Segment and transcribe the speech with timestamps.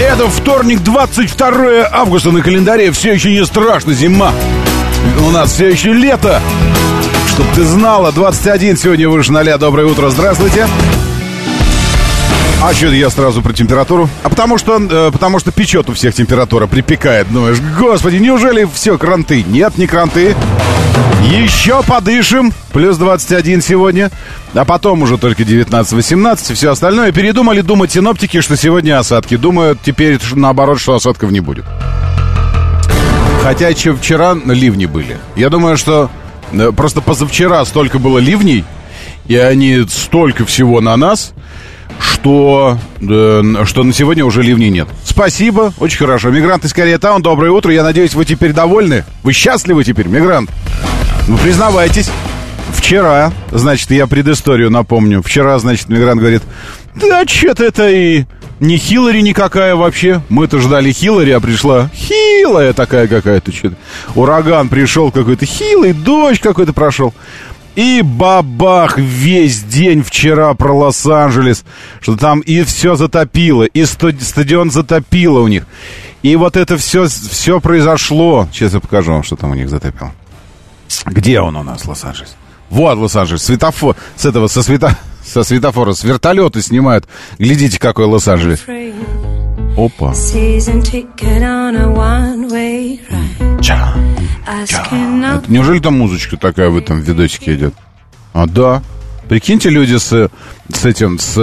[0.00, 2.90] Это вторник, 22 августа на календаре.
[2.90, 4.32] Все еще не страшно, зима.
[5.26, 6.40] У нас все еще лето.
[7.28, 9.58] Чтоб ты знала, 21 сегодня выше 0.
[9.58, 10.66] Доброе утро, здравствуйте.
[12.62, 14.06] А что я сразу про температуру?
[14.22, 17.32] А потому что, э, потому что печет у всех температура, припекает.
[17.32, 19.42] Думаешь, господи, неужели все кранты?
[19.42, 20.36] Нет, не кранты.
[21.24, 22.52] Еще подышим.
[22.74, 24.10] Плюс 21 сегодня.
[24.52, 27.12] А потом уже только 19-18 и все остальное.
[27.12, 29.36] Передумали думать синоптики, что сегодня осадки.
[29.38, 31.64] Думают теперь наоборот, что осадков не будет.
[33.42, 35.16] Хотя еще вчера ливни были.
[35.34, 36.10] Я думаю, что
[36.52, 38.66] э, просто позавчера столько было ливней,
[39.28, 41.32] и они столько всего на нас,
[42.00, 44.88] что, э, что на сегодня уже ливней нет.
[45.04, 46.30] Спасибо, очень хорошо.
[46.30, 47.72] Мигрант из Корея Таун, доброе утро.
[47.72, 49.04] Я надеюсь, вы теперь довольны?
[49.22, 50.50] Вы счастливы теперь, мигрант?
[51.28, 52.10] Ну, признавайтесь.
[52.74, 55.22] Вчера, значит, я предысторию напомню.
[55.22, 56.42] Вчера, значит, мигрант говорит,
[56.94, 58.24] да что-то это и
[58.60, 60.22] не Хиллари никакая вообще.
[60.28, 63.52] Мы-то ждали Хиллари, а пришла хилая такая какая-то.
[64.14, 67.14] Ураган пришел какой-то хилый, дождь какой-то прошел.
[67.76, 71.64] И бабах весь день вчера про Лос-Анджелес,
[72.00, 75.66] что там и все затопило, и стадион затопило у них.
[76.22, 78.48] И вот это все, все произошло.
[78.52, 80.12] Сейчас я покажу вам, что там у них затопило.
[81.06, 82.36] Где он у нас, Лос-Анджелес?
[82.68, 87.06] Вот Лос-Анджелес, светофор, с этого, со, света, со светофора, с вертолета снимают.
[87.38, 88.60] Глядите, какой Лос-Анджелес.
[89.80, 90.12] Опа.
[93.62, 93.94] Ча.
[94.66, 94.82] Ча.
[94.82, 97.74] Это, неужели там музычка такая в этом видосике идет?
[98.34, 98.82] А, да.
[99.30, 100.30] Прикиньте, люди с,
[100.68, 101.34] с этим, с,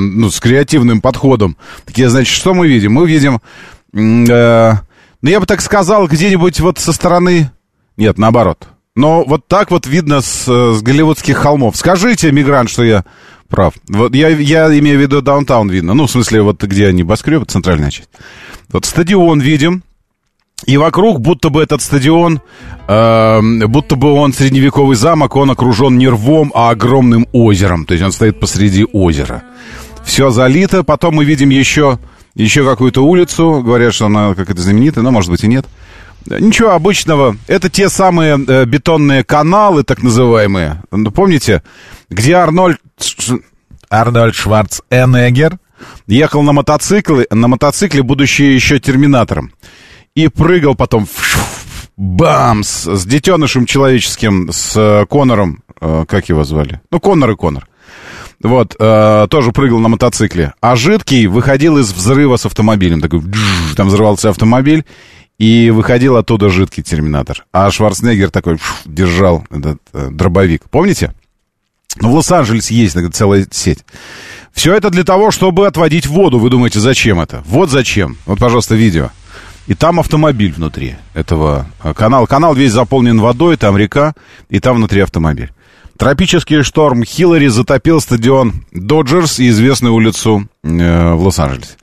[0.00, 1.56] ну, с креативным подходом.
[1.84, 2.94] Такие, значит, что мы видим?
[2.94, 3.40] Мы видим,
[3.94, 4.72] э,
[5.22, 7.52] ну, я бы так сказал, где-нибудь вот со стороны...
[7.96, 8.66] Нет, наоборот.
[8.96, 11.76] Но вот так вот видно с, с голливудских холмов.
[11.76, 13.04] Скажите, мигрант, что я
[13.48, 13.74] прав.
[13.88, 15.94] Вот я, я имею в виду даунтаун видно.
[15.94, 18.08] Ну, в смысле, вот где небоскребы, центральная часть.
[18.70, 19.82] Вот стадион видим.
[20.64, 22.40] И вокруг, будто бы этот стадион,
[22.88, 27.84] э, будто бы он средневековый замок, он окружен не рвом, а огромным озером.
[27.84, 29.42] То есть он стоит посреди озера.
[30.04, 30.82] Все залито.
[30.82, 31.98] Потом мы видим еще,
[32.34, 33.62] еще какую-то улицу.
[33.62, 35.66] Говорят, что она какая-то знаменитая, но, может быть, и нет.
[36.26, 37.36] Ничего обычного.
[37.46, 40.82] Это те самые э, бетонные каналы, так называемые.
[40.90, 41.62] Ну, помните,
[42.10, 42.80] где Арнольд,
[43.88, 45.58] Арнольд Шварценеггер
[46.06, 49.52] ехал на мотоцикле, на мотоцикле, будучи еще терминатором.
[50.14, 51.06] И прыгал потом
[51.96, 56.80] бамс с детенышем человеческим, с э, Конором, э, как его звали?
[56.90, 57.66] Ну, Конор и Конор.
[58.42, 60.52] Вот, э, тоже прыгал на мотоцикле.
[60.60, 63.00] А жидкий выходил из взрыва с автомобилем.
[63.00, 63.22] Такой,
[63.76, 64.84] там взрывался автомобиль.
[65.38, 67.44] И выходил оттуда жидкий терминатор.
[67.52, 70.64] А Шварценеггер такой держал этот э, дробовик.
[70.70, 71.12] Помните?
[72.00, 73.84] Ну, в Лос-Анджелесе есть целая сеть.
[74.52, 76.38] Все это для того, чтобы отводить воду.
[76.38, 77.42] Вы думаете, зачем это?
[77.46, 78.16] Вот зачем.
[78.24, 79.10] Вот, пожалуйста, видео.
[79.66, 82.26] И там автомобиль внутри этого э, канала.
[82.26, 84.14] Канал весь заполнен водой, там река,
[84.48, 85.52] и там внутри автомобиль.
[85.98, 91.76] Тропический шторм Хиллари затопил стадион Доджерс и известную улицу э, в Лос-Анджелесе.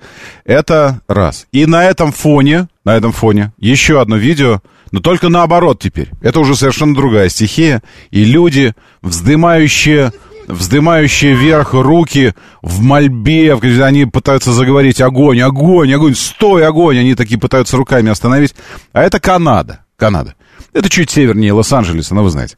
[0.46, 1.48] Это раз.
[1.52, 6.10] И на этом фоне, на этом фоне еще одно видео, но только наоборот теперь.
[6.22, 7.82] Это уже совершенно другая стихия.
[8.12, 10.12] И люди, вздымающие,
[10.48, 17.00] вздымающие вверх руки в мольбе, они пытаются заговорить огонь, огонь, огонь, стой, огонь.
[17.00, 18.54] Они такие пытаются руками остановить.
[18.92, 19.80] А это Канада.
[19.96, 20.36] Канада.
[20.74, 22.56] Это чуть севернее Лос-Анджелеса, но вы знаете.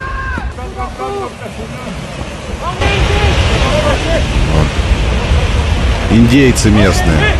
[6.15, 7.35] Индейцы местные.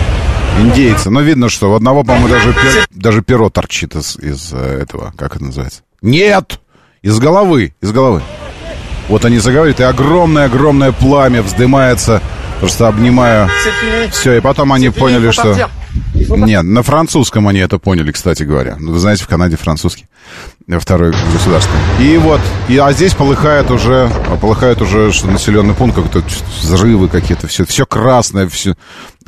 [0.59, 1.09] Индейцы.
[1.09, 5.13] Но видно, что у одного, по-моему, даже, пер, даже перо торчит из, из э, этого,
[5.17, 5.83] как это называется?
[6.01, 6.59] Нет!
[7.01, 8.21] Из головы, из головы.
[9.07, 12.21] Вот они заговорят, и огромное-огромное пламя вздымается,
[12.65, 13.47] просто обнимая
[14.11, 14.37] все.
[14.37, 15.69] И потом они поняли, что...
[16.15, 18.75] Нет, на французском они это поняли, кстати говоря.
[18.79, 20.07] Вы знаете, в Канаде французский.
[20.67, 21.71] Второй государство.
[21.99, 24.09] И вот, и, а здесь полыхает уже,
[24.41, 26.23] полыхает уже что населенный пункт, как-то
[26.59, 28.73] взрывы какие-то, все, все красное, все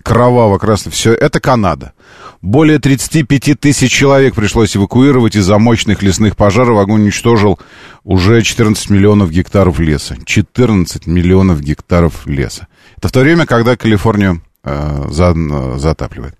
[0.01, 1.13] кроваво-красное, все.
[1.13, 1.93] Это Канада.
[2.41, 6.79] Более 35 тысяч человек пришлось эвакуировать из-за мощных лесных пожаров.
[6.79, 7.59] Огонь уничтожил
[8.03, 10.17] уже 14 миллионов гектаров леса.
[10.25, 12.67] 14 миллионов гектаров леса.
[12.97, 15.33] Это в то время, когда Калифорнию э, за,
[15.77, 16.35] затапливает.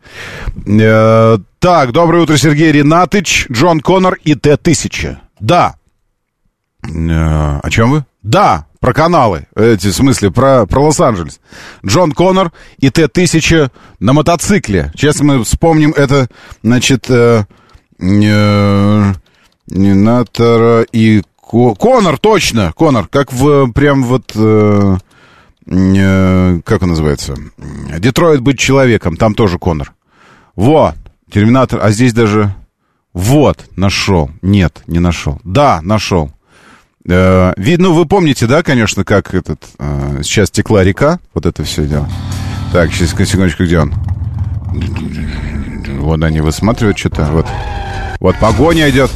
[0.65, 5.17] Э, так, доброе утро, Сергей Ренатыч, Джон Коннор и Т-1000.
[5.39, 5.75] Да.
[6.83, 8.05] Э, о чем вы?
[8.23, 11.39] Да, про каналы, эти, в смысле, про, про Лос-Анджелес.
[11.85, 14.91] Джон Коннор и Т-1000 на мотоцикле.
[14.95, 16.27] Сейчас мы вспомним это,
[16.63, 17.45] значит, э,
[17.99, 19.13] э,
[19.67, 21.75] Нинатора и Ко...
[21.75, 24.97] Конор, точно, Конор, как в, прям вот, э, э,
[25.67, 27.35] как он называется?
[27.97, 29.93] Детройт быть человеком, там тоже Конор.
[30.55, 30.95] Вот,
[31.31, 32.53] Терминатор, а здесь даже...
[33.13, 34.29] Вот, нашел.
[34.41, 35.39] Нет, не нашел.
[35.43, 36.31] Да, нашел.
[37.07, 39.63] Э, ну, вы помните, да, конечно, как этот...
[39.79, 42.07] Э, сейчас текла река, вот это все дело.
[42.71, 43.93] Так, сейчас, секундочку, где он?
[45.99, 47.47] Вот они высматривают что-то, вот.
[48.19, 49.11] Вот погоня идет.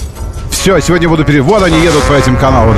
[0.49, 1.43] Все, сегодня буду перед...
[1.43, 2.75] Вот они едут по этим каналам.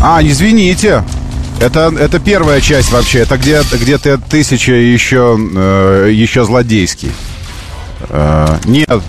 [0.00, 1.04] А, извините.
[1.60, 3.20] Это, это первая часть вообще.
[3.20, 7.10] Это где, где-то тысяча еще, э, еще злодейский.
[8.10, 9.02] Э, нет,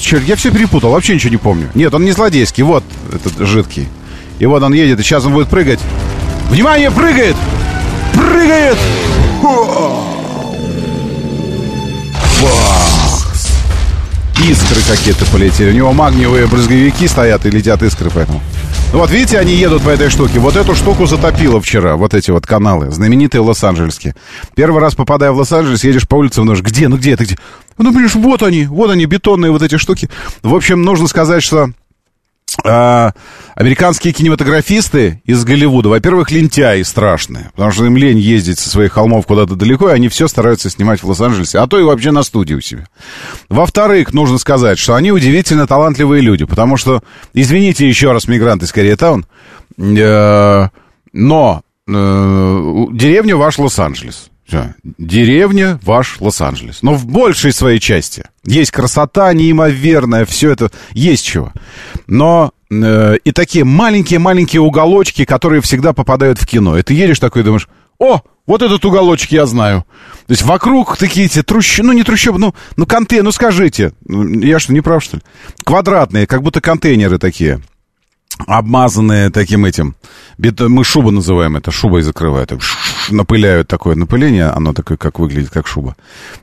[0.00, 1.68] Черт, я все перепутал, вообще ничего не помню.
[1.74, 3.88] Нет, он не злодейский, вот этот жидкий.
[4.38, 5.80] И вот он едет, и сейчас он будет прыгать.
[6.50, 7.36] Внимание, прыгает!
[8.14, 8.76] Прыгает!
[14.48, 15.70] Искры какие-то полетели.
[15.70, 18.40] У него магниевые брызговики стоят и летят искры поэтому.
[18.90, 20.38] Ну вот видите, они едут по этой штуке.
[20.38, 24.14] Вот эту штуку затопило вчера, вот эти вот каналы, знаменитые лос-анджелесские.
[24.54, 27.36] Первый раз попадая в Лос-Анджелес, едешь по улице, ну где, ну где это, где?
[27.76, 30.08] Ну, понимаешь, вот они, вот они, бетонные вот эти штуки.
[30.42, 31.70] В общем, нужно сказать, что
[32.64, 33.12] а,
[33.54, 39.26] американские кинематографисты из Голливуда, во-первых, лентяи страшные, потому что им лень ездить со своих холмов
[39.26, 42.54] куда-то далеко, и они все стараются снимать в Лос-Анджелесе, а то и вообще на студии
[42.54, 42.86] у себя.
[43.48, 47.02] Во-вторых, нужно сказать, что они удивительно талантливые люди, потому что,
[47.34, 49.26] извините еще раз, мигранты скорее таун,
[49.78, 50.68] э,
[51.12, 54.30] но э, деревня ваш Лос-Анджелес.
[54.48, 54.74] Все.
[54.82, 56.78] Деревня ваш Лос-Анджелес.
[56.80, 58.24] Но в большей своей части.
[58.44, 61.52] Есть красота неимоверная, все это есть чего.
[62.06, 66.78] Но э, и такие маленькие-маленькие уголочки, которые всегда попадают в кино.
[66.78, 67.68] И ты едешь такой и думаешь,
[67.98, 69.84] о, вот этот уголочек я знаю.
[70.26, 74.26] То есть вокруг такие эти трущобы, ну не трущобы, ну, ну контейнеры, ну скажите, ну,
[74.40, 75.22] я что, не прав, что ли?
[75.62, 77.60] Квадратные, как будто контейнеры такие
[78.46, 79.96] обмазанные таким этим,
[80.36, 82.52] мы шуба называем это, шубой закрывают,
[83.10, 85.96] напыляют такое напыление, оно такое, как выглядит, как шуба,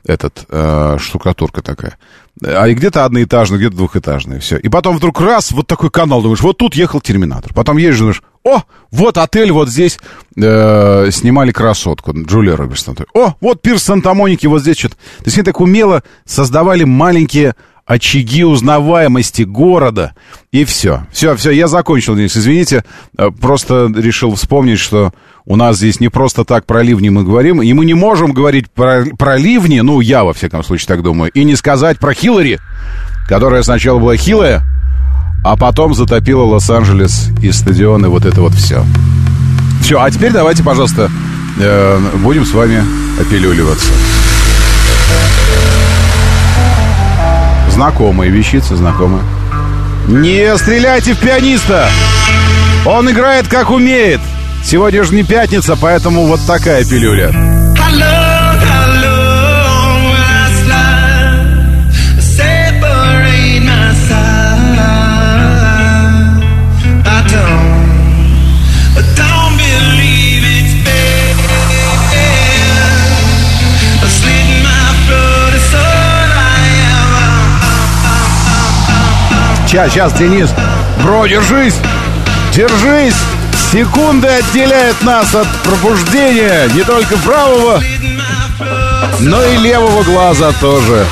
[0.04, 1.96] этот, э, штукатурка такая.
[2.44, 4.58] А и где-то одноэтажный, где-то двухэтажный, все.
[4.58, 7.54] И потом вдруг раз, вот такой канал, думаешь, вот тут ехал Терминатор.
[7.54, 9.98] Потом едешь, думаешь, о, вот отель, вот здесь
[10.36, 12.96] э, снимали красотку, Джулия Робертсон.
[13.14, 14.96] О, вот пирс Санта-Моники, вот здесь что-то.
[14.96, 17.54] То есть они так умело создавали маленькие
[17.86, 20.14] очаги узнаваемости города,
[20.50, 21.06] и все.
[21.12, 22.84] Все, все, я закончил, Денис, извините,
[23.16, 25.12] э, просто решил вспомнить, что
[25.44, 28.68] у нас здесь не просто так про ливни мы говорим, и мы не можем говорить
[28.70, 32.58] про, про ливни, ну, я, во всяком случае, так думаю, и не сказать про Хиллари,
[33.28, 34.64] которая сначала была хилая,
[35.44, 38.84] а потом затопила Лос-Анджелес и стадионы, вот это вот все.
[39.80, 41.08] Все, а теперь давайте, пожалуйста,
[41.60, 42.82] э, будем с вами
[43.20, 43.92] опилюливаться.
[47.76, 49.22] Знакомая вещица, знакомая.
[50.08, 51.86] Не стреляйте в пианиста!
[52.86, 54.20] Он играет как умеет.
[54.64, 57.34] Сегодня же не пятница, поэтому вот такая пилюля.
[79.66, 80.48] Сейчас, сейчас, Денис.
[81.02, 81.74] Бро, держись!
[82.54, 83.16] Держись!
[83.72, 87.82] Секунды отделяют нас от пробуждения не только правого,
[89.18, 91.04] но и левого глаза тоже.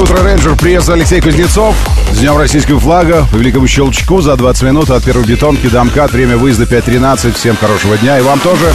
[0.00, 0.56] Утро, рейнджер.
[0.56, 1.76] Приветствую, Алексей Кузнецов.
[2.12, 3.26] С Днем Российского флага.
[3.30, 6.12] По великому щелчку за 20 минут от первой бетонки до МКАД.
[6.12, 7.34] Время выезда 5.13.
[7.34, 8.18] Всем хорошего дня.
[8.18, 8.72] И вам тоже.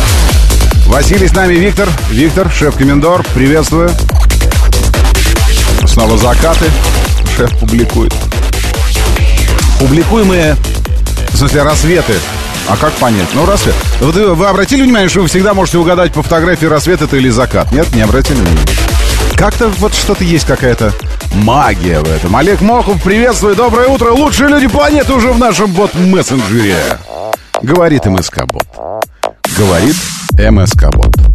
[0.85, 1.89] Василий с нами, Виктор.
[2.09, 3.25] Виктор, шеф-комендор.
[3.33, 3.89] Приветствую.
[5.85, 6.65] Снова закаты.
[7.35, 8.13] Шеф публикует.
[9.79, 10.55] Публикуемые,
[11.29, 12.13] в смысле, рассветы.
[12.67, 13.27] А как понять?
[13.33, 13.75] Ну, рассвет.
[13.99, 17.29] Вот вы, вы обратили внимание, что вы всегда можете угадать по фотографии рассвет это или
[17.29, 17.71] закат?
[17.71, 18.61] Нет, не обратили внимания.
[19.35, 20.93] Как-то вот что-то есть какая-то
[21.33, 22.35] магия в этом.
[22.35, 24.11] Олег Мохов, приветствую, доброе утро.
[24.11, 26.97] Лучшие люди планеты уже в нашем бот-мессенджере.
[27.61, 28.63] Говорит МСК-бот.
[29.57, 29.95] Говорит
[30.37, 31.34] МСК-бот.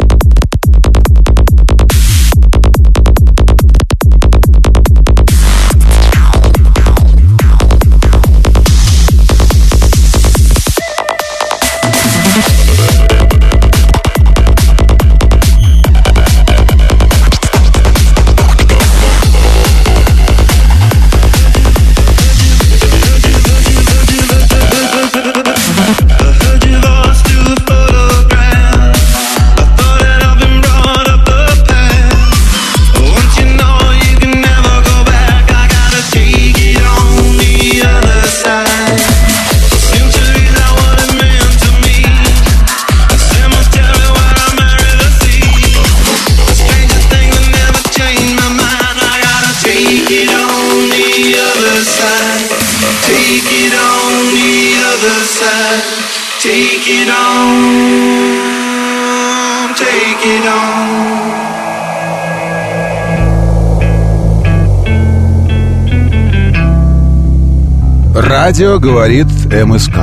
[68.43, 69.97] Радио говорит МСК.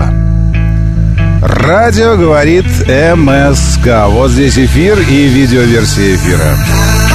[1.42, 4.06] Радио говорит МСК.
[4.10, 7.07] Вот здесь эфир и видеоверсия эфира.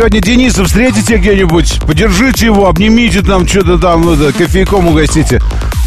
[0.00, 5.42] Сегодня Дениса встретите где-нибудь, подержите его, обнимите там, что-то там, это, кофейком угостите.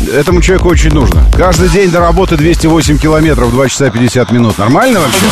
[0.08, 1.26] Этому человеку очень нужно.
[1.36, 4.60] Каждый день до работы 208 километров, 2 часа 50 минут.
[4.60, 5.26] Нормально вообще?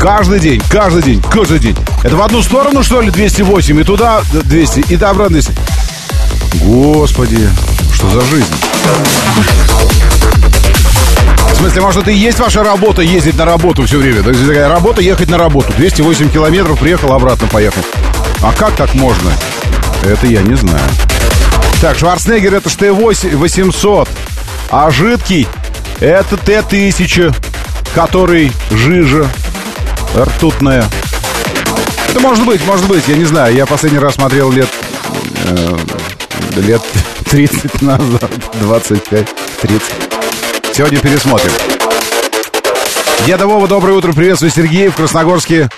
[0.00, 1.76] Каждый день, каждый день, каждый день.
[2.02, 5.52] Это в одну сторону, что ли, 208, и туда 200, и обратно 200.
[6.64, 7.48] Господи,
[7.94, 8.54] что за жизнь?
[11.54, 14.22] В смысле, может, это и есть ваша работа, ездить на работу все время?
[14.22, 15.72] То есть такая работа, ехать на работу.
[15.78, 17.80] 208 километров, приехал, обратно поехал.
[18.42, 19.30] А как так можно?
[20.04, 20.82] Это я не знаю.
[21.80, 24.08] Так, Шварценеггер это Т-800,
[24.70, 25.46] а жидкий
[26.00, 27.34] это Т-1000,
[27.94, 29.30] который жижа
[30.16, 30.84] ртутная.
[32.10, 33.54] Это может быть, может быть, я не знаю.
[33.54, 34.68] Я последний раз смотрел лет...
[35.46, 35.76] Э,
[36.56, 36.82] лет
[37.30, 38.30] 30 назад,
[38.60, 39.28] 25,
[39.62, 40.13] 30.
[40.74, 41.52] Сегодня пересмотрим.
[43.24, 45.68] Деда Вова, доброе утро, приветствую Сергей в Красногорске.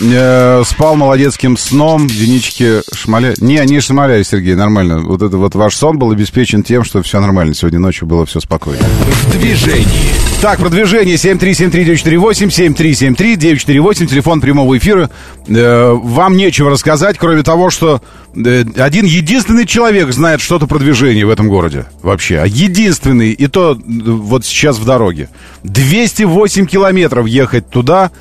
[0.00, 3.34] Э, спал молодецким сном, единички шмаля...
[3.38, 5.00] Не, не шмаляю, Сергей, нормально.
[5.00, 7.54] Вот это вот ваш сон был обеспечен тем, что все нормально.
[7.54, 8.82] Сегодня ночью было все спокойно.
[8.82, 10.12] В движении.
[10.40, 15.10] Так, продвижение 7373948, 7373948, телефон прямого эфира.
[15.48, 18.00] Э, вам нечего рассказать, кроме того, что
[18.36, 21.86] э, один единственный человек знает что-то про движение в этом городе.
[22.02, 22.38] Вообще.
[22.38, 25.28] А единственный, и то э, вот сейчас в дороге.
[25.64, 28.12] 208 километров ехать туда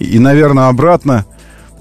[0.00, 1.26] и, наверное, обратно.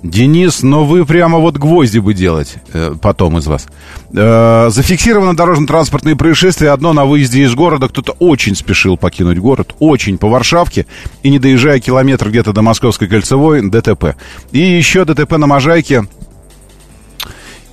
[0.01, 3.67] Денис, но вы прямо вот гвозди бы делать э, потом из вас.
[4.13, 6.69] Э, зафиксировано дорожно-транспортные происшествия.
[6.69, 7.89] Одно на выезде из города.
[7.89, 9.75] Кто-то очень спешил покинуть город.
[9.79, 10.85] Очень по Варшавке.
[11.21, 14.15] И не доезжая километр где-то до Московской кольцевой, ДТП.
[14.51, 16.05] И еще ДТП на Можайке.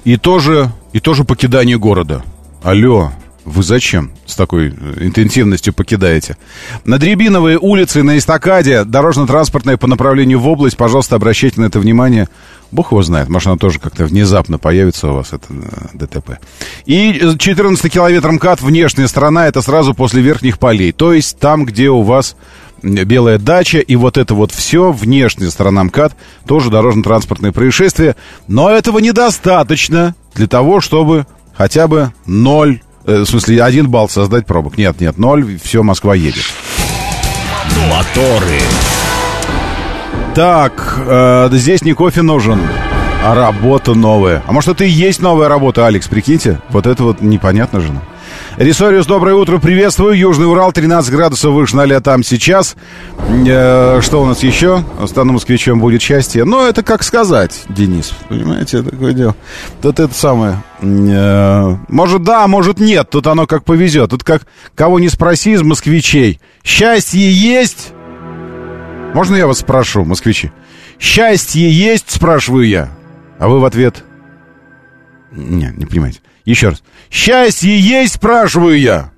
[0.05, 2.25] И тоже, и тоже покидание города.
[2.63, 3.13] Алло,
[3.47, 6.37] вы зачем с такой э, интенсивностью покидаете?
[6.85, 10.77] На Дребиновой улице на эстакаде дорожно-транспортная по направлению в область.
[10.77, 12.29] Пожалуйста, обращайте на это внимание.
[12.73, 16.39] Бог его знает, может, она тоже как-то внезапно появится у вас, это э, ДТП.
[16.87, 20.91] И 14 километр МКАД, внешняя сторона, это сразу после верхних полей.
[20.91, 22.37] То есть там, где у вас
[22.83, 26.17] белая дача, и вот это вот все, внешняя сторона МКАД,
[26.49, 28.17] тоже дорожно-транспортное происшествие.
[28.49, 31.27] Но этого недостаточно для того, чтобы
[31.57, 34.77] хотя бы ноль Э, в смысле, один балл создать пробок.
[34.79, 36.45] Нет, нет, ноль, все, Москва едет.
[37.89, 38.61] Моторы.
[40.35, 42.61] Так, э, здесь не кофе нужен,
[43.25, 44.43] а работа новая.
[44.47, 46.61] А может, это и есть новая работа, Алекс, прикиньте?
[46.71, 47.93] Вот это вот непонятно же.
[48.57, 50.17] Рисориус, доброе утро, приветствую.
[50.17, 52.75] Южный Урал, 13 градусов выше 0 там сейчас.
[53.47, 54.83] Э, что у нас еще?
[55.05, 56.45] Стану москвичом будет счастье.
[56.45, 59.37] Но это как сказать, Денис, понимаете, такое дело.
[59.83, 60.63] Тут это самое...
[60.81, 64.09] Э, может да, может нет, тут оно как повезет.
[64.09, 66.41] Тут как кого не спроси из москвичей.
[66.65, 67.93] Счастье есть?
[69.13, 70.51] Можно я вас спрошу, москвичи?
[70.99, 72.89] Счастье есть, спрашиваю я.
[73.39, 74.03] А вы в ответ...
[75.31, 76.21] Не, не понимаете.
[76.47, 76.83] Еще раз.
[77.11, 79.11] Счастье есть, спрашиваю я.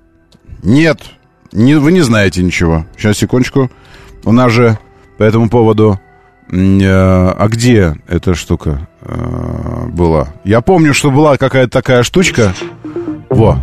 [0.63, 0.99] Нет,
[1.53, 2.85] не, вы не знаете ничего.
[2.97, 3.71] Сейчас, секундочку.
[4.25, 4.77] У нас же
[5.17, 5.99] по этому поводу...
[6.51, 10.33] Э, а где эта штука э, была?
[10.43, 12.53] Я помню, что была какая-то такая штучка.
[13.29, 13.59] Во.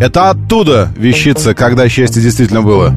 [0.00, 2.94] Это оттуда вещица, когда счастье действительно было.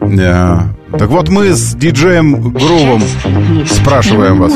[0.00, 0.58] Э,
[0.98, 3.02] так вот мы с диджеем Грувом
[3.66, 4.52] спрашиваем вас.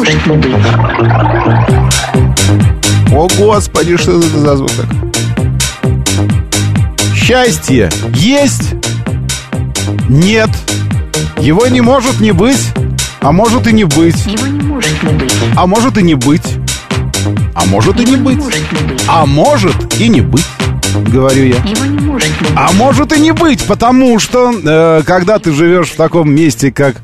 [3.12, 4.70] О, Господи, что это за звук
[7.14, 8.74] Счастье есть?
[10.08, 10.50] Нет.
[11.38, 12.72] Его не может не быть,
[13.20, 14.26] а может и не быть.
[14.26, 15.32] Его не может не быть.
[15.56, 16.59] А может и не быть.
[17.60, 18.38] А может и не быть.
[19.06, 20.46] А может и не быть
[21.12, 21.56] говорю я.
[22.56, 26.96] А может и не быть, потому что э, когда ты живешь в таком месте, как,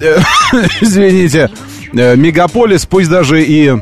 [0.00, 0.18] э,
[0.80, 1.50] извините,
[1.94, 3.74] э, мегаполис, пусть даже и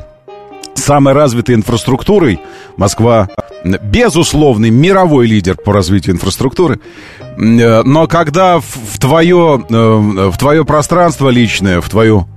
[0.75, 2.41] самой развитой инфраструктурой,
[2.77, 3.29] Москва
[3.65, 6.81] безусловный мировой лидер по развитию инфраструктуры.
[7.21, 12.29] Э, но когда в, в, твое, э, в твое пространство личное, в твою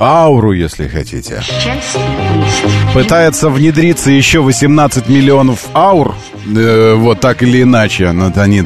[0.00, 1.42] ауру, если хотите.
[2.94, 6.14] Пытается внедриться еще 18 миллионов аур,
[6.46, 8.10] э, вот так или иначе.
[8.12, 8.64] Но это они,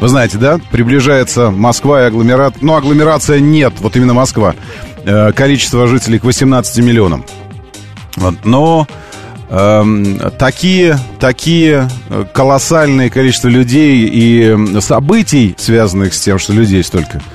[0.00, 2.56] вы знаете, да, приближается Москва и агломерат.
[2.60, 4.54] Ну, агломерация нет, вот именно Москва.
[5.04, 7.24] Э, количество жителей к 18 миллионам.
[8.16, 8.88] Вот, но
[9.48, 11.88] э, такие, такие
[12.32, 17.22] колоссальные количество людей и событий, связанных с тем, что людей столько–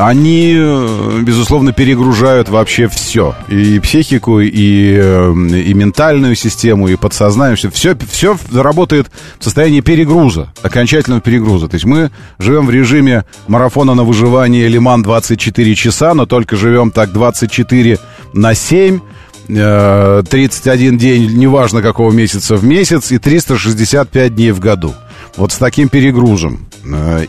[0.00, 3.34] они, э, безусловно, перегружают вообще все.
[3.48, 7.56] И психику, и, э, и ментальную систему, и подсознание.
[7.56, 11.68] Все, все работает в состоянии перегруза, окончательного перегруза.
[11.68, 16.90] То есть мы живем в режиме марафона на выживание Лиман 24 часа, но только живем
[16.90, 17.98] так 24
[18.32, 19.00] на 7
[19.48, 24.94] 31 э, день, неважно какого месяца в месяц, и 365 дней в году.
[25.36, 26.68] Вот с таким перегрузом.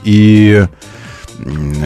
[0.04, 0.66] И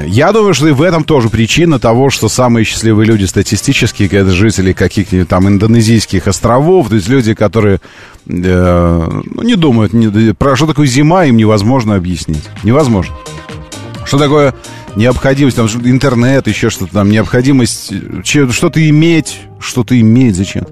[0.07, 4.31] я думаю, что и в этом тоже причина того, что самые счастливые люди статистически это
[4.31, 7.79] жители каких-нибудь там индонезийских островов, то есть люди, которые
[8.27, 12.43] э, ну, не думают не, про что такое зима, им невозможно объяснить.
[12.63, 13.15] Невозможно.
[14.05, 14.53] Что такое
[14.95, 20.65] необходимость, там, интернет, еще что-то там, необходимость что-то иметь, что-то иметь, зачем?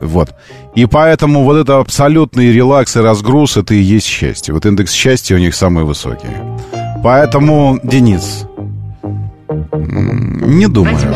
[0.00, 0.30] Вот.
[0.74, 4.54] И поэтому вот это абсолютный релакс и разгруз, это и есть счастье.
[4.54, 6.28] Вот индекс счастья у них самый высокий.
[7.02, 8.46] Поэтому, Денис,
[9.72, 11.14] не думаю.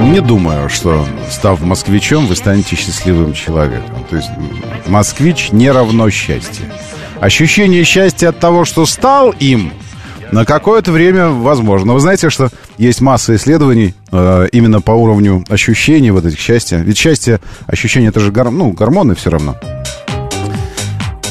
[0.00, 4.04] Не думаю, что, став москвичом, вы станете счастливым человеком.
[4.10, 4.28] То есть
[4.86, 6.66] москвич не равно счастье.
[7.20, 9.72] Ощущение счастья от того, что стал им,
[10.32, 11.94] на какое-то время возможно.
[11.94, 16.78] Вы знаете, что есть масса исследований э, именно по уровню ощущений вот этих счастья.
[16.78, 19.56] Ведь счастье, ощущение, это же гор, ну, гормоны все равно.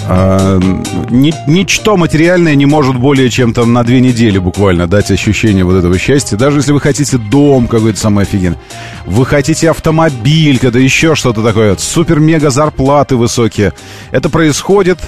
[0.08, 5.76] Ни, ничто материальное не может более чем там на две недели буквально дать ощущение вот
[5.76, 6.38] этого счастья.
[6.38, 8.58] Даже если вы хотите дом какой-то самый офигенный,
[9.06, 13.74] вы хотите автомобиль, когда еще что-то такое, супер-мега зарплаты высокие.
[14.12, 15.00] Это происходит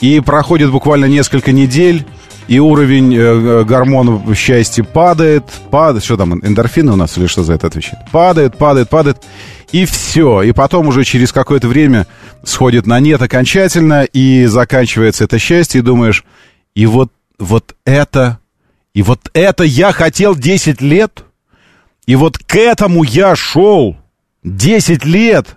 [0.00, 2.04] и проходит буквально несколько недель,
[2.46, 7.54] и уровень э, гормонов счастья падает, падает, что там, эндорфины у нас или что за
[7.54, 8.10] это отвечает?
[8.12, 9.22] Падает, падает, падает,
[9.74, 10.42] и все.
[10.42, 12.06] И потом уже через какое-то время
[12.44, 16.24] сходит на нет окончательно, и заканчивается это счастье, и думаешь,
[16.76, 17.10] и вот,
[17.40, 18.38] вот это,
[18.94, 21.24] и вот это я хотел 10 лет,
[22.06, 23.96] и вот к этому я шел
[24.44, 25.56] 10 лет,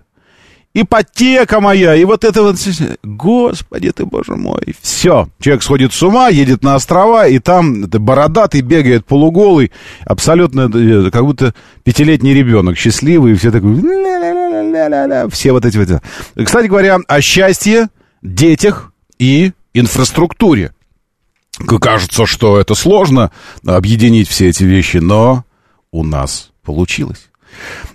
[0.81, 2.57] ипотека моя, и вот это вот...
[3.03, 4.75] Господи ты, боже мой.
[4.81, 5.27] Все.
[5.39, 9.71] Человек сходит с ума, едет на острова, и там это бородатый бегает полуголый,
[10.05, 13.75] абсолютно э, как будто пятилетний ребенок, счастливый, и все такое...
[15.29, 16.01] Все вот эти вот...
[16.45, 17.89] Кстати говоря, о счастье,
[18.21, 20.73] детях и инфраструктуре.
[21.81, 23.31] Кажется, что это сложно
[23.65, 25.43] объединить все эти вещи, но
[25.91, 27.29] у нас получилось.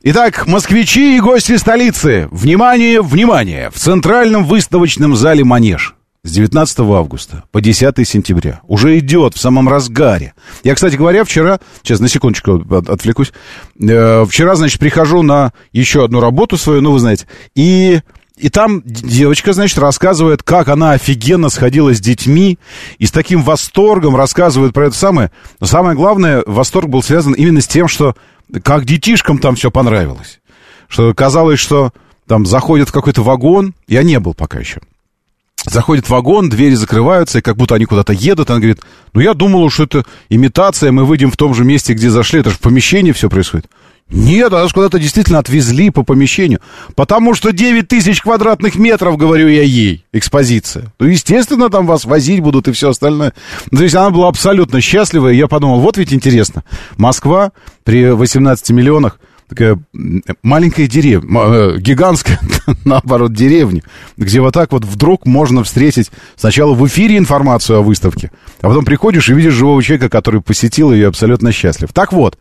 [0.03, 3.71] Итак, москвичи и гости столицы, внимание, внимание!
[3.71, 8.61] В центральном выставочном зале «Манеж» с 19 августа по 10 сентября.
[8.69, 10.35] Уже идет в самом разгаре.
[10.63, 13.33] Я, кстати говоря, вчера, сейчас на секундочку отвлекусь,
[13.81, 18.01] э, вчера, значит, прихожу на еще одну работу свою, ну, вы знаете, и...
[18.39, 22.59] И там девочка, значит, рассказывает, как она офигенно сходила с детьми,
[22.99, 25.31] и с таким восторгом рассказывает про это самое.
[25.61, 28.17] Но самое главное, восторг был связан именно с тем, что
[28.61, 30.41] как детишкам там все понравилось.
[30.89, 31.93] Что казалось, что
[32.27, 34.81] там заходят в какой-то вагон, я не был пока еще,
[35.65, 38.51] Заходит в вагон, двери закрываются, и как будто они куда-то едут.
[38.51, 38.81] Она говорит,
[39.13, 42.51] ну я думала, что это имитация, мы выйдем в том же месте, где зашли, это
[42.51, 43.67] же в помещении все происходит.
[44.11, 46.61] Нет, нас куда-то действительно отвезли по помещению.
[46.95, 50.93] Потому что 9 тысяч квадратных метров, говорю я ей, экспозиция.
[50.99, 53.33] Ну, естественно, там вас возить будут и все остальное.
[53.71, 56.63] Ну, то есть она была абсолютно счастлива, и я подумал, вот ведь интересно.
[56.99, 57.53] Москва
[57.85, 59.19] при 18 миллионах–
[59.53, 59.79] такая
[60.43, 62.41] маленькая деревня, э, гигантская,
[62.85, 63.83] наоборот, деревня,
[64.17, 68.31] где вот так вот вдруг можно встретить сначала в эфире информацию о выставке,
[68.63, 71.93] а потом приходишь и видишь живого человека, который посетил ее абсолютно счастлив.
[71.93, 72.39] Так вот,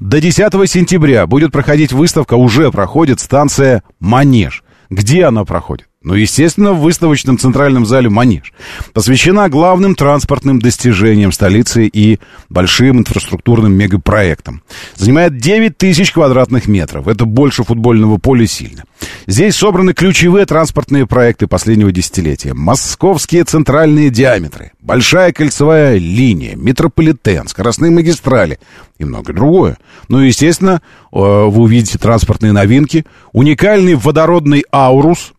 [0.00, 4.64] до 10 сентября будет проходить выставка, уже проходит станция «Манеж».
[4.88, 5.88] Где она проходит?
[6.04, 8.52] Ну, естественно, в выставочном центральном зале «Манеж».
[8.92, 14.62] Посвящена главным транспортным достижениям столицы и большим инфраструктурным мегапроектам.
[14.96, 17.08] Занимает 9 тысяч квадратных метров.
[17.08, 18.84] Это больше футбольного поля сильно.
[19.26, 22.52] Здесь собраны ключевые транспортные проекты последнего десятилетия.
[22.52, 28.58] Московские центральные диаметры, большая кольцевая линия, метрополитен, скоростные магистрали
[28.98, 29.78] и многое другое.
[30.08, 33.06] Ну и, естественно, э, вы увидите транспортные новинки.
[33.32, 35.32] Уникальный водородный «Аурус»,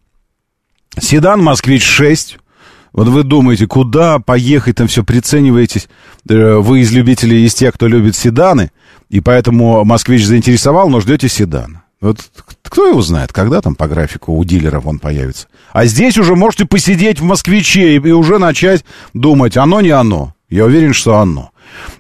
[1.00, 2.38] Седан «Москвич-6».
[2.94, 5.90] Вот вы думаете, куда поехать, там все прицениваетесь.
[6.30, 8.72] Э, вы из любителей, из тех, кто любит седаны,
[9.10, 11.82] и поэтому «Москвич» заинтересовал, но ждете седан.
[12.00, 12.20] Вот
[12.62, 15.48] кто его знает, когда там по графику у дилеров он появится.
[15.74, 20.34] А здесь уже можете посидеть в «Москвиче» и уже начать думать, оно не оно.
[20.50, 21.52] Я уверен, что оно.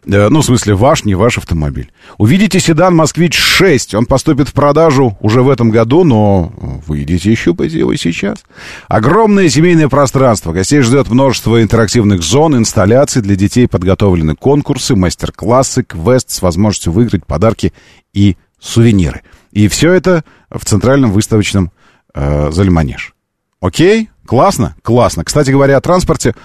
[0.05, 1.91] Э, ну, в смысле, ваш, не ваш автомобиль.
[2.17, 3.95] Увидите седан «Москвич-6».
[3.95, 6.53] Он поступит в продажу уже в этом году, но
[6.85, 8.39] вы идите еще по его сейчас.
[8.87, 10.53] Огромное семейное пространство.
[10.53, 13.21] Гостей ждет множество интерактивных зон, инсталляций.
[13.21, 17.73] Для детей подготовлены конкурсы, мастер-классы, квест с возможностью выиграть подарки
[18.13, 19.21] и сувениры.
[19.51, 21.71] И все это в центральном выставочном
[22.13, 23.13] э, зале «Манеж».
[23.61, 24.09] Окей?
[24.25, 24.75] Классно?
[24.81, 25.23] Классно.
[25.23, 26.35] Кстати говоря, о транспорте...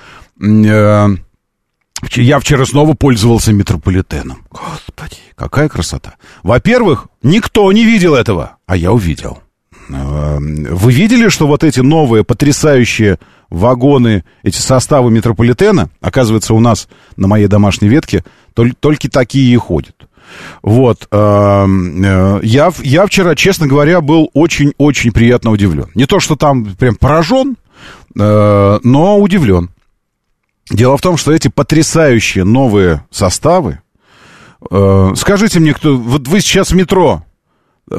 [0.43, 1.09] Э,
[2.17, 4.45] я вчера снова пользовался метрополитеном.
[4.51, 6.15] Господи, какая красота.
[6.43, 9.43] Во-первых, никто не видел этого, а я увидел.
[9.89, 16.89] Эм, вы видели, что вот эти новые потрясающие вагоны, эти составы метрополитена, оказывается, у нас
[17.17, 19.97] на моей домашней ветке только такие и ходят.
[20.63, 21.09] Вот.
[21.11, 25.89] Эм, э, я, я вчера, честно говоря, был очень-очень приятно удивлен.
[25.95, 27.57] Не то, что там прям поражен,
[28.19, 29.71] э, но удивлен.
[30.71, 33.81] Дело в том, что эти потрясающие новые составы...
[34.71, 35.97] Э, скажите мне, кто...
[35.97, 37.25] Вот вы сейчас в метро.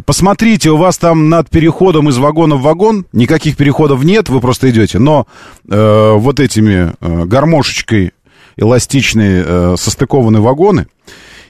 [0.05, 4.69] Посмотрите, у вас там над переходом из вагона в вагон никаких переходов нет, вы просто
[4.69, 4.99] идете.
[4.99, 5.27] Но
[5.69, 8.13] э, вот этими э, гармошечкой
[8.55, 10.87] эластичные э, состыкованные вагоны,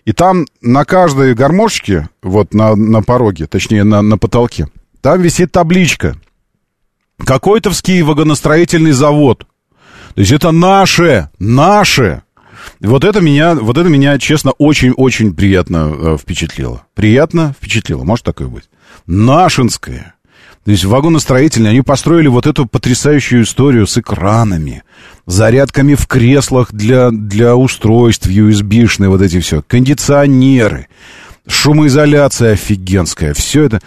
[0.06, 4.68] и там на каждой гармошечке, вот на, на пороге, точнее на, на потолке,
[5.02, 6.16] там висит табличка.
[7.24, 7.72] Какой-то
[8.04, 9.46] вагоностроительный завод.
[10.16, 12.24] То есть это наше, наше.
[12.80, 16.86] Вот это меня, вот это меня, честно, очень-очень приятно э, впечатлило.
[16.94, 18.70] Приятно впечатлило, может такое быть.
[19.06, 20.16] Нашинское.
[20.64, 24.84] То есть вагоностроительные, они построили вот эту потрясающую историю с экранами,
[25.26, 30.88] зарядками в креслах для, для устройств USB-шные, вот эти все, кондиционеры,
[31.48, 33.82] шумоизоляция офигенская, все это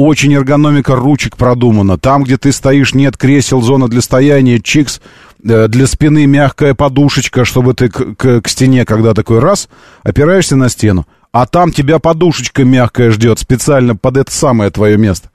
[0.00, 1.98] очень эргономика ручек продумана.
[1.98, 5.00] Там, где ты стоишь, нет кресел, зона для стояния, чикс,
[5.42, 9.68] Э, для спины мягкая подушечка, чтобы ты к, к, к стене, когда такой раз,
[10.02, 15.30] опираешься на стену, а там тебя подушечка мягкая ждет специально под это самое твое место.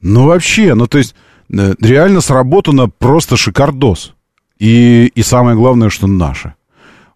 [0.00, 1.14] Ну, вообще, ну, то есть,
[1.50, 4.14] э, реально сработано просто шикардос.
[4.58, 6.54] И, и самое главное, что наше.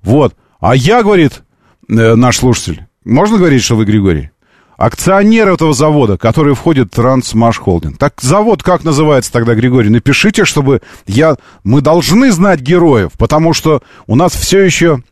[0.03, 0.35] Вот.
[0.59, 1.43] А я, говорит
[1.89, 4.31] э, наш слушатель, можно говорить, что вы Григорий?
[4.77, 7.99] Акционер этого завода, который входит в Трансмаш Холдинг.
[7.99, 9.89] Так завод как называется тогда, Григорий?
[9.89, 11.37] Напишите, чтобы я...
[11.65, 15.03] Мы должны знать героев, потому что у нас все еще...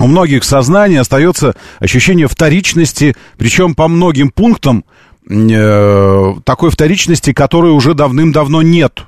[0.00, 4.84] У многих в сознании остается ощущение вторичности, причем по многим пунктам
[5.28, 9.04] э, такой вторичности, которой уже давным-давно нет.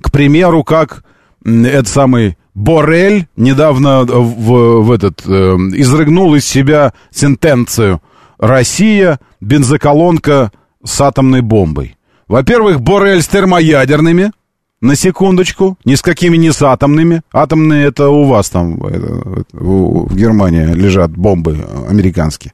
[0.00, 1.04] К примеру, как
[1.44, 8.00] этот самый Борель недавно в, в этот, э, изрыгнул из себя сентенцию
[8.38, 10.52] Россия бензоколонка
[10.84, 11.96] с атомной бомбой.
[12.26, 14.32] Во-первых, Борель с термоядерными,
[14.80, 17.22] на секундочку, ни с какими не с атомными.
[17.32, 22.52] Атомные это у вас там, в Германии лежат бомбы американские.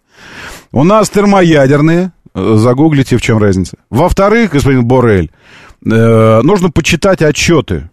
[0.73, 3.77] У нас термоядерные, загуглите, в чем разница.
[3.91, 5.31] Во-вторых, господин Борель,
[5.85, 7.91] э, нужно почитать отчеты.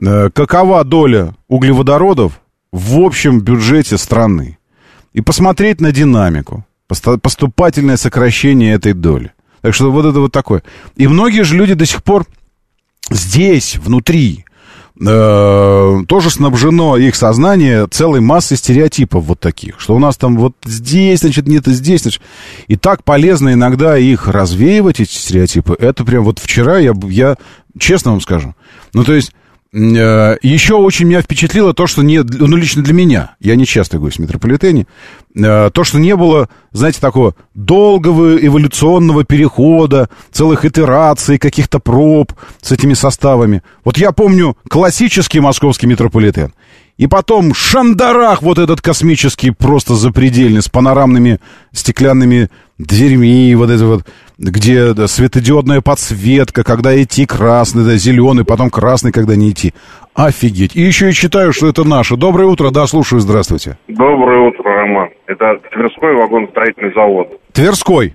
[0.00, 2.40] Э, какова доля углеводородов
[2.72, 4.58] в общем бюджете страны?
[5.14, 9.32] И посмотреть на динамику, поступательное сокращение этой доли.
[9.60, 10.62] Так что вот это вот такое.
[10.96, 12.26] И многие же люди до сих пор
[13.10, 14.44] здесь, внутри,
[15.00, 20.54] э, тоже снабжено их сознание целой массой стереотипов вот таких, что у нас там вот
[20.64, 22.22] здесь, значит, нет и здесь, значит.
[22.66, 25.76] И так полезно иногда их развеивать, эти стереотипы.
[25.78, 27.36] Это прям вот вчера я, я
[27.78, 28.54] честно вам скажу.
[28.94, 29.32] Ну, то есть
[29.74, 34.18] Еще очень меня впечатлило то, что не, ну, лично для меня, я не часто гость
[34.18, 34.86] в метрополитене,
[35.34, 42.70] э, то, что не было, знаете, такого долгого эволюционного перехода, целых итераций, каких-то проб с
[42.70, 43.62] этими составами.
[43.82, 46.52] Вот я помню классический московский метрополитен.
[46.98, 51.40] И потом Шандарах, вот этот космический, просто запредельный, с панорамными
[51.72, 52.50] стеклянными
[52.86, 54.04] дверьми, вот это вот
[54.38, 59.72] где да, светодиодная подсветка, когда идти красный, да, зеленый, потом красный, когда не идти.
[60.14, 60.76] Офигеть.
[60.76, 62.16] И еще и считаю, что это наше.
[62.16, 63.78] Доброе утро, да, слушаю, здравствуйте.
[63.88, 65.08] Доброе утро, Роман.
[65.26, 67.40] Это Тверской вагоностроительный завод.
[67.52, 68.14] Тверской?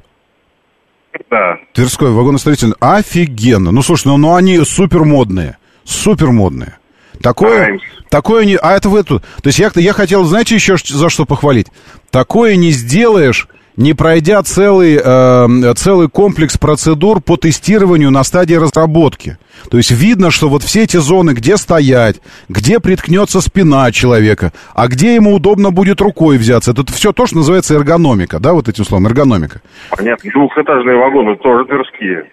[1.31, 1.57] Да.
[1.73, 2.75] Тверской вагоностроительный.
[2.79, 3.71] Офигенно.
[3.71, 5.57] Ну, слушай, ну, ну они супер модные.
[5.83, 6.77] Супер модные.
[7.21, 7.85] Такое, Стараемся.
[8.09, 8.55] такое не...
[8.57, 9.23] А это вы тут...
[9.41, 11.67] То есть я, я хотел, знаете, еще за что похвалить?
[12.11, 19.37] Такое не сделаешь не пройдя целый, э, целый комплекс процедур по тестированию на стадии разработки.
[19.69, 24.87] То есть видно, что вот все эти зоны, где стоять, где приткнется спина человека, а
[24.87, 28.83] где ему удобно будет рукой взяться, это все то, что называется эргономика, да, вот этим
[28.83, 29.61] словом, эргономика.
[29.95, 32.31] Понятно, двухэтажные вагоны тоже тверские.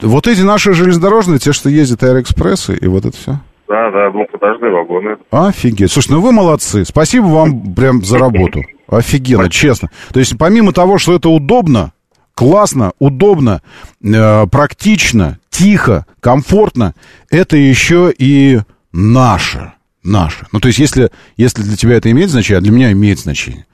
[0.00, 3.40] Вот эти наши железнодорожные, те, что ездят аэроэкспрессы, и вот это все.
[3.68, 5.16] Да, да, двухэтажные вагоны.
[5.30, 5.90] Офигеть.
[5.90, 6.84] Слушай, ну вы молодцы.
[6.84, 8.62] Спасибо вам прям за работу.
[8.88, 9.90] Офигенно, честно.
[10.12, 11.92] То есть помимо того, что это удобно,
[12.34, 13.62] классно, удобно,
[14.02, 16.94] э, практично, тихо, комфортно,
[17.30, 18.60] это еще и
[18.92, 19.72] наше.
[20.04, 20.46] Наше.
[20.52, 23.66] Ну, то есть, если, если для тебя это имеет значение, а для меня имеет значение,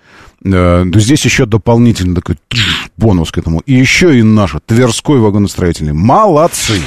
[0.43, 2.39] э, то здесь еще дополнительно такой
[2.97, 3.61] бонус к этому.
[3.67, 4.61] И еще и наше.
[4.61, 5.93] Тверской вагоностроительный.
[5.93, 6.81] Молодцы!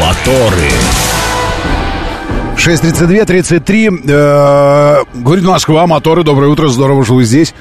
[0.00, 0.70] Моторы.
[2.56, 4.10] 6.32-33.
[4.10, 7.54] Э, говорит Москва, моторы, доброе утро, здорово, что вы здесь.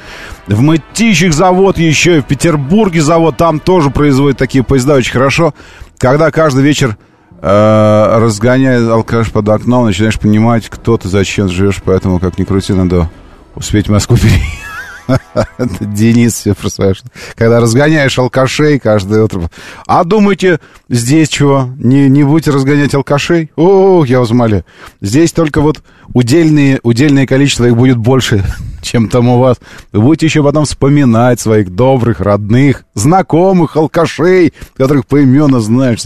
[0.47, 5.53] В Мытищах завод еще, и в Петербурге завод, там тоже производят такие поезда очень хорошо.
[5.97, 6.97] Когда каждый вечер
[7.41, 12.73] э, разгоняет алкаш под окном, начинаешь понимать, кто ты, зачем живешь, поэтому, как ни крути,
[12.73, 13.10] надо
[13.56, 14.72] успеть Москву переехать.
[15.79, 16.93] Денис все про свое.
[17.35, 19.49] Когда разгоняешь алкашей каждое утро.
[19.87, 21.69] А думаете, здесь чего?
[21.77, 23.51] Не, не будете разгонять алкашей?
[23.55, 24.65] О, я вас умоляю.
[25.01, 25.81] Здесь только вот
[26.13, 28.43] удельные, удельное количество их будет больше,
[28.81, 29.59] чем там у вас.
[29.91, 36.01] Вы будете еще потом вспоминать своих добрых, родных, знакомых алкашей, которых по имену знаешь.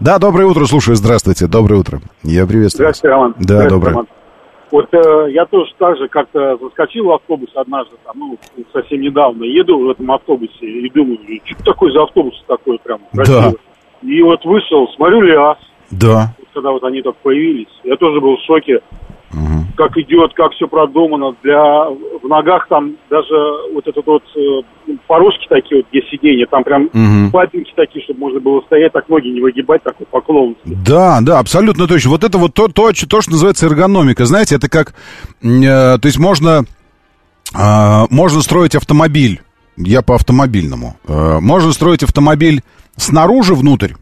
[0.00, 2.00] Да, доброе утро, слушаю, здравствуйте, доброе утро.
[2.22, 3.34] Я приветствую Здравствуйте, Роман.
[3.38, 3.90] Да, доброе.
[3.90, 4.06] Роман.
[4.70, 8.38] Вот э, я тоже так же как-то заскочил в автобус однажды, там, ну,
[8.72, 13.52] совсем недавно, еду в этом автобусе и думаю, что такой за автобус такой прям красивый.
[13.52, 14.08] Да.
[14.08, 15.58] И вот вышел, смотрю ЛиАЗ.
[15.90, 16.34] Да.
[16.54, 18.80] Когда вот они так появились, я тоже был в шоке
[19.32, 19.64] угу.
[19.76, 21.34] как идет, как все продумано.
[21.42, 23.34] Для в ногах там даже
[23.72, 27.30] вот этот вот э, порожки такие вот, где сиденья, там прям угу.
[27.32, 30.56] папинки такие, чтобы можно было стоять, так ноги не выгибать, такой поклон.
[30.64, 32.10] Да, да, абсолютно точно.
[32.10, 34.24] Вот это вот то, то, то что называется эргономика.
[34.24, 34.94] Знаете, это как,
[35.42, 36.64] э, то есть можно,
[37.54, 39.40] э, можно строить автомобиль.
[39.76, 40.96] Я по автомобильному.
[41.08, 42.62] Э, можно строить автомобиль
[42.96, 43.92] снаружи внутрь.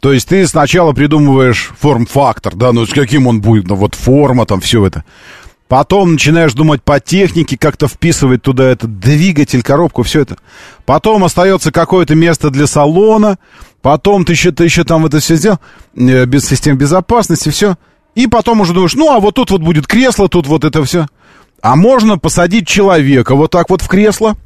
[0.00, 4.46] То есть ты сначала придумываешь форм-фактор, да, ну с каким он будет, ну вот форма,
[4.46, 5.04] там все это.
[5.68, 10.36] Потом начинаешь думать по технике, как-то вписывать туда этот двигатель, коробку, все это.
[10.84, 13.38] Потом остается какое-то место для салона.
[13.82, 15.58] Потом ты еще, ты еще там это все сделал,
[15.96, 17.76] э, без систем безопасности, все.
[18.14, 21.06] И потом уже думаешь, ну, а вот тут вот будет кресло, тут вот это все.
[21.62, 24.36] А можно посадить человека вот так вот в кресло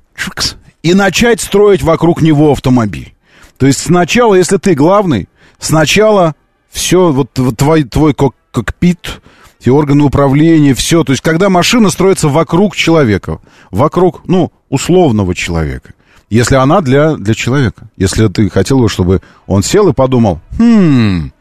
[0.83, 3.15] и начать строить вокруг него автомобиль.
[3.59, 5.29] То есть сначала, если ты главный,
[5.61, 6.35] сначала
[6.71, 9.21] все, вот, вот твой, твой кок кокпит,
[9.61, 11.05] все органы управления, все.
[11.05, 15.93] То есть, когда машина строится вокруг человека, вокруг, ну, условного человека.
[16.31, 17.89] Если она для, для человека.
[17.97, 21.33] Если ты хотел бы, чтобы он сел и подумал, хм,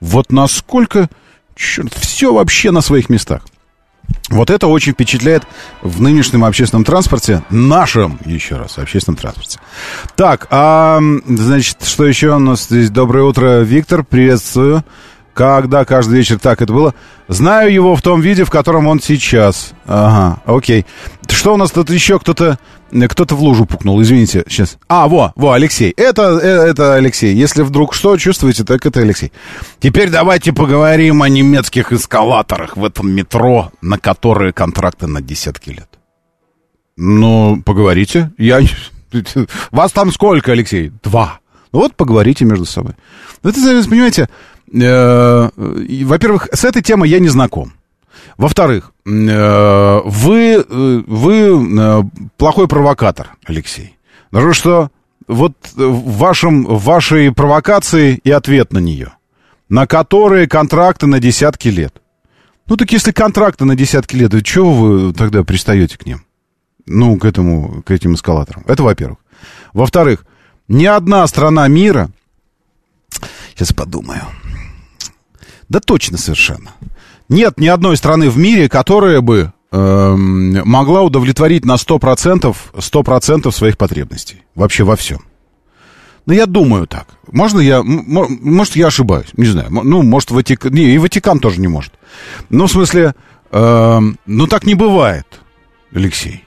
[0.00, 1.08] вот насколько,
[1.54, 3.42] черт, все вообще на своих местах.
[4.28, 5.44] Вот это очень впечатляет
[5.82, 9.60] в нынешнем общественном транспорте, нашем, еще раз, общественном транспорте.
[10.16, 12.90] Так, а, значит, что еще у нас здесь?
[12.90, 14.84] Доброе утро, Виктор, приветствую.
[15.36, 16.94] Когда каждый вечер так это было?
[17.28, 19.74] Знаю его в том виде, в котором он сейчас.
[19.84, 20.86] Ага, окей.
[21.28, 22.58] Что у нас тут еще кто-то...
[22.90, 24.78] Кто-то в лужу пукнул, извините, сейчас.
[24.88, 25.92] А, во, во, Алексей.
[25.94, 27.34] Это, э, это Алексей.
[27.34, 29.30] Если вдруг что чувствуете, так это Алексей.
[29.78, 35.88] Теперь давайте поговорим о немецких эскалаторах в этом метро, на которые контракты на десятки лет.
[36.96, 38.32] Ну, поговорите.
[38.38, 38.60] Я...
[39.70, 40.92] Вас там сколько, Алексей?
[41.02, 41.40] Два.
[41.72, 42.94] Ну вот поговорите между собой.
[43.42, 44.30] Ну, это, понимаете,
[44.72, 45.50] э,
[46.04, 47.72] во-первых, с этой темой я не знаком.
[48.36, 53.96] Во-вторых, э, вы, э, вы плохой провокатор, Алексей.
[54.30, 54.90] Потому что
[55.28, 59.12] вот в, вашем, вашей провокации и ответ на нее,
[59.68, 62.00] на которые контракты на десятки лет.
[62.66, 66.22] Ну так если контракты на десятки лет, то чего вы тогда пристаете к ним?
[66.86, 68.64] Ну, к этому, к этим эскалаторам.
[68.66, 69.18] Это во-первых.
[69.72, 70.24] Во-вторых,
[70.68, 72.10] ни одна страна мира...
[73.54, 74.22] Сейчас подумаю.
[75.68, 76.72] Да точно совершенно.
[77.28, 83.76] Нет ни одной страны в мире, которая бы э, могла удовлетворить на 100%, 100% своих
[83.76, 84.42] потребностей.
[84.54, 85.20] Вообще во всем.
[86.24, 87.06] Ну, я думаю так.
[87.30, 87.82] Можно я...
[87.82, 89.28] Может, я ошибаюсь.
[89.36, 89.68] Не знаю.
[89.70, 90.72] Ну, может, Ватикан...
[90.72, 91.92] Не, и Ватикан тоже не может.
[92.50, 93.14] Ну, в смысле...
[93.50, 95.26] Э, ну, так не бывает,
[95.92, 96.45] Алексей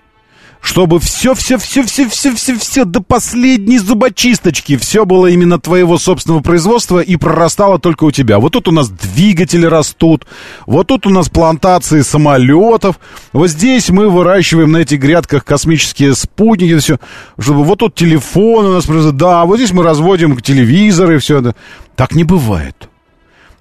[0.61, 8.11] чтобы все-все-все-все-все-все до последней зубочисточки все было именно твоего собственного производства и прорастало только у
[8.11, 8.39] тебя.
[8.39, 10.25] Вот тут у нас двигатели растут,
[10.65, 12.99] вот тут у нас плантации самолетов,
[13.31, 16.99] вот здесь мы выращиваем на этих грядках космические спутники, все,
[17.39, 21.55] чтобы вот тут телефон у нас, да, вот здесь мы разводим телевизоры, все это.
[21.95, 22.89] Так не бывает.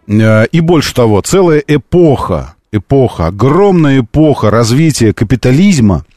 [0.08, 6.04] Э, и больше того, целая эпоха, эпоха, огромная эпоха развития капитализма–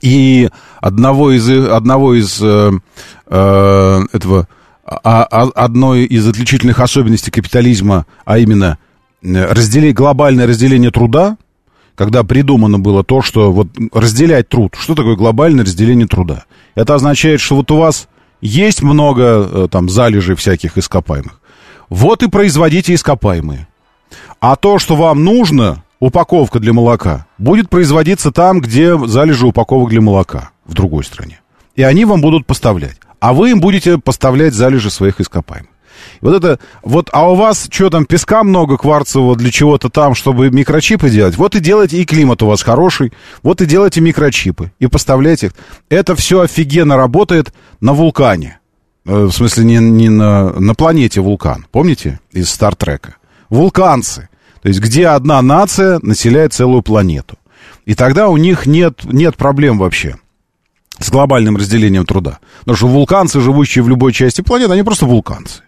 [0.00, 0.48] и
[0.80, 2.70] одного из, одного из э,
[3.26, 4.48] э, этого,
[4.84, 8.78] а, а, одной из отличительных особенностей капитализма, а именно
[9.22, 11.36] разделение, глобальное разделение труда,
[11.94, 14.74] когда придумано было то, что вот разделять труд.
[14.78, 16.44] Что такое глобальное разделение труда?
[16.74, 18.08] Это означает, что вот у вас
[18.40, 21.40] есть много э, там залежей всяких ископаемых.
[21.90, 23.68] Вот и производите ископаемые.
[24.40, 30.00] А то, что вам нужно, упаковка для молока будет производиться там, где залежи упаковок для
[30.00, 31.40] молока, в другой стране.
[31.76, 32.96] И они вам будут поставлять.
[33.20, 35.70] А вы им будете поставлять залежи своих ископаемых.
[36.22, 40.50] Вот это, вот, а у вас что там, песка много кварцевого для чего-то там, чтобы
[40.50, 41.36] микрочипы делать?
[41.36, 45.52] Вот и делайте, и климат у вас хороший, вот и делайте микрочипы, и поставляйте их.
[45.90, 48.60] Это все офигенно работает на вулкане.
[49.06, 51.66] Э, в смысле, не, не на, на планете вулкан.
[51.70, 53.16] Помните из Стартрека?
[53.48, 54.28] Вулканцы.
[54.62, 57.38] То есть где одна нация населяет целую планету.
[57.86, 60.16] И тогда у них нет, нет проблем вообще
[60.98, 62.38] с глобальным разделением труда.
[62.60, 65.62] Потому что вулканцы, живущие в любой части планеты, они просто вулканцы.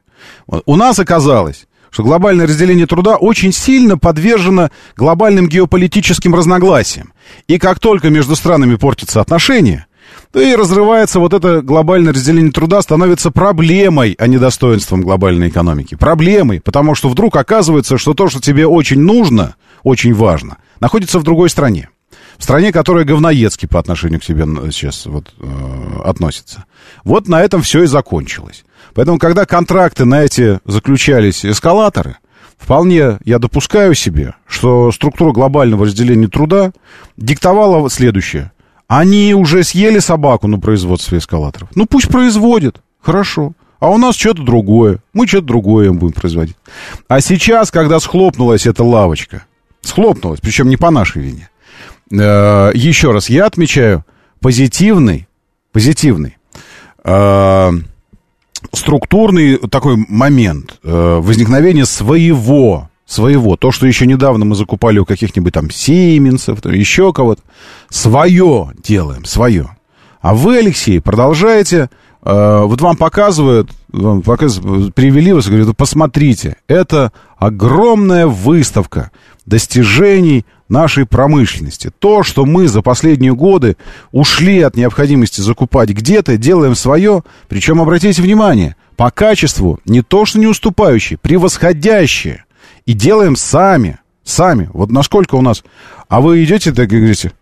[0.47, 0.63] Вот.
[0.67, 7.13] У нас оказалось, что глобальное разделение труда очень сильно подвержено глобальным геополитическим разногласиям.
[7.49, 9.87] И как только между странами портятся отношения,
[10.35, 15.95] и разрывается вот это глобальное разделение труда, становится проблемой, а не достоинством глобальной экономики.
[15.95, 21.23] Проблемой, потому что вдруг оказывается, что то, что тебе очень нужно, очень важно, находится в
[21.23, 21.89] другой стране.
[22.39, 26.65] В стране, которая говноедски по отношению к себе сейчас вот, э, относится.
[27.05, 28.65] Вот на этом все и закончилось.
[28.95, 32.17] Поэтому, когда контракты на эти заключались эскалаторы,
[32.59, 36.73] вполне я допускаю себе, что структура глобального разделения труда
[37.17, 38.53] диктовала следующее.
[38.95, 41.71] Они уже съели собаку на производстве эскалаторов.
[41.75, 42.83] Ну пусть производят.
[43.01, 43.55] Хорошо.
[43.81, 45.03] А у нас что-то другое.
[45.15, 46.57] Мы что-то другое будем производить.
[47.09, 49.47] А сейчас, когда схлопнулась эта лавочка,
[49.81, 51.49] схлопнулась, причем не по нашей вине.
[52.11, 54.05] Э, еще раз, я отмечаю
[54.41, 55.27] позитивный,
[55.73, 56.37] позитивный
[57.03, 57.73] э,
[58.75, 63.57] структурный такой момент э, возникновения своего своего.
[63.57, 67.43] То, что еще недавно мы закупали у каких-нибудь там Сименсов, еще кого-то.
[67.89, 69.77] Свое делаем, свое.
[70.21, 71.91] А вы, Алексей, продолжаете...
[72.25, 79.11] Э, вот вам показывают, вам показывают, привели вас и говорят, посмотрите, это огромная выставка
[79.45, 81.91] достижений нашей промышленности.
[81.99, 83.77] То, что мы за последние годы
[84.13, 87.25] ушли от необходимости закупать где-то, делаем свое.
[87.49, 92.45] Причем, обратите внимание, по качеству не то, что не уступающие, превосходящие
[92.87, 93.99] и делаем сами.
[94.25, 94.71] Сами.
[94.73, 95.65] Вот насколько у нас...
[96.09, 97.33] А вы идете так и говорите,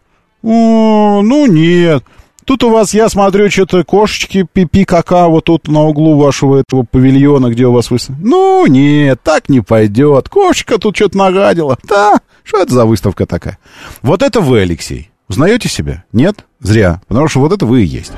[0.43, 2.05] О, ну нет,
[2.51, 6.83] Тут у вас, я смотрю, что-то кошечки пипи кака вот тут на углу вашего этого
[6.83, 8.21] павильона, где у вас выставка.
[8.21, 10.29] Ну, нет, так не пойдет.
[10.29, 11.79] Кошечка тут что-то нагадила.
[11.85, 13.59] Да, что это за выставка такая?
[14.03, 15.11] Вот это вы, Алексей.
[15.29, 16.03] Узнаете себя?
[16.13, 16.45] Нет?
[16.59, 17.01] Зря.
[17.07, 18.11] Потому что вот это вы и есть.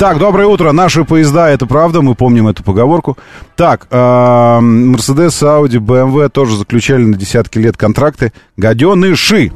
[0.00, 0.72] Так, доброе утро.
[0.72, 3.18] Наши поезда, это правда, мы помним эту поговорку.
[3.54, 8.32] Так, Мерседес, Ауди, БМВ тоже заключали на десятки лет контракты.
[8.56, 9.52] Гаденыши.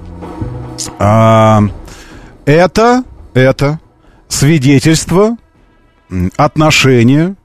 [0.99, 1.63] А,
[2.45, 3.81] это, это
[4.29, 5.39] свидетельство
[6.37, 7.37] отношения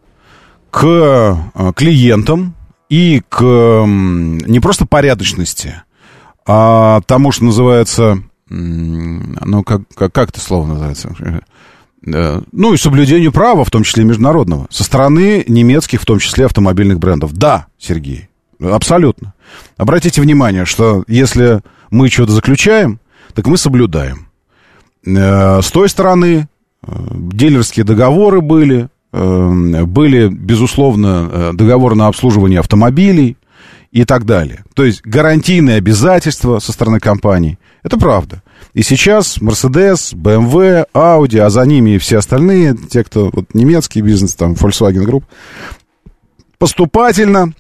[0.70, 2.54] к а, клиентам
[2.90, 5.84] и к не просто порядочности,
[6.46, 11.16] а тому, что называется, ну, как, как, как это слово называется?
[12.02, 16.98] Ну, и соблюдению права, в том числе международного, со стороны немецких, в том числе автомобильных
[17.00, 17.34] брендов.
[17.34, 18.30] Да, Сергей,
[18.60, 19.34] абсолютно.
[19.78, 23.00] Обратите внимание, что если мы что-то заключаем,
[23.34, 24.28] так мы соблюдаем.
[25.06, 26.48] Э, с той стороны
[26.82, 33.38] э, дилерские договоры были, э, были, безусловно, договоры на обслуживание автомобилей
[33.92, 34.64] и так далее.
[34.76, 37.58] То есть гарантийные обязательства со стороны компаний.
[37.84, 38.44] Это правда.
[38.74, 44.02] И сейчас Mercedes, BMW, Audi, а за ними и все остальные, те, кто вот, немецкий
[44.02, 45.24] бизнес, там, Volkswagen Group,
[46.58, 47.54] поступательно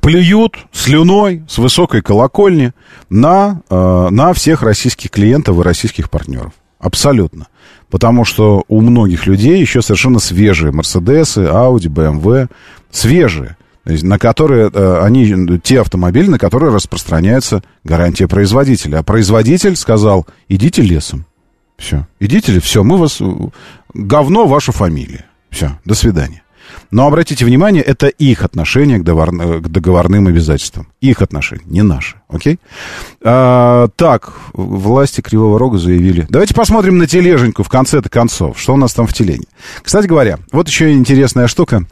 [0.00, 2.72] плюют слюной с высокой колокольни
[3.08, 6.52] на, э, на всех российских клиентов и российских партнеров.
[6.78, 7.46] Абсолютно.
[7.90, 12.48] Потому что у многих людей еще совершенно свежие Мерседесы, Audi, BMW,
[12.90, 13.56] свежие
[13.86, 18.98] на которые э, они, те автомобили, на которые распространяется гарантия производителя.
[18.98, 21.24] А производитель сказал, идите лесом.
[21.78, 22.06] Все.
[22.20, 23.20] Идите, все, мы вас...
[23.94, 25.26] Говно ваша фамилия.
[25.50, 26.42] Все, до свидания.
[26.90, 29.30] Но обратите внимание, это их отношение к, договор...
[29.30, 30.88] к договорным обязательствам.
[31.00, 32.16] Их отношения, не наши.
[32.28, 32.58] Окей?
[33.22, 36.26] А, так, власти Кривого Рога заявили.
[36.28, 38.58] Давайте посмотрим на тележеньку в конце-то концов.
[38.58, 39.44] Что у нас там в телене?
[39.82, 41.86] Кстати говоря, вот еще интересная штука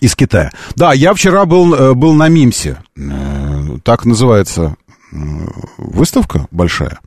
[0.00, 0.50] из Китая.
[0.76, 2.78] Да, я вчера был, э, был на Мимсе.
[2.96, 4.76] Э, так называется
[5.12, 5.16] э,
[5.78, 7.00] выставка большая.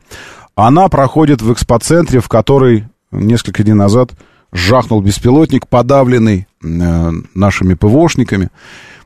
[0.55, 4.11] Она проходит в экспоцентре, в который несколько дней назад
[4.51, 8.49] жахнул беспилотник, подавленный нашими ПВОшниками.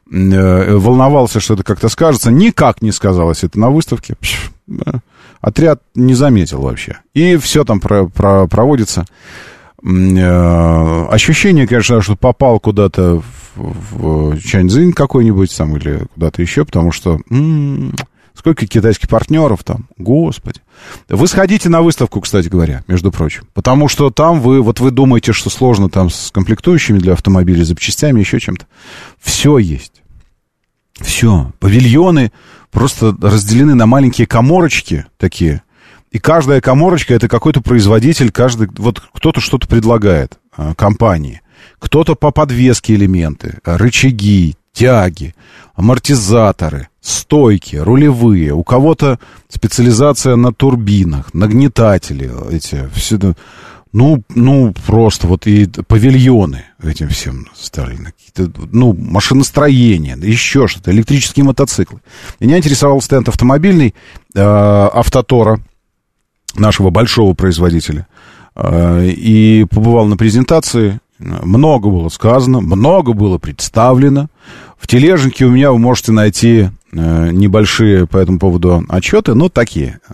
[0.07, 2.31] Волновался, что это как-то скажется.
[2.31, 4.15] Никак не сказалось это на выставке.
[5.39, 6.97] Отряд не заметил вообще.
[7.13, 9.05] И все там про, про, проводится.
[9.83, 13.21] Ощущение, конечно, что попал куда-то
[13.55, 17.95] в Чаньцзинь какой-нибудь там или куда-то еще, потому что м-м,
[18.33, 20.61] сколько китайских партнеров там, господи.
[21.09, 25.33] Вы сходите на выставку, кстати говоря, между прочим, потому что там вы, вот вы думаете,
[25.33, 28.65] что сложно там с комплектующими для автомобилей, запчастями, еще чем-то.
[29.19, 30.03] Все есть.
[30.99, 31.51] Все.
[31.59, 32.31] Павильоны
[32.71, 35.61] просто разделены на маленькие коморочки такие,
[36.11, 41.41] и каждая коморочка это какой-то производитель, каждый, вот кто-то что-то предлагает а, компании.
[41.85, 45.35] Кто-то по подвеске элементы, рычаги, тяги,
[45.75, 48.53] амортизаторы, стойки, рулевые.
[48.53, 49.19] У кого-то
[49.49, 53.19] специализация на турбинах, нагнетатели эти, все,
[53.93, 57.99] ну, ну, просто вот и павильоны этим всем стали,
[58.71, 62.01] ну, машиностроение, еще что-то, электрические мотоциклы.
[62.39, 63.93] Меня интересовал стенд автомобильный
[64.33, 65.59] э, Автотора,
[66.55, 68.07] нашего большого производителя.
[68.55, 74.27] Э, и побывал на презентации, много было сказано, много было представлено.
[74.77, 79.99] В тележнике у меня вы можете найти э, небольшие по этому поводу отчеты, но такие,
[80.09, 80.13] э,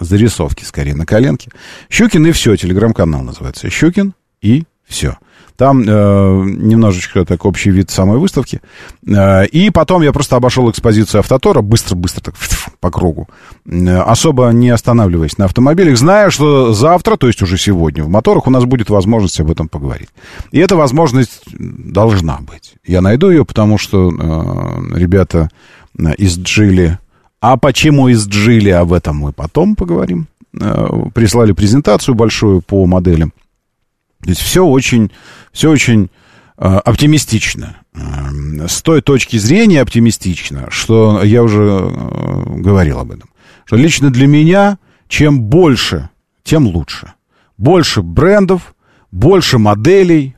[0.00, 1.50] зарисовки скорее на коленке.
[1.90, 3.68] Щукин и все, телеграм-канал называется.
[3.70, 5.18] Щукин и все.
[5.58, 8.60] Там э, немножечко так общий вид самой выставки.
[9.04, 12.34] Э, и потом я просто обошел экспозицию Автотора, быстро-быстро так
[12.78, 13.28] по кругу,
[13.66, 18.46] э, особо не останавливаясь на автомобилях, зная, что завтра, то есть уже сегодня, в моторах
[18.46, 20.10] у нас будет возможность об этом поговорить.
[20.52, 22.74] И эта возможность должна быть.
[22.86, 25.50] Я найду ее, потому что э, ребята
[25.98, 26.98] э, из Джили...
[27.40, 30.28] А почему из Джили, об этом мы потом поговорим.
[30.60, 33.32] Э, прислали презентацию большую по моделям.
[34.22, 35.10] То есть все очень,
[35.52, 36.10] все очень
[36.56, 37.76] э, оптимистично.
[37.94, 43.30] Э, с той точки зрения оптимистично, что я уже э, говорил об этом.
[43.64, 46.10] Что лично для меня, чем больше,
[46.42, 47.12] тем лучше.
[47.56, 48.74] Больше брендов,
[49.10, 50.36] больше моделей,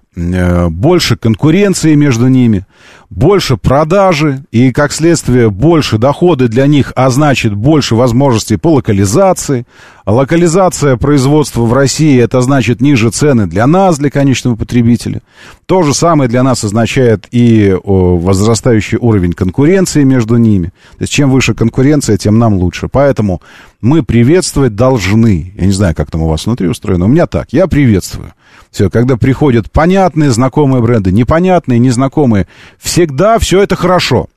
[0.70, 2.66] больше конкуренции между ними,
[3.08, 9.66] больше продажи и, как следствие, больше доходы для них, а значит, больше возможностей по локализации.
[10.06, 15.22] Локализация производства в России, это значит ниже цены для нас, для конечного потребителя.
[15.66, 20.68] То же самое для нас означает и возрастающий уровень конкуренции между ними.
[20.98, 22.88] То есть, чем выше конкуренция, тем нам лучше.
[22.88, 23.40] Поэтому
[23.80, 25.52] мы приветствовать должны.
[25.56, 27.06] Я не знаю, как там у вас внутри устроено.
[27.06, 27.52] У меня так.
[27.52, 28.32] Я приветствую.
[28.70, 32.46] Все, когда приходят понятные, знакомые бренды, непонятные, незнакомые,
[32.78, 34.28] всегда все это хорошо.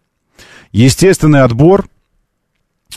[0.72, 1.86] Естественный отбор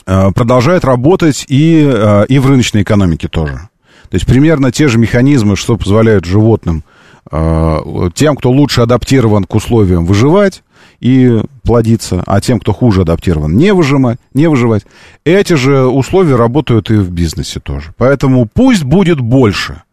[0.05, 3.69] э, продолжает работать и, э, и в рыночной экономике тоже.
[4.09, 6.83] То есть примерно те же механизмы, что позволяют животным
[7.31, 10.63] э, тем, кто лучше адаптирован к условиям выживать
[10.99, 14.85] и плодиться, а тем, кто хуже адаптирован, не выжимать, не выживать.
[15.23, 17.93] Эти же условия работают и в бизнесе тоже.
[17.97, 19.83] Поэтому пусть будет больше.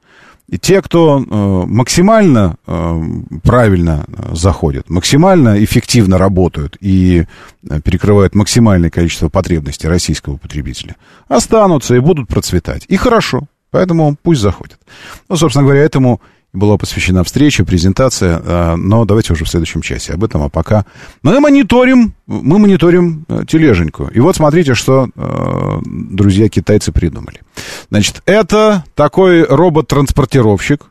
[0.47, 3.03] И те, кто э, максимально э,
[3.43, 7.25] правильно э, заходит, максимально эффективно работают и
[7.83, 10.97] перекрывают максимальное количество потребностей российского потребителя,
[11.29, 12.85] останутся и будут процветать.
[12.89, 13.45] И хорошо.
[13.71, 14.79] Поэтому пусть заходят.
[15.29, 16.21] Ну, собственно говоря, этому
[16.55, 20.87] была посвящена встреча, презентация, э, но давайте уже в следующем часе об этом, а пока
[21.23, 24.07] мы мониторим, мы мониторим э, тележеньку.
[24.07, 27.41] И вот смотрите, что э, друзья китайцы придумали.
[27.91, 30.87] Значит, это такой робот-транспортировщик,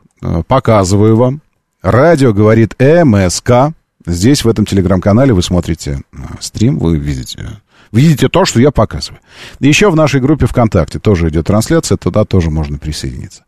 [0.46, 1.40] показываю вам.
[1.82, 3.74] Радио говорит МСК.
[4.06, 6.00] Здесь, в этом телеграм-канале, вы смотрите
[6.40, 7.58] стрим, вы видите
[7.92, 9.20] видите то, что я показываю.
[9.60, 13.44] Еще в нашей группе ВКонтакте тоже идет трансляция, туда тоже можно присоединиться.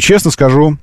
[0.00, 0.78] Честно скажу,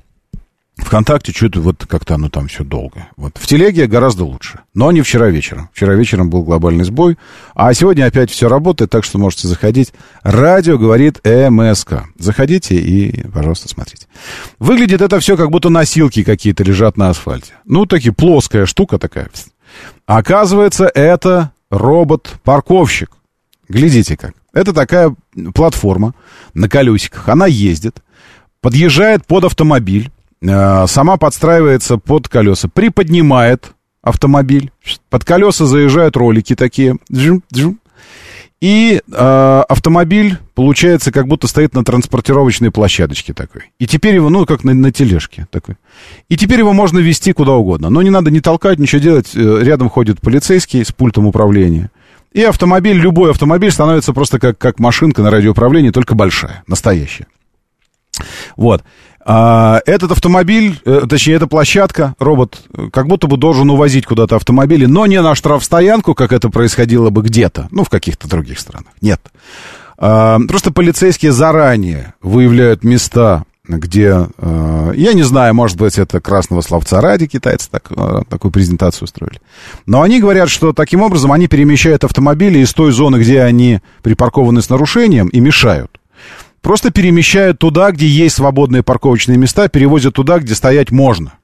[0.76, 3.08] ВКонтакте что-то вот как-то оно там все долго.
[3.16, 4.60] Вот в телеге гораздо лучше.
[4.74, 5.70] Но не вчера вечером.
[5.72, 7.16] Вчера вечером был глобальный сбой.
[7.54, 9.92] А сегодня опять все работает, так что можете заходить.
[10.22, 12.04] Радио говорит МСК.
[12.18, 14.06] Заходите и, пожалуйста, смотрите.
[14.58, 17.54] Выглядит это все, как будто носилки какие-то лежат на асфальте.
[17.64, 19.30] Ну, такие плоская штука такая.
[20.04, 23.10] Оказывается, это робот-парковщик.
[23.68, 24.34] Глядите как.
[24.52, 25.14] Это такая
[25.54, 26.14] платформа
[26.54, 27.28] на колесиках.
[27.28, 28.02] Она ездит,
[28.60, 30.10] подъезжает под автомобиль
[30.42, 33.72] сама подстраивается под колеса, приподнимает
[34.02, 34.70] автомобиль,
[35.10, 36.98] под колеса заезжают ролики такие,
[38.60, 43.64] и э, автомобиль, получается, как будто стоит на транспортировочной площадочке такой.
[43.78, 45.76] И теперь его, ну, как на, на тележке такой.
[46.30, 47.90] И теперь его можно вести куда угодно.
[47.90, 49.32] Но не надо не толкать, ничего делать.
[49.34, 51.90] Э, рядом ходит полицейский с пультом управления.
[52.32, 57.26] И автомобиль, любой автомобиль становится просто как, как машинка на радиоуправлении, только большая, настоящая.
[58.56, 58.82] Вот.
[59.28, 62.62] А, этот автомобиль, э, точнее, эта площадка, робот,
[62.92, 67.22] как будто бы должен увозить куда-то автомобили, но не на штрафстоянку, как это происходило бы
[67.22, 68.92] где-то, ну, в каких-то других странах.
[69.00, 69.20] Нет.
[69.98, 76.60] А, просто полицейские заранее выявляют места, где, э, я не знаю, может быть, это красного
[76.60, 79.40] словца ради китайцы так, э, такую презентацию устроили.
[79.86, 84.62] Но они говорят, что таким образом они перемещают автомобили из той зоны, где они припаркованы
[84.62, 85.95] с нарушением, и мешают.
[86.66, 91.34] Просто перемещают туда, где есть свободные парковочные места, перевозят туда, где стоять можно.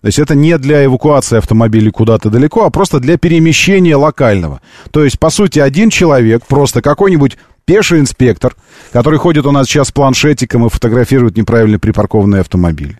[0.00, 4.60] То есть это не для эвакуации автомобилей куда-то далеко, а просто для перемещения локального.
[4.90, 8.56] То есть, по сути, один человек, просто какой-нибудь пеший инспектор,
[8.92, 12.98] который ходит у нас сейчас с планшетиком и фотографирует неправильно припаркованные автомобили,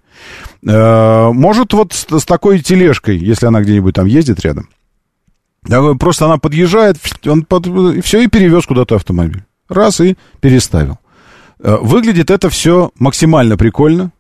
[0.65, 4.69] э, может вот с, такой тележкой, если она где-нибудь там ездит рядом,
[5.99, 9.43] просто она подъезжает, он под, и все, и перевез куда-то автомобиль.
[9.69, 10.99] Раз, и переставил.
[11.63, 14.13] Э, выглядит это все максимально прикольно.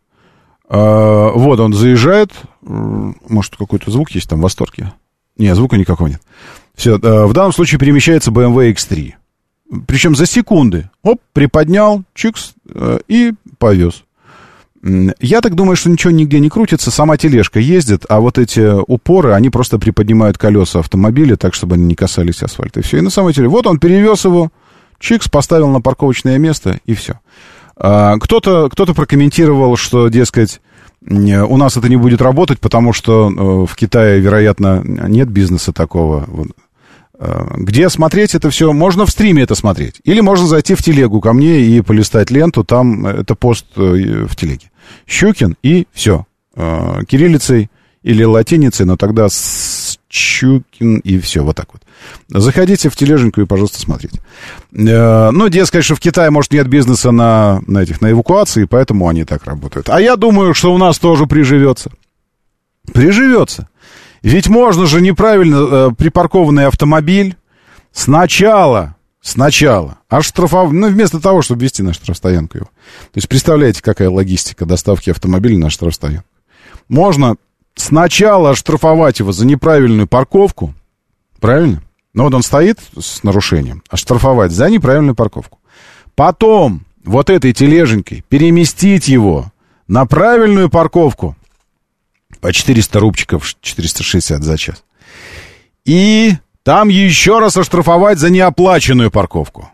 [0.68, 2.32] Э, вот он заезжает.
[2.60, 4.92] Может, какой-то звук есть там в восторге?
[5.36, 6.20] Нет, звука никакого нет.
[6.74, 9.14] Все, э, в данном случае перемещается BMW X3.
[9.86, 10.88] Причем за секунды.
[11.02, 12.52] Оп, приподнял, чикс,
[13.08, 14.04] и повез.
[14.82, 19.32] Я так думаю, что ничего нигде не крутится, сама тележка ездит, а вот эти упоры,
[19.32, 22.80] они просто приподнимают колеса автомобиля так, чтобы они не касались асфальта.
[22.80, 24.50] И все, и на самом деле, вот он перевез его,
[25.02, 27.18] Чикс поставил на парковочное место, и все.
[27.76, 30.60] А, кто-то кто прокомментировал, что, дескать,
[31.04, 36.28] у нас это не будет работать, потому что э, в Китае, вероятно, нет бизнеса такого.
[37.18, 38.72] А, где смотреть это все?
[38.72, 40.00] Можно в стриме это смотреть.
[40.04, 42.62] Или можно зайти в телегу ко мне и полистать ленту.
[42.62, 44.70] Там это пост э, в телеге.
[45.08, 46.26] Щукин и все.
[46.54, 47.70] А, кириллицей
[48.04, 51.42] или латиницей, но тогда с Щукин и все.
[51.42, 51.82] Вот так вот.
[52.28, 54.20] Заходите в тележеньку и, пожалуйста, смотрите.
[54.72, 59.08] Э, ну, дескать, что в Китае, может, нет бизнеса на, на этих, на эвакуации, поэтому
[59.08, 59.88] они так работают.
[59.88, 61.90] А я думаю, что у нас тоже приживется.
[62.92, 63.68] Приживется.
[64.22, 67.36] Ведь можно же неправильно э, припаркованный автомобиль
[67.92, 72.66] сначала, сначала, оштрафовать, ну, вместо того, чтобы вести на штрафстоянку его.
[72.66, 76.28] То есть, представляете, какая логистика доставки автомобиля на штрафстоянку.
[76.88, 77.36] Можно
[77.74, 80.74] сначала оштрафовать его за неправильную парковку,
[81.40, 81.82] правильно?
[82.14, 85.60] Ну вот он стоит с нарушением, а штрафовать за неправильную парковку.
[86.14, 89.50] Потом вот этой тележенькой переместить его
[89.88, 91.36] на правильную парковку
[92.40, 94.84] по 400 рубчиков, 460 за час.
[95.84, 99.70] И там еще раз оштрафовать за неоплаченную парковку.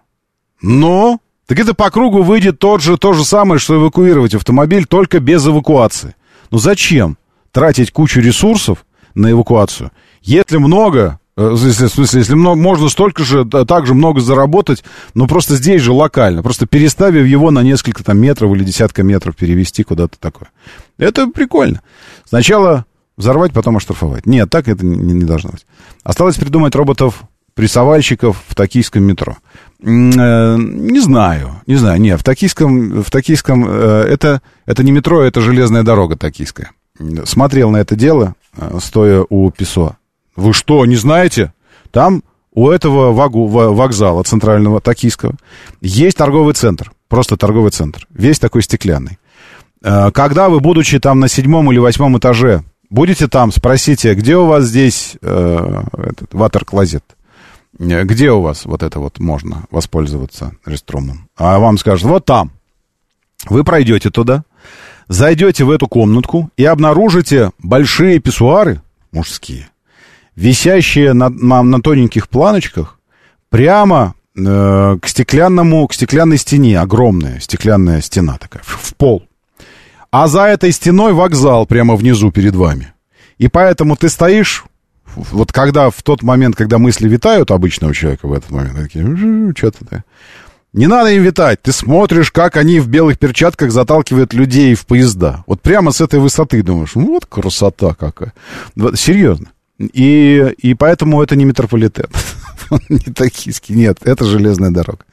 [0.62, 5.20] Ну, так это по кругу выйдет тот же, то же самое, что эвакуировать автомобиль, только
[5.20, 6.14] без эвакуации.
[6.50, 7.18] Ну зачем
[7.52, 9.90] тратить кучу ресурсов на эвакуацию,
[10.22, 14.82] если много Э, в смысле, если можно столько же, так же много заработать,
[15.14, 19.36] но просто здесь же локально, просто переставив его на несколько там метров или десятка метров
[19.36, 20.48] перевести куда-то такое.
[20.98, 21.80] Это прикольно.
[22.28, 22.86] Сначала
[23.16, 24.26] взорвать, потом оштрафовать.
[24.26, 25.64] Нет, так это не, не должно быть.
[26.02, 27.22] Осталось придумать роботов
[27.54, 29.36] прессовальщиков в токийском метро.
[29.80, 32.00] Э, не знаю, не знаю.
[32.00, 36.72] Нет, в токийском, в токийском э, это, это не метро, это железная дорога токийская.
[37.26, 38.34] Смотрел на это дело,
[38.80, 39.97] стоя у ПИСО.
[40.38, 41.52] Вы что, не знаете?
[41.90, 42.22] Там
[42.52, 45.34] у этого вагу, вокзала центрального токийского
[45.80, 46.92] есть торговый центр.
[47.08, 48.06] Просто торговый центр.
[48.10, 49.18] Весь такой стеклянный.
[49.82, 54.46] Э, когда вы, будучи там на седьмом или восьмом этаже, будете там, спросите, где у
[54.46, 57.02] вас здесь э, этот ватер-клозет?
[57.80, 61.28] Э, где у вас вот это вот можно воспользоваться реструмом?
[61.36, 62.52] А вам скажут, вот там.
[63.48, 64.44] Вы пройдете туда,
[65.08, 68.80] зайдете в эту комнатку и обнаружите большие писсуары
[69.10, 69.68] мужские–
[70.38, 72.98] висящие на, на, на тоненьких планочках
[73.50, 79.24] прямо э, к стеклянному, к стеклянной стене, огромная стеклянная стена такая, в, в пол.
[80.10, 82.92] А за этой стеной вокзал прямо внизу перед вами.
[83.38, 84.64] И поэтому ты стоишь,
[85.16, 89.84] вот когда в тот момент, когда мысли витают обычного человека в этот момент, такие, что-то
[89.90, 90.04] да.
[90.72, 95.42] Не надо им витать, ты смотришь, как они в белых перчатках заталкивают людей в поезда.
[95.46, 98.32] Вот прямо с этой высоты думаешь, ну вот красота какая.
[98.94, 99.48] Серьезно.
[99.78, 102.06] И, и поэтому это не метрополитен.
[102.88, 105.04] не токийский, нет, это железная дорога.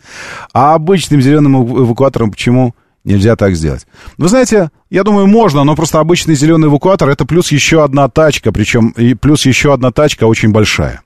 [0.53, 3.86] А обычным зеленым эвакуатором почему нельзя так сделать?
[4.18, 8.51] Вы знаете, я думаю, можно, но просто обычный зеленый эвакуатор это плюс еще одна тачка,
[8.51, 11.01] причем и плюс еще одна тачка очень большая.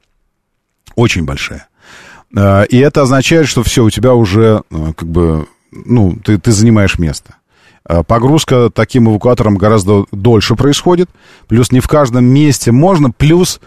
[0.95, 1.67] Очень большая.
[2.35, 6.51] А, и это означает, что все, у тебя уже э, как бы, ну, ты, ты
[6.51, 7.35] занимаешь место.
[7.87, 11.09] Э, погрузка таким эвакуатором гораздо дольше происходит.
[11.47, 13.11] Плюс не в каждом месте можно.
[13.11, 13.59] Плюс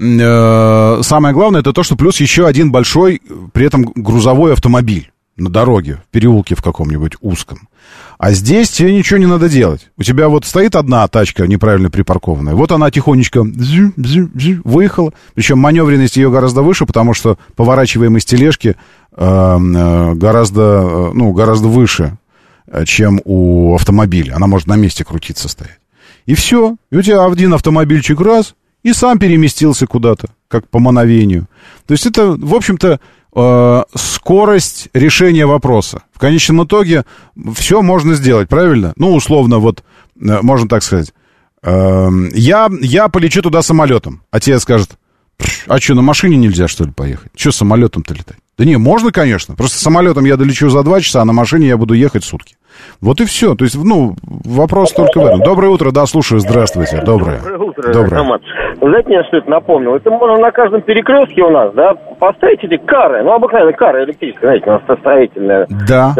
[0.00, 3.20] э, самое главное это то, что плюс еще один большой,
[3.52, 7.68] при этом грузовой автомобиль на дороге, в переулке в каком-нибудь узком.
[8.18, 9.90] А здесь тебе ничего не надо делать.
[9.98, 12.54] У тебя вот стоит одна тачка неправильно припаркованная.
[12.54, 13.44] Вот она тихонечко
[14.64, 15.12] выехала.
[15.34, 18.76] Причем маневренность ее гораздо выше, потому что поворачиваемость тележки
[19.16, 22.16] э, э, гораздо, ну, гораздо выше
[22.86, 24.36] чем у автомобиля.
[24.36, 25.78] Она может на месте крутиться стоять.
[26.26, 26.76] И все.
[26.90, 31.46] И у тебя один автомобильчик раз, и сам переместился куда-то, как по мановению.
[31.86, 33.00] То есть это, в общем-то,
[33.34, 36.02] э, скорость решения вопроса.
[36.12, 37.04] В конечном итоге
[37.54, 38.92] все можно сделать, правильно?
[38.96, 39.82] Ну, условно, вот,
[40.20, 41.12] э, можно так сказать.
[41.62, 44.98] Э, я, я полечу туда самолетом, а тебе скажет,
[45.66, 47.32] а что, на машине нельзя, что ли, поехать?
[47.34, 48.38] Что самолетом-то летать?
[48.56, 49.54] Да не, можно, конечно.
[49.56, 52.54] Просто самолетом я долечу за два часа, а на машине я буду ехать сутки.
[53.00, 53.54] Вот и все.
[53.54, 55.40] То есть, ну, вопрос только в этом.
[55.40, 57.02] Доброе утро, да, слушаю, здравствуйте.
[57.04, 57.38] Доброе.
[57.38, 58.16] Доброе утро, Доброе.
[58.18, 58.40] Роман.
[58.80, 59.96] Знаете, мне что это напомнило?
[59.96, 64.40] Это можно на каждом перекрестке у нас, да, поставить эти кары, ну, обыкновенные кары электрические,
[64.40, 65.66] знаете, у нас строительная.
[65.88, 66.14] Да.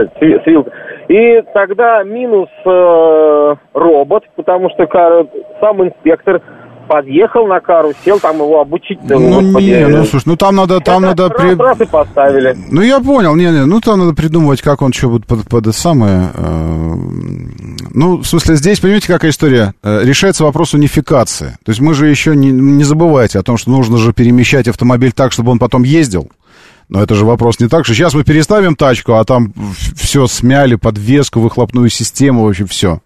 [1.08, 5.26] И тогда минус э, робот, потому что кар,
[5.60, 6.40] сам инспектор
[6.84, 8.98] подъехал на кару, сел, там его обучить.
[9.02, 11.28] Ну, господи, не, ну, слушай, ну, там надо, там надо...
[11.28, 11.54] Раз, при...
[11.54, 12.56] раз и поставили.
[12.70, 15.66] Ну, я понял, не, не, ну, там надо придумывать, как он что будет под, под
[15.66, 16.30] это самое...
[16.34, 16.94] Э,
[17.92, 19.74] ну, в смысле, здесь, понимаете, какая история?
[19.82, 21.56] Э, решается вопрос унификации.
[21.64, 25.12] То есть мы же еще не, не забывайте о том, что нужно же перемещать автомобиль
[25.12, 26.30] так, чтобы он потом ездил.
[26.88, 29.52] Но это же вопрос не так, что сейчас мы переставим тачку, а там
[29.96, 33.00] все смяли, подвеску, выхлопную систему, вообще все.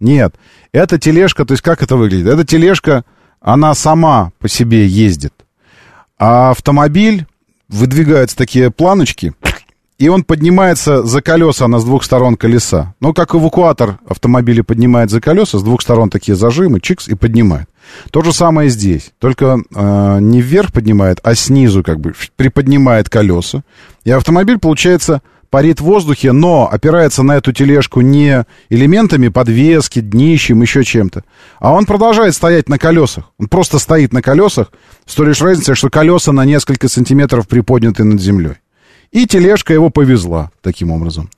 [0.00, 0.34] Нет,
[0.72, 2.26] это тележка, то есть как это выглядит?
[2.26, 3.04] Это тележка
[3.48, 5.32] она сама по себе ездит.
[6.18, 7.26] А автомобиль,
[7.70, 9.32] выдвигаются такие планочки,
[9.98, 12.94] и он поднимается за колеса, она с двух сторон колеса.
[13.00, 17.68] Ну, как эвакуатор автомобиля поднимает за колеса, с двух сторон такие зажимы, чикс, и поднимает.
[18.10, 23.62] То же самое здесь, только э, не вверх поднимает, а снизу как бы приподнимает колеса.
[24.04, 30.62] И автомобиль, получается, парит в воздухе, но опирается на эту тележку не элементами подвески, днищем,
[30.62, 31.24] еще чем-то,
[31.58, 33.32] а он продолжает стоять на колесах.
[33.38, 34.72] Он просто стоит на колесах,
[35.06, 38.54] с той лишь разницей, что колеса на несколько сантиметров приподняты над землей.
[39.10, 41.30] И тележка его повезла таким образом.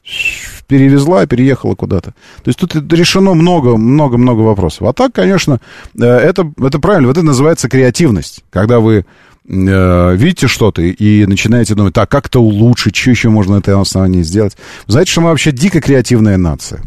[0.66, 2.10] Перевезла, переехала куда-то.
[2.42, 4.88] То есть тут решено много-много-много вопросов.
[4.88, 5.60] А так, конечно,
[5.94, 7.06] э, это, это правильно.
[7.06, 8.42] Вот это называется креативность.
[8.50, 9.06] Когда вы
[9.48, 13.80] э, видите что-то и начинаете думать, так, как это улучшить, что еще можно на этом
[13.80, 14.56] основании сделать.
[14.86, 16.82] знаете, что мы вообще дико креативная нация.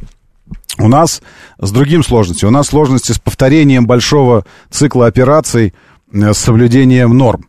[0.79, 1.21] У нас
[1.59, 2.49] с другим сложностью.
[2.49, 5.73] У нас сложности с повторением большого цикла операций
[6.11, 7.47] э, с соблюдением норм.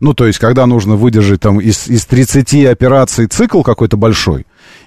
[0.00, 4.46] Ну, то есть, когда нужно выдержать там из, из 30 операций цикл какой-то большой,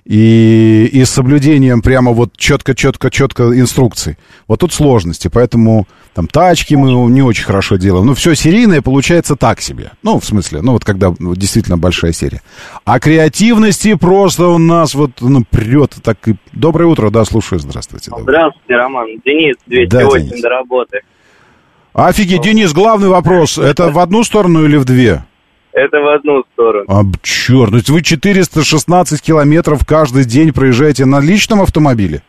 [0.10, 4.18] и, и с соблюдением прямо вот четко-четко-четко инструкций.
[4.48, 8.08] Вот тут сложности, поэтому там тачки мы не очень хорошо делаем.
[8.08, 9.92] Ну, все серийное получается так себе.
[10.02, 12.42] Ну, в смысле, ну вот когда действительно большая серия.
[12.86, 15.98] А креативности просто у нас вот ну, прет.
[16.02, 16.36] Так и...
[16.54, 18.10] Доброе утро, да, слушаю, здравствуйте.
[18.18, 19.06] Здравствуйте, Роман.
[19.24, 20.42] Денис, 208 да, Денис.
[20.42, 21.02] до работы.
[21.94, 23.60] Офигеть, Денис, главный вопрос.
[23.60, 25.24] Это в одну сторону или в две?
[25.80, 26.86] Это в одну сторону.
[26.90, 32.22] А, черт, то есть вы 416 километров каждый день проезжаете на личном автомобиле?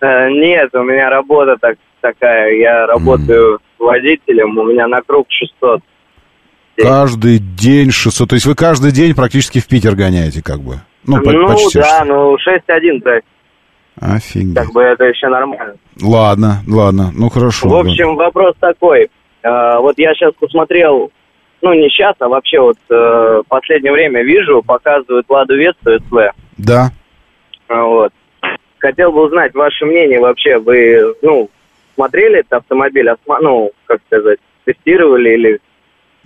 [0.00, 2.54] Э, нет, у меня работа так, такая.
[2.56, 3.60] Я работаю mm.
[3.78, 5.80] водителем, у меня на круг 600.
[6.76, 8.28] Каждый день 600.
[8.30, 10.80] То есть вы каждый день практически в Питер гоняете, как бы?
[11.06, 12.04] Ну, ну почти да, что.
[12.04, 13.20] ну 6-1 то
[14.00, 14.54] Офигеть.
[14.54, 15.74] Как бы это еще нормально.
[16.02, 17.68] Ладно, ладно, ну хорошо.
[17.68, 18.24] В общем, ладно.
[18.24, 19.08] вопрос такой.
[19.42, 21.12] А, вот я сейчас посмотрел
[21.62, 26.32] ну, не сейчас, а вообще вот э, последнее время вижу, показывают Ладу Весту СВ.
[26.56, 26.90] Да.
[27.68, 28.12] А, вот.
[28.78, 30.58] Хотел бы узнать ваше мнение вообще.
[30.58, 31.50] Вы, ну,
[31.94, 35.60] смотрели этот автомобиль, ну, как сказать, тестировали или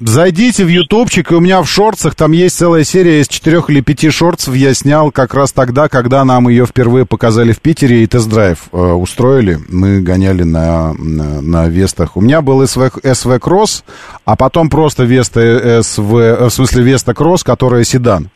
[0.05, 3.81] Зайдите в ютубчик, и у меня в шорцах там есть целая серия из четырех или
[3.81, 4.55] пяти шорцев.
[4.55, 8.77] Я снял как раз тогда, когда нам ее впервые показали в Питере и тест-драйв э,
[8.77, 9.61] устроили.
[9.69, 12.17] Мы гоняли на, на, на Вестах.
[12.17, 13.85] У меня был СВ, СВ Кросс,
[14.25, 18.31] а потом просто Веста СВ, э, в смысле Веста Кросс, которая седан.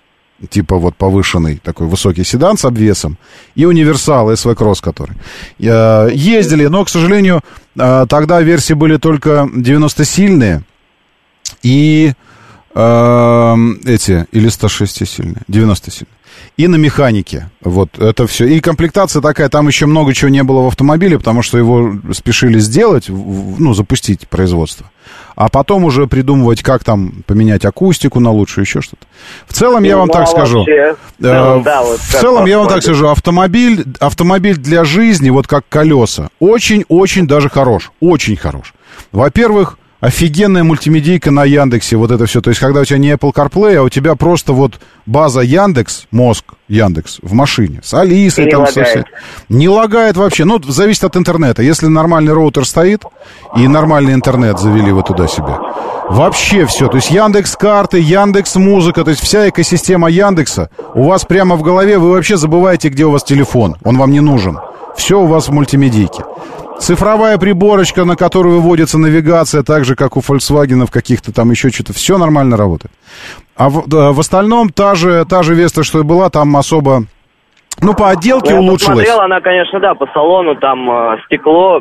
[0.49, 3.19] Типа вот повышенный такой высокий седан с обвесом.
[3.57, 5.17] И универсал СВ Кросс, который.
[5.59, 7.41] Э, ездили, но, к сожалению,
[7.77, 10.63] э, тогда версии были только 90-сильные
[11.67, 12.13] и
[12.77, 13.57] э,
[13.87, 16.13] эти, или 106 сильные, 90 сильные.
[16.57, 17.51] И на механике.
[17.61, 18.47] Вот это все.
[18.47, 22.59] И комплектация такая, там еще много чего не было в автомобиле, потому что его спешили
[22.61, 24.87] сделать, ну, запустить производство.
[25.35, 29.07] А потом уже придумывать, как там поменять акустику на лучшую, еще что-то.
[29.47, 30.59] В целом, я вам ну, так а скажу.
[30.59, 35.49] Вообще, э, да, вот в целом я вам так скажу, автомобиль, автомобиль для жизни, вот
[35.49, 37.91] как колеса, очень-очень даже хорош.
[38.01, 38.73] Очень хорош.
[39.11, 42.41] Во-первых, офигенная мультимедийка на Яндексе, вот это все.
[42.41, 46.07] То есть, когда у тебя не Apple CarPlay, а у тебя просто вот база Яндекс,
[46.13, 48.75] мозг Яндекс в машине, с Алисой не там лагает.
[48.75, 49.05] совсем.
[49.49, 50.45] Не лагает вообще.
[50.45, 51.63] Ну, зависит от интернета.
[51.63, 53.03] Если нормальный роутер стоит,
[53.57, 55.59] и нормальный интернет завели вы туда себе.
[56.09, 56.87] Вообще все.
[56.87, 61.63] То есть Яндекс карты, Яндекс музыка, то есть вся экосистема Яндекса у вас прямо в
[61.63, 63.75] голове, вы вообще забываете, где у вас телефон.
[63.83, 64.57] Он вам не нужен.
[64.97, 66.23] Все у вас в мультимедийке.
[66.81, 71.93] Цифровая приборочка, на которую выводится навигация, так же, как у Volkswagen, каких-то там еще что-то,
[71.93, 72.93] все нормально работает.
[73.57, 77.07] А в, в остальном та же, та же Веста, что и была, там особо
[77.83, 78.99] ну, по отделке ну, я улучшилось.
[78.99, 81.81] Посмотрел, она, конечно, да, по салону, там э, стекло,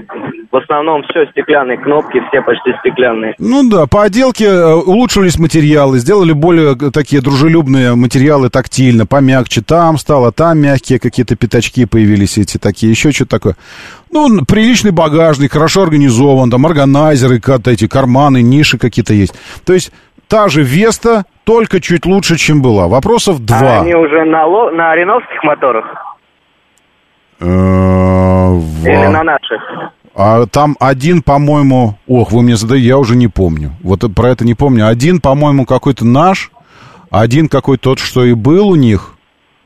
[0.51, 3.35] в основном все стеклянные, кнопки все почти стеклянные.
[3.39, 9.61] Ну да, по отделке э, улучшились материалы, сделали более такие дружелюбные материалы тактильно, помягче.
[9.61, 13.55] Там стало, там мягкие какие-то пятачки появились эти такие, еще что-то такое.
[14.11, 19.33] Ну, приличный багажник, хорошо организован, там органайзеры, эти карманы, ниши какие-то есть.
[19.65, 19.91] То есть
[20.27, 22.87] та же Веста, только чуть лучше, чем была.
[22.87, 23.79] Вопросов два.
[23.79, 24.71] А они уже на, ло...
[24.71, 26.17] на реновских моторах?
[27.39, 29.61] Э, Или на наших?
[30.15, 31.97] А там один, по-моему...
[32.07, 33.71] Ох, вы мне задаете, я уже не помню.
[33.83, 34.87] Вот про это не помню.
[34.87, 36.51] Один, по-моему, какой-то наш,
[37.11, 39.15] один какой-то тот, что и был у них.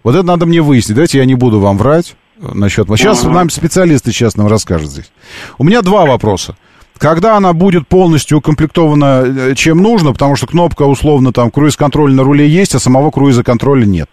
[0.04, 0.96] Вот это надо мне выяснить.
[0.96, 2.88] Давайте я не буду вам врать насчет...
[2.88, 5.12] Сейчас нам специалисты сейчас нам расскажут здесь.
[5.58, 6.56] У меня два вопроса.
[7.00, 12.24] Когда она будет полностью укомплектована э, чем нужно, потому что кнопка условно там круиз-контроль на
[12.24, 14.10] руле есть, а самого круиза-контроля нет.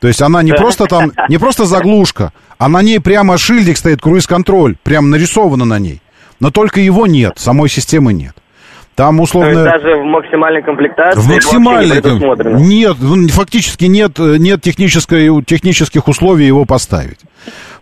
[0.00, 4.00] То есть она не просто там, не просто заглушка, а на ней прямо шильдик стоит
[4.00, 6.02] круиз-контроль, прям нарисовано на ней.
[6.40, 8.34] Но только его нет, самой системы нет.
[8.96, 9.52] Там условно...
[9.52, 11.20] То есть даже в максимальной комплектации?
[11.20, 12.02] В максимальной...
[12.60, 12.96] Не нет,
[13.30, 17.20] фактически нет, нет технической, технических условий его поставить.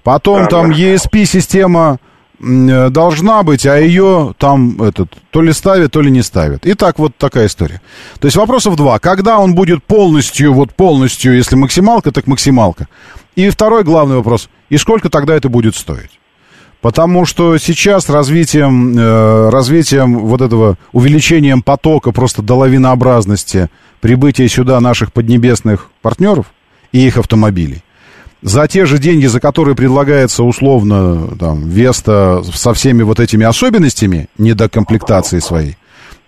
[0.02, 0.48] Потом ага.
[0.48, 2.05] там ESP-система Э,
[2.38, 6.66] должна быть, а ее там этот то ли ставят, то ли не ставят.
[6.66, 7.80] И так вот такая история.
[8.20, 8.98] То есть вопросов два.
[8.98, 12.88] Когда он будет полностью, вот полностью, если максималка, так максималка.
[13.36, 14.48] И второй главный вопрос.
[14.68, 16.10] И сколько тогда это будет стоить?
[16.80, 23.70] Потому что сейчас развитием, э, развитием вот этого увеличением потока просто до лавинообразности
[24.00, 26.46] прибытия сюда наших поднебесных партнеров
[26.92, 27.82] и их автомобилей,
[28.46, 34.28] за те же деньги, за которые предлагается условно там, Веста со всеми вот этими особенностями
[34.38, 35.76] недокомплектации своей,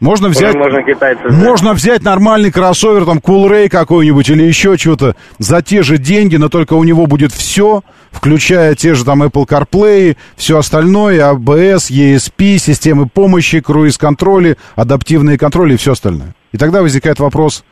[0.00, 0.82] можно взять, можно,
[1.30, 6.48] можно взять нормальный кроссовер, там, Coolray какой-нибудь или еще что-то за те же деньги, но
[6.48, 12.58] только у него будет все, включая те же там Apple CarPlay, все остальное, ABS, ESP,
[12.58, 16.34] системы помощи, круиз-контроли, адаптивные контроли и все остальное.
[16.50, 17.64] И тогда возникает вопрос,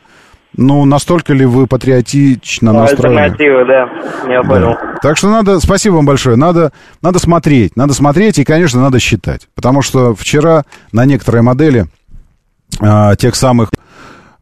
[0.57, 3.19] ну, настолько ли вы патриотично настроены?
[3.19, 4.73] Альтернатива, да, я понял.
[4.73, 4.97] Да.
[5.01, 9.47] Так что надо, спасибо вам большое, надо, надо смотреть, надо смотреть и, конечно, надо считать.
[9.55, 11.85] Потому что вчера на некоторые модели
[12.81, 13.69] а, тех самых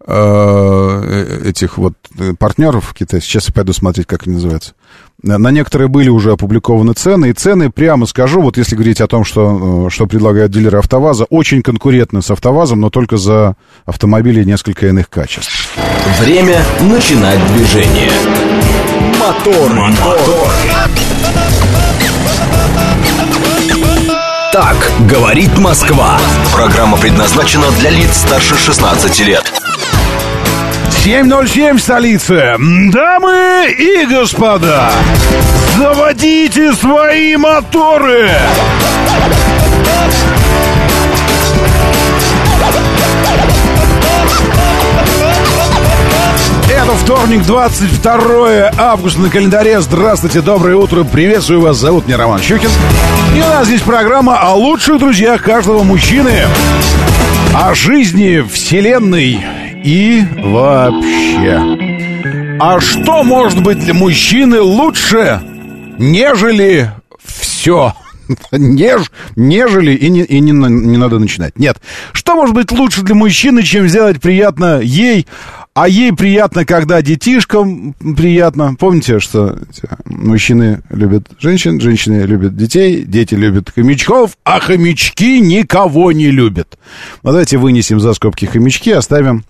[0.08, 1.94] этих вот
[2.38, 4.74] партнеров китайских, сейчас я пойду смотреть, как они называются,
[5.26, 9.24] на некоторые были уже опубликованы цены, и цены, прямо скажу, вот если говорить о том,
[9.24, 14.88] что, э, что предлагают дилеры АвтоВАЗа, очень конкурентны с АвтоВАЗом, но только за автомобили несколько
[14.88, 15.70] иных качеств.
[16.20, 18.12] Время начинать движение.
[19.20, 20.52] Мотор, мотор.
[24.52, 26.20] Так говорит Москва.
[26.54, 29.65] Программа предназначена для лиц старше 16 лет.
[31.06, 32.56] 7.07 в столице.
[32.92, 34.92] Дамы и господа,
[35.78, 38.32] заводите свои моторы!
[46.68, 49.82] Это вторник, 22 августа на календаре.
[49.82, 51.78] Здравствуйте, доброе утро, приветствую вас.
[51.78, 52.72] Зовут меня Роман Щукин.
[53.36, 56.48] И у нас здесь программа о лучших друзьях каждого мужчины.
[57.54, 61.62] О жизни, вселенной и вообще.
[62.60, 65.42] А что может быть для мужчины лучше,
[66.00, 66.92] нежели
[67.24, 67.94] все?
[68.52, 71.60] Неж, нежели и, не, и не, не надо начинать.
[71.60, 71.78] Нет.
[72.12, 75.28] Что может быть лучше для мужчины, чем сделать приятно ей,
[75.76, 78.74] а ей приятно, когда детишкам приятно.
[78.80, 79.60] Помните, что
[80.06, 86.80] мужчины любят женщин, женщины любят детей, дети любят хомячков, а хомячки никого не любят.
[87.22, 89.44] Вот давайте вынесем за скобки хомячки, оставим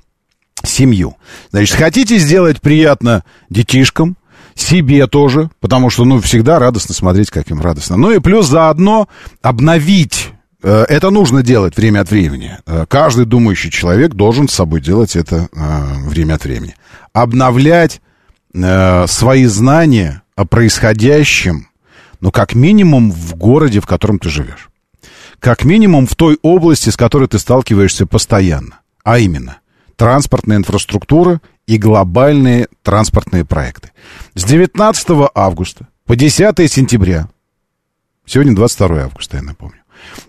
[0.65, 1.17] семью.
[1.51, 4.17] Значит, хотите сделать приятно детишкам,
[4.55, 7.97] себе тоже, потому что, ну, всегда радостно смотреть, как им радостно.
[7.97, 9.09] Ну и плюс заодно
[9.41, 10.31] обновить
[10.63, 12.57] э, это нужно делать время от времени.
[12.65, 16.75] Э, каждый думающий человек должен с собой делать это э, время от времени.
[17.13, 18.01] Обновлять
[19.07, 21.67] свои знания о происходящем,
[22.21, 24.69] ну, как минимум в городе, в котором ты живешь.
[25.39, 28.79] Как минимум в той области, с которой ты сталкиваешься постоянно.
[29.03, 29.57] А именно,
[29.95, 33.91] транспортная инфраструктура и глобальные транспортные проекты.
[34.33, 37.27] С 19 августа по 10 сентября,
[38.25, 39.79] сегодня 22 августа, я напомню,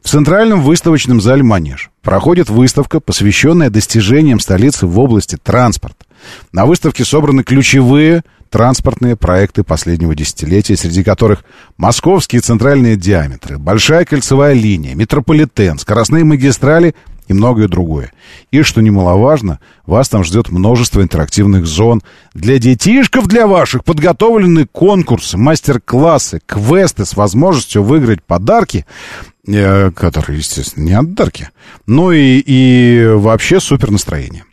[0.02, 6.06] в Центральном выставочном зале «Манеж» проходит выставка, посвященная достижениям столицы в области транспорта.
[6.52, 11.44] На выставке собраны ключевые транспортные проекты последнего десятилетия, среди которых
[11.76, 16.94] московские центральные диаметры, большая кольцевая линия, метрополитен, скоростные магистрали
[17.26, 18.12] и многое другое.
[18.50, 22.02] И, что немаловажно, вас там ждет множество интерактивных зон.
[22.34, 28.86] Для детишков, для ваших, подготовлены конкурсы, мастер-классы, квесты с возможностью выиграть подарки,
[29.46, 31.50] э, которые, естественно, не отдарки,
[31.86, 34.44] ну и, и вообще супер настроение.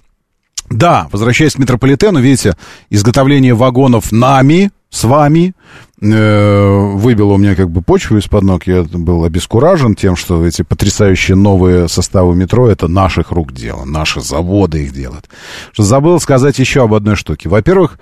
[0.69, 2.55] Да, возвращаясь к метрополитену, видите,
[2.89, 5.53] изготовление вагонов нами, с вами,
[6.01, 8.67] э, выбило у меня как бы почву из-под ног.
[8.67, 14.21] Я был обескуражен тем, что эти потрясающие новые составы метро это наших рук дело, наши
[14.21, 15.29] заводы их делают.
[15.75, 17.49] Забыл сказать еще об одной штуке.
[17.49, 17.97] Во-первых,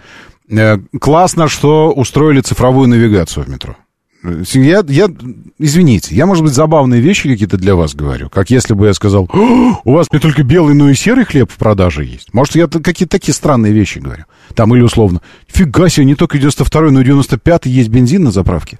[0.49, 3.77] э, классно, что устроили цифровую навигацию в метро.
[4.23, 5.09] Я, я,
[5.57, 8.29] извините, я, может быть, забавные вещи какие-то для вас говорю.
[8.29, 11.55] Как если бы я сказал, у вас не только белый, но и серый хлеб в
[11.57, 12.31] продаже есть.
[12.33, 14.25] Может, я какие-то такие странные вещи говорю.
[14.53, 18.77] Там или условно, фига себе, не только 92-й, но и 95-й есть бензин на заправке.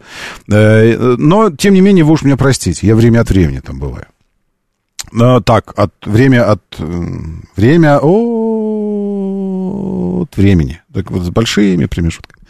[0.48, 4.06] Э, но, тем не менее, вы уж меня простите, я время от времени там бываю.
[5.12, 6.62] Но, так, от, время от...
[7.56, 8.38] Время от
[10.38, 10.82] времени.
[10.94, 12.41] Так вот, с большими промежутками.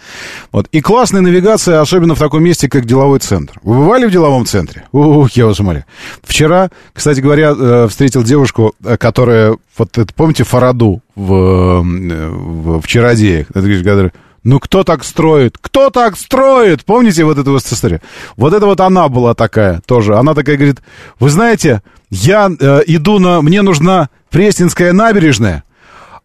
[0.52, 0.68] Вот.
[0.72, 3.60] И классная навигация, особенно в таком месте, как деловой центр.
[3.64, 4.86] Вы бывали в деловом центре?
[4.92, 5.86] Ух, я вас умоляю.
[6.24, 12.82] Вчера, кстати говоря, э, встретил девушку, э, которая, вот это, помните, Фараду в, э, в,
[12.82, 13.48] в Чародеях?
[13.54, 14.12] Это,
[14.44, 15.58] ну, кто так строит?
[15.62, 16.84] Кто так строит?
[16.84, 18.02] Помните вот эту вот историю?
[18.38, 20.16] Вот это вот она была такая тоже.
[20.16, 20.82] Она такая говорит,
[21.20, 23.42] вы знаете, я э, иду на...
[23.42, 25.64] Мне нужна Пресненская набережная,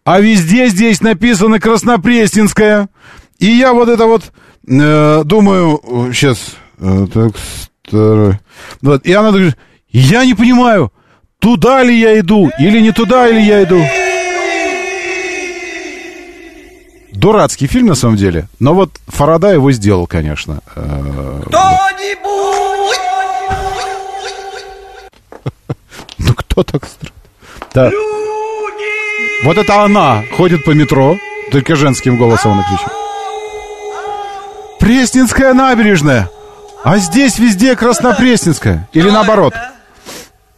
[0.03, 2.89] а везде здесь написано Краснопресненская.
[3.39, 4.23] И я вот это вот
[4.67, 5.79] э, думаю,
[6.13, 7.31] сейчас, э, так,
[7.87, 8.39] старый.
[8.81, 9.55] Вот, и она говорит,
[9.89, 10.91] я не понимаю,
[11.39, 13.79] туда ли я иду, или не туда, или я иду.
[17.13, 18.47] Дурацкий фильм, на самом деле.
[18.59, 20.61] Но вот Фарада его сделал, конечно.
[20.75, 22.97] Э, Кто-нибудь!
[26.19, 27.13] Ну, кто так строит?
[27.73, 27.91] Да.
[29.43, 31.17] Вот это она ходит по метро,
[31.51, 32.91] только женским голосом она кричит.
[34.79, 36.29] Пресненская набережная.
[36.83, 38.87] А здесь везде Краснопресненская.
[38.93, 39.53] Или наоборот.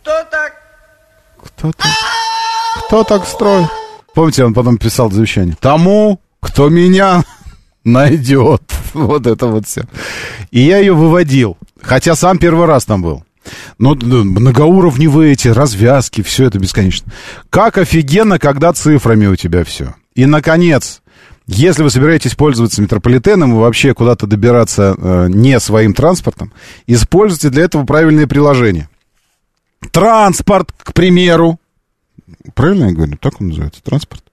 [0.01, 0.53] Кто так?
[1.43, 1.87] Кто так?
[2.85, 3.69] Кто так строит?
[4.13, 5.55] Помните, он потом писал завещание.
[5.59, 7.23] Тому, кто меня
[7.83, 8.61] найдет.
[8.93, 9.83] Вот это вот все.
[10.51, 11.57] И я ее выводил.
[11.81, 13.23] Хотя сам первый раз там был.
[13.77, 17.11] Но многоуровневые эти развязки, все это бесконечно.
[17.49, 19.95] Как офигенно, когда цифрами у тебя все.
[20.15, 21.01] И, наконец,
[21.51, 26.53] если вы собираетесь пользоваться метрополитеном и вообще куда-то добираться э, не своим транспортом,
[26.85, 28.87] используйте для этого правильные приложения.
[29.91, 31.59] Транспорт, к примеру.
[32.53, 33.17] Правильно я говорю?
[33.17, 33.81] Так он называется?
[33.81, 34.23] Транспорт?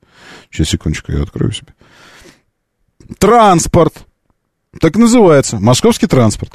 [0.50, 1.68] Сейчас, секундочку, я открою себе.
[3.18, 3.94] Транспорт.
[4.78, 5.56] Так называется.
[5.56, 6.52] Московский транспорт.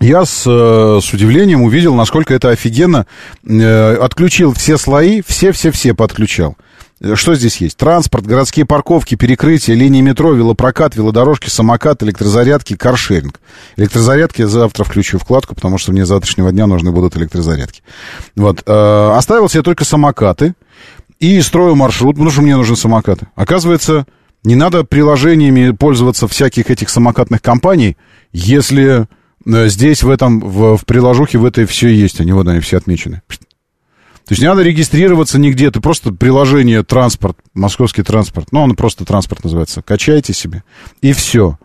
[0.00, 3.06] Я с, э, с удивлением увидел, насколько это офигенно.
[3.42, 6.58] Э, отключил все слои, все-все-все подключал.
[7.00, 7.76] Э, что здесь есть?
[7.76, 13.40] Транспорт, городские парковки, перекрытия, линии метро, велопрокат, велодорожки, самокат, электрозарядки, каршеринг.
[13.76, 17.82] Электрозарядки я завтра включу вкладку, потому что мне завтрашнего дня нужны будут электрозарядки.
[18.34, 18.68] Вот.
[18.68, 20.54] Оставил себе только самокаты
[21.20, 23.26] и строю маршрут, потому что мне нужны самокаты.
[23.34, 24.06] Оказывается,
[24.44, 27.96] не надо приложениями пользоваться всяких этих самокатных компаний,
[28.32, 29.06] если
[29.44, 32.76] э, здесь в этом, в, в приложухе в этой все есть, они вот они все
[32.76, 33.22] отмечены.
[34.26, 39.04] То есть не надо регистрироваться нигде, ты просто приложение транспорт, московский транспорт, ну, он просто
[39.04, 40.64] транспорт называется, качайте себе,
[41.00, 41.58] и все.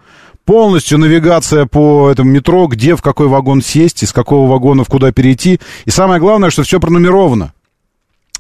[0.46, 5.12] Полностью навигация по этому метро, где, в какой вагон сесть, из какого вагона в куда
[5.12, 5.60] перейти.
[5.86, 7.54] И самое главное, что все пронумеровано.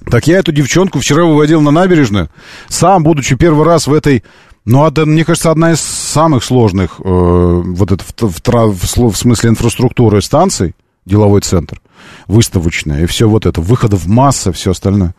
[0.09, 2.29] Так я эту девчонку вчера выводил на набережную,
[2.67, 4.23] сам, будучи первый раз в этой...
[4.65, 9.17] Ну, это, мне кажется, одна из самых сложных, э, вот это в, в, в, в
[9.17, 10.75] смысле инфраструктуры станций,
[11.05, 11.81] деловой центр,
[12.27, 15.15] выставочная, и все вот это, выходов масса, все остальное.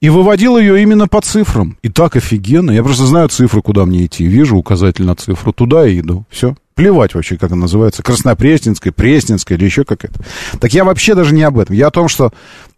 [0.00, 1.76] И выводил ее именно по цифрам.
[1.82, 2.70] И так офигенно.
[2.70, 4.24] Я просто знаю цифры, куда мне идти.
[4.24, 6.24] Вижу указатель на цифру, туда и иду.
[6.30, 6.54] Все.
[6.76, 8.04] Плевать вообще, как она называется.
[8.04, 10.20] Краснопресненская, Пресненская или еще какая-то.
[10.60, 11.74] Так я вообще даже не об этом.
[11.74, 12.32] Я о том, что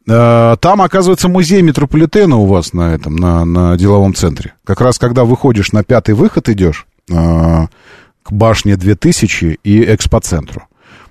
[0.08, 4.54] Э, там, оказывается, музей метрополитена у вас на этом, на, на деловом центре.
[4.64, 10.64] Как раз когда выходишь на пятый выход идешь э, к башне 2000 и экспоцентру.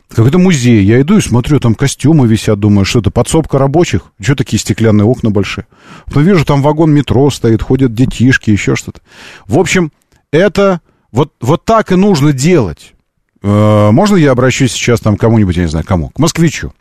[0.09, 0.83] Какой-то музей.
[0.83, 4.11] Я иду и смотрю, там костюмы висят, думаю, что это подсобка рабочих?
[4.19, 5.67] Что такие стеклянные окна большие?
[6.05, 9.01] Потом вижу, там вагон метро стоит, ходят детишки, еще что-то.
[9.45, 9.91] В общем,
[10.31, 10.81] это
[11.11, 12.95] вот, вот так и нужно делать.
[13.43, 16.09] Э, можно я обращусь сейчас там кому-нибудь, я не знаю, кому?
[16.09, 16.73] К москвичу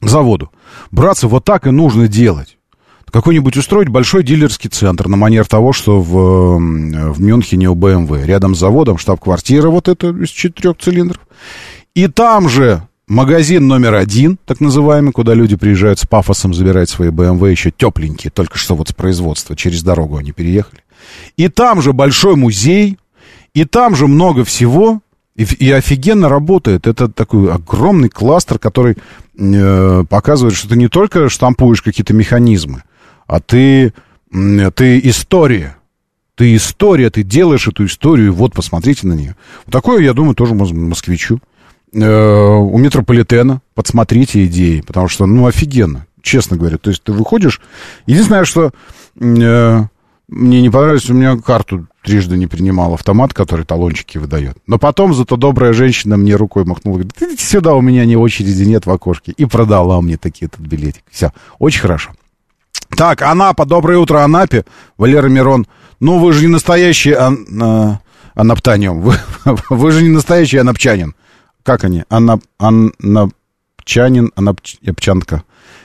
[0.00, 0.50] заводу.
[0.90, 2.58] Братцы, вот так и нужно делать.
[3.10, 8.24] Какой-нибудь устроить большой дилерский центр на манер того, что в, в Мюнхене у BMW.
[8.26, 11.20] Рядом с заводом штаб-квартира вот это из четырех цилиндров.
[11.98, 17.08] И там же магазин номер один, так называемый, куда люди приезжают с пафосом забирать свои
[17.08, 20.84] BMW еще тепленькие, только что вот с производства, через дорогу они переехали.
[21.36, 22.98] И там же большой музей,
[23.52, 25.00] и там же много всего,
[25.34, 26.86] и, и офигенно работает.
[26.86, 28.96] Это такой огромный кластер, который
[29.36, 32.84] э, показывает, что ты не только штампуешь какие-то механизмы,
[33.26, 33.92] а ты,
[34.32, 35.76] э, ты история.
[36.36, 39.34] Ты история, ты делаешь эту историю, вот посмотрите на нее.
[39.68, 41.40] Такое, я думаю, тоже москвичу.
[41.92, 46.78] Э, у метрополитена подсмотрите идеи, потому что, ну, офигенно, честно говоря.
[46.78, 47.60] То есть ты выходишь...
[48.06, 48.72] Единственное, что...
[49.20, 49.84] Э,
[50.28, 54.58] мне не понравилось, у меня карту трижды не принимал автомат, который талончики выдает.
[54.66, 58.64] Но потом зато добрая женщина мне рукой махнула, говорит, идите сюда, у меня ни очереди
[58.64, 59.32] нет в окошке.
[59.32, 61.02] И продала мне такие этот билетик.
[61.10, 62.10] Все, очень хорошо.
[62.94, 64.64] Так, Анапа, доброе утро, Анапе.
[64.98, 65.66] Валера Мирон.
[66.00, 68.00] Ну, вы же не настоящий ан, а,
[68.34, 69.00] анаптаниум.
[69.00, 69.14] Вы,
[69.70, 71.14] вы же не настоящий анапчанин.
[71.68, 72.02] Как они?
[72.08, 75.42] Анап, анапчанин, анапчанка.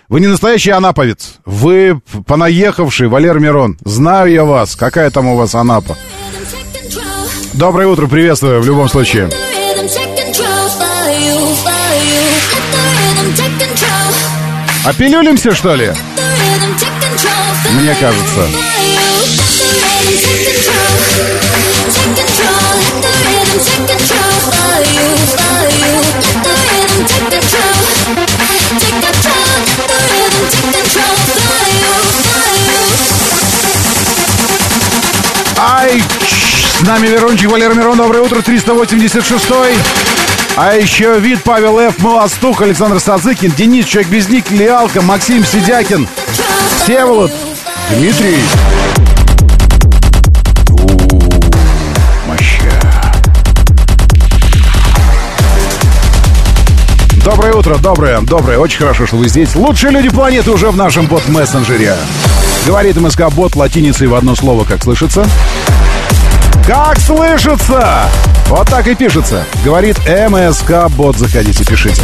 [0.08, 1.40] Вы не настоящий анаповец.
[1.44, 3.78] Вы понаехавший Валер Мирон.
[3.84, 4.78] Знаю я вас.
[4.78, 5.98] Какая там у вас Анапа?
[7.52, 9.30] Доброе утро, приветствую в любом случае.
[14.86, 15.92] Опилюлимся, что ли?
[17.74, 18.48] Мне кажется.
[35.58, 36.04] Ай,
[36.78, 39.78] с нами Верончик, Валера Мирон, доброе утро, 386-й.
[40.56, 42.00] А еще вид Павел Ф.
[42.00, 46.08] Молостух, Александр Сазыкин, Денис Человек без ник, Лиалка, Максим Сидякин,
[46.84, 47.32] Всеволод,
[47.90, 48.44] Дмитрий.
[57.24, 58.58] Доброе утро, доброе, доброе.
[58.58, 59.56] Очень хорошо, что вы здесь.
[59.56, 61.96] Лучшие люди планеты уже в нашем бот-мессенджере.
[62.68, 65.26] Говорит МСК Бот латиницей в одно слово, как слышится.
[66.68, 68.10] Как слышится!
[68.48, 69.46] Вот так и пишется.
[69.64, 71.16] Говорит МСК Бот.
[71.16, 72.02] Заходите, пишите.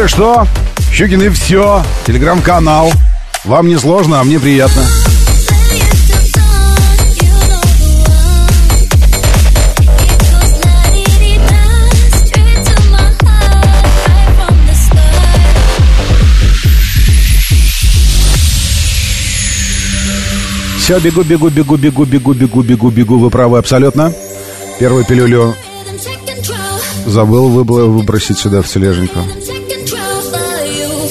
[0.00, 0.46] Если что,
[0.90, 1.84] Щукины все.
[2.06, 2.90] Телеграм-канал.
[3.44, 4.82] Вам не сложно, а мне приятно.
[20.78, 23.18] Все, бегу, бегу, бегу, бегу, бегу, бегу, бегу, бегу.
[23.18, 24.14] Вы правы абсолютно.
[24.78, 25.54] Первую пилюлю
[27.04, 29.18] забыл выбросить сюда в тележеньку.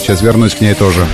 [0.09, 1.05] Сейчас вернусь к ней тоже.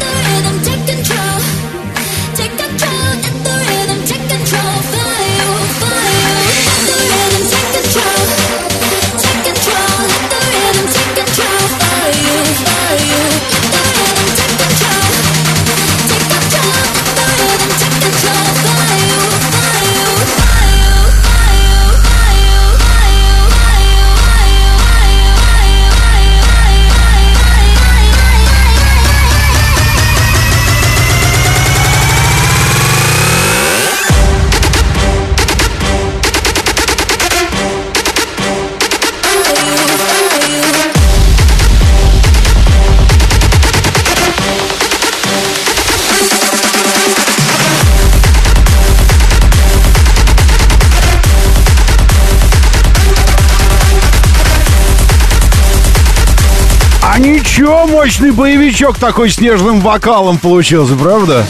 [57.17, 61.45] Ничего, мощный боевичок такой снежным вокалом получился, правда?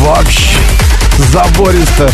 [0.00, 0.58] Вообще
[1.18, 2.10] забористо.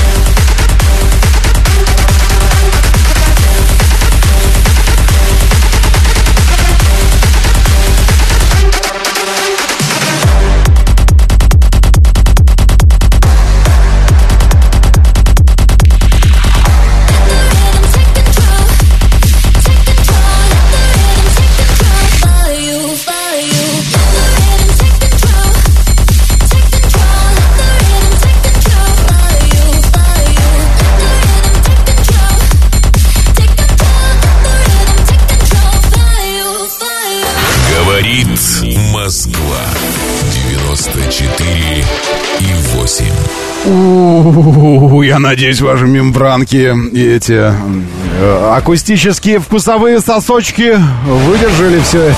[45.02, 50.76] Я надеюсь, ваши мембранки и эти э, акустические вкусовые сосочки
[51.06, 52.14] выдержали все,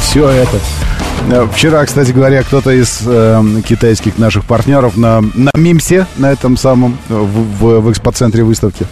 [0.00, 0.58] все это.
[1.30, 6.56] Э, вчера, кстати говоря, кто-то из э, китайских наших партнеров на, на Мимсе, на этом
[6.56, 8.86] самом, в, в, в экспоцентре выставки,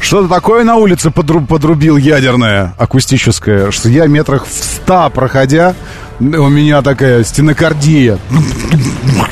[0.00, 5.74] что-то такое на улице подруб, подрубил ядерное, акустическое, что я метрах в ста проходя,
[6.20, 8.18] у меня такая стенокардия.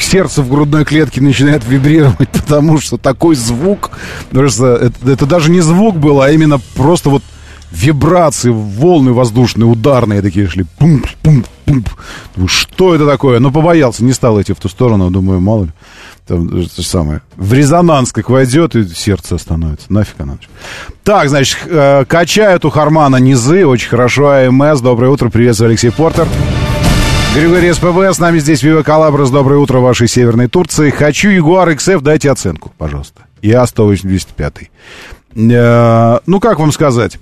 [0.01, 3.91] Сердце в грудной клетке начинает вибрировать, потому что такой звук,
[4.31, 7.23] просто это, это даже не звук был, а именно просто вот
[7.71, 10.65] вибрации, волны воздушные, ударные такие шли.
[10.79, 11.85] Пум, пум, пум.
[12.47, 13.39] Что это такое?
[13.39, 15.71] Ну, побоялся, не стал идти в ту сторону, думаю, мало ли.
[16.27, 17.23] Там, то же самое.
[17.37, 19.91] В резонанс как войдет, и сердце остановится.
[19.91, 20.39] Нафиг оно.
[21.03, 23.65] Так, значит, э, качают у Хармана низы.
[23.65, 24.29] Очень хорошо.
[24.29, 24.83] АМС.
[24.83, 25.31] Доброе утро.
[25.31, 26.29] Приветствую, Алексей Портер.
[27.35, 29.31] Григорий СПВ, с нами здесь Вива Калабрас.
[29.31, 30.91] Доброе утро вашей Северной Турции.
[30.91, 33.23] Хочу Ягуар XF, дайте оценку, пожалуйста.
[33.43, 34.69] И А185.
[35.37, 37.19] Э, ну, как вам сказать?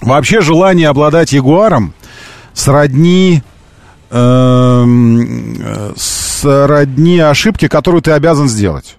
[0.00, 1.94] Вообще желание обладать Ягуаром
[2.54, 3.42] сродни
[4.10, 4.84] э,
[5.96, 8.96] сродни ошибке, которую ты обязан сделать.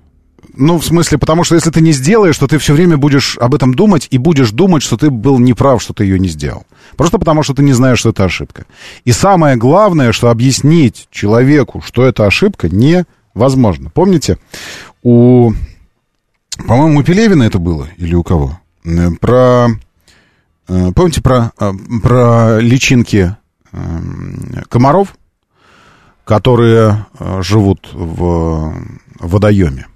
[0.58, 3.54] Ну, в смысле, потому что если ты не сделаешь, то ты все время будешь об
[3.54, 6.66] этом думать и будешь думать, что ты был неправ, что ты ее не сделал.
[6.96, 8.66] Просто потому, что ты не знаешь, что это ошибка.
[9.04, 13.90] И самое главное, что объяснить человеку, что это ошибка, невозможно.
[13.90, 14.38] Помните,
[15.04, 15.52] у...
[16.68, 18.60] По-моему, у Пелевина это было или у кого?
[18.86, 19.68] Э, про...
[20.70, 21.72] Э, помните про, э,
[22.02, 23.36] про личинки
[24.70, 25.18] комаров,
[26.24, 27.08] которые
[27.42, 28.74] живут в
[29.20, 29.88] водоеме?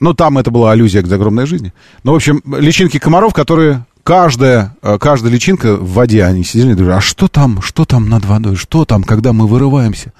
[0.00, 1.72] Ну, там это была аллюзия к загромной жизни.
[2.02, 6.74] Ну, в общем, личинки комаров, которые каждая, э, каждая личинка в воде, они сидели и
[6.74, 10.12] говорят, а что там, что там над водой, что там, когда мы вырываемся?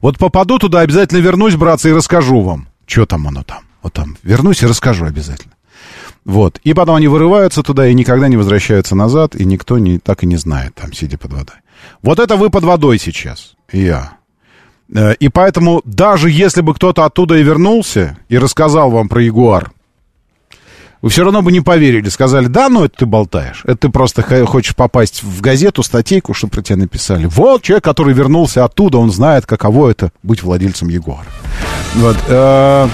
[0.00, 3.60] Вот попаду туда, обязательно вернусь, братцы, и расскажу вам, что там оно там.
[3.82, 5.52] Вот там, вернусь и расскажу обязательно.
[6.24, 6.58] Вот.
[6.64, 10.26] И потом они вырываются туда и никогда не возвращаются назад, и никто не, так и
[10.26, 11.56] не знает, там, сидя под водой.
[12.02, 14.16] Вот это вы под водой сейчас, и я.
[14.94, 19.72] Э, и поэтому даже если бы кто-то оттуда и вернулся и рассказал вам про Ягуар,
[21.02, 22.08] вы все равно бы не поверили.
[22.08, 23.62] Сказали, да, ну это ты болтаешь.
[23.64, 27.26] Это ты просто хочешь попасть в газету, статейку, чтобы про тебя написали.
[27.26, 31.26] Вот человек, который вернулся оттуда, он знает, каково это быть владельцем Егора.
[31.94, 32.16] Вот.
[32.28, 32.88] Э,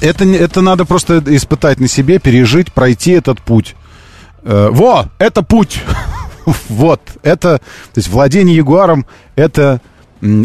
[0.00, 3.74] это, это надо просто испытать на себе, пережить, пройти этот путь.
[4.42, 5.82] Э, во, это путь.
[6.68, 9.06] вот, это, то есть владение Ягуаром,
[9.36, 9.80] это,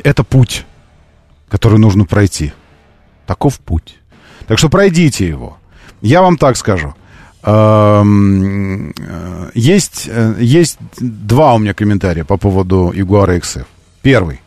[0.03, 0.65] это путь,
[1.49, 2.53] который нужно пройти.
[3.25, 3.97] Таков путь.
[4.47, 5.57] Так что пройдите его.
[6.01, 6.93] Я вам так скажу.
[7.43, 13.65] Эм, э, есть, э, есть два у меня комментария по поводу Ягуара XF.
[14.01, 14.41] Первый.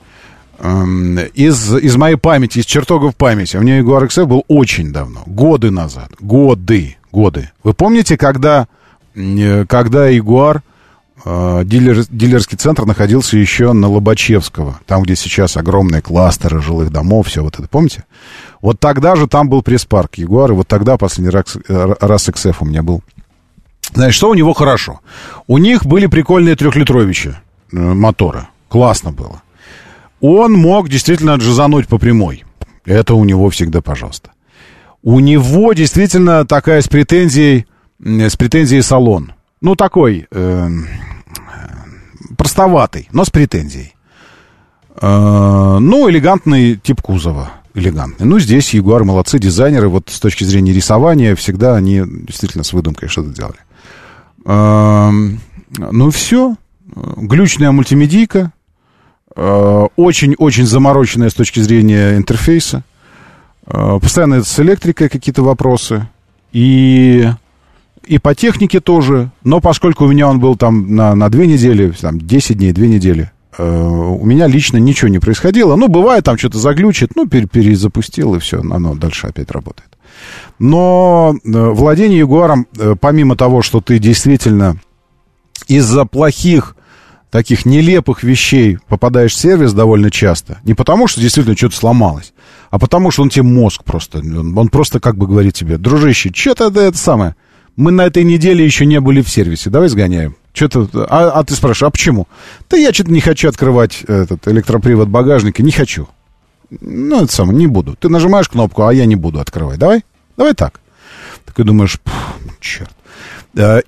[0.58, 3.56] Эм, из, из моей памяти, из чертогов памяти.
[3.56, 5.22] У меня Ягуар XF был очень давно.
[5.26, 6.10] Годы назад.
[6.20, 6.96] Годы.
[7.12, 7.50] Годы.
[7.62, 8.68] Вы помните, когда,
[9.14, 10.62] э, когда Ягуар
[11.24, 17.42] дилер, дилерский центр находился еще на Лобачевского, там, где сейчас огромные кластеры жилых домов, все
[17.42, 18.04] вот это, помните?
[18.60, 22.64] Вот тогда же там был пресс-парк Ягуар, и вот тогда последний раз, раз XF у
[22.64, 23.02] меня был.
[23.94, 25.00] Значит, что у него хорошо?
[25.46, 27.34] У них были прикольные трехлитровичи
[27.72, 28.50] э, мотора.
[28.68, 29.42] Классно было.
[30.20, 32.44] Он мог действительно джазануть по прямой.
[32.84, 34.30] Это у него всегда пожалуйста.
[35.02, 37.66] У него действительно такая с претензией,
[37.98, 39.32] с претензией салон.
[39.60, 40.68] Ну, такой э,
[42.40, 43.94] простоватый, но с претензией.
[44.96, 48.26] Э, ну, элегантный тип кузова элегантный.
[48.26, 53.08] Ну, здесь Ягуар молодцы, дизайнеры, вот с точки зрения рисования, всегда они действительно с выдумкой
[53.08, 53.58] что-то делали.
[55.78, 56.56] Ну, все.
[56.86, 58.52] Глючная мультимедийка,
[59.36, 62.82] очень-очень замороченная с точки зрения интерфейса.
[63.64, 66.08] Постоянно с электрикой какие-то вопросы.
[66.52, 67.28] И,
[68.06, 69.30] и по технике тоже.
[69.44, 72.88] Но поскольку у меня он был там на, на две недели, там 10 дней, две
[72.88, 75.76] недели, Э, у меня лично ничего не происходило.
[75.76, 79.90] Ну, бывает, там что-то заглючит, ну, перезапустил, и все, оно дальше опять работает.
[80.58, 84.76] Но э, владение Ягуаром, э, помимо того, что ты действительно
[85.66, 86.76] из-за плохих
[87.30, 90.58] таких нелепых вещей попадаешь в сервис довольно часто.
[90.64, 92.32] Не потому, что действительно что-то сломалось,
[92.70, 96.32] а потому, что он тебе мозг просто, он, он просто как бы говорит тебе, дружище,
[96.34, 97.36] что-то это самое,
[97.80, 100.36] мы на этой неделе еще не были в сервисе, давай сгоняем.
[100.52, 102.28] Что-то, а, а ты спрашиваешь, а почему?
[102.68, 106.08] Да я что-то не хочу открывать этот электропривод багажника, не хочу.
[106.80, 107.96] Ну, это самое, не буду.
[107.96, 109.78] Ты нажимаешь кнопку, а я не буду открывать.
[109.78, 110.04] Давай,
[110.36, 110.80] давай так.
[111.46, 111.98] Так и думаешь,
[112.60, 112.90] черт.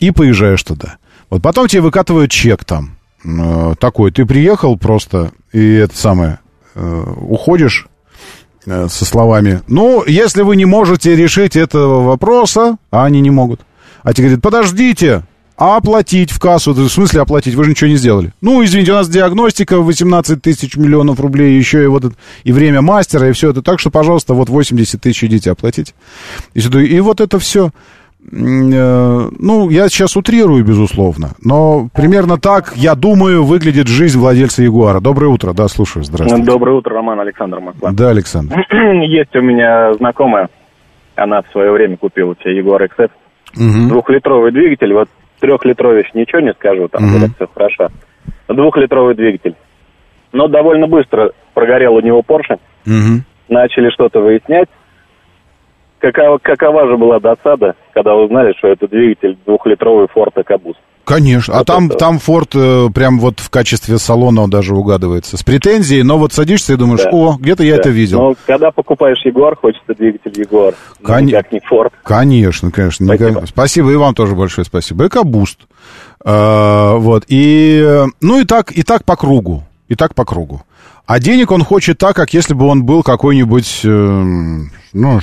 [0.00, 0.96] И поезжаешь туда.
[1.28, 2.96] Вот потом тебе выкатывают чек там.
[3.24, 6.40] Э, такой, ты приехал просто, и это самое,
[6.74, 7.86] э, уходишь
[8.66, 13.60] э, со словами, ну, если вы не можете решить этого вопроса, а они не могут.
[14.02, 15.22] А тебе говорят, подождите,
[15.56, 16.72] а оплатить в кассу?
[16.72, 17.54] В смысле оплатить?
[17.54, 18.32] Вы же ничего не сделали.
[18.40, 22.04] Ну, извините, у нас диагностика 18 тысяч миллионов рублей, еще и вот
[22.44, 23.62] и время мастера, и все это.
[23.62, 25.94] Так что, пожалуйста, вот 80 тысяч идите оплатить.
[26.54, 27.70] И, и вот это все.
[28.30, 35.00] Э, ну, я сейчас утрирую, безусловно, но примерно так, я думаю, выглядит жизнь владельца Ягуара.
[35.00, 36.44] Доброе утро, да, слушаю, здравствуйте.
[36.44, 37.90] Доброе утро, Роман Александр Москва.
[37.92, 38.64] Да, Александр.
[39.06, 40.48] Есть у меня знакомая,
[41.16, 43.10] она в свое время купила себе Ягуар XF,
[43.54, 43.88] угу.
[43.88, 45.08] двухлитровый двигатель, вот
[45.42, 47.34] трехлитрович ничего не скажу, там mm-hmm.
[47.34, 47.88] все хорошо.
[48.48, 49.54] Двухлитровый двигатель.
[50.32, 52.54] Но довольно быстро прогорел у него Порше.
[52.86, 53.20] Mm-hmm.
[53.48, 54.68] Начали что-то выяснять.
[55.98, 60.78] Какова, какова же была досада, когда узнали, что это двигатель двухлитровый Ford EcoBoost?
[61.04, 61.54] Конечно.
[61.54, 61.96] А вот а там, это...
[61.96, 65.36] там Ford э, прям вот в качестве салона он даже угадывается.
[65.36, 67.10] С претензией, но вот садишься и думаешь, да.
[67.12, 67.80] о, где-то я да.
[67.80, 68.20] это видел.
[68.20, 70.74] Но когда покупаешь Ягуар, хочется двигатель Ягуар.
[71.02, 71.26] Кон...
[71.26, 71.92] Никак не Ford.
[72.04, 73.06] Конечно, конечно.
[73.06, 73.30] Спасибо.
[73.30, 73.48] Никак...
[73.48, 75.08] спасибо и вам тоже большое спасибо.
[75.08, 75.60] Экобуст.
[76.24, 77.24] А, вот.
[77.28, 79.64] И, ну и так, и так по кругу.
[79.88, 80.62] И так по кругу.
[81.04, 83.88] А денег он хочет так, как если бы он был какой-нибудь, э,
[84.92, 85.20] ну,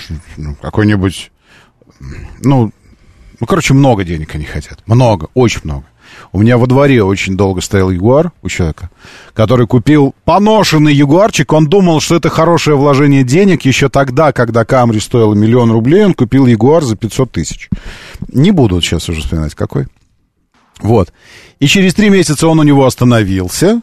[0.61, 1.31] какой-нибудь,
[2.41, 2.71] ну,
[3.39, 4.79] ну, короче, много денег они хотят.
[4.85, 5.85] Много, очень много.
[6.31, 8.89] У меня во дворе очень долго стоял ягуар у человека,
[9.33, 11.51] который купил поношенный ягуарчик.
[11.53, 13.63] Он думал, что это хорошее вложение денег.
[13.63, 17.69] Еще тогда, когда Камри стоила миллион рублей, он купил ягуар за 500 тысяч.
[18.27, 19.87] Не буду сейчас уже вспоминать, какой.
[20.81, 21.13] Вот.
[21.59, 23.81] И через три месяца он у него остановился.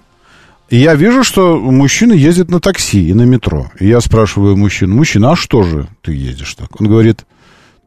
[0.68, 3.70] И я вижу, что мужчина ездит на такси и на метро.
[3.78, 6.80] И я спрашиваю мужчину, мужчина, а что же ты едешь так?
[6.80, 7.24] Он говорит,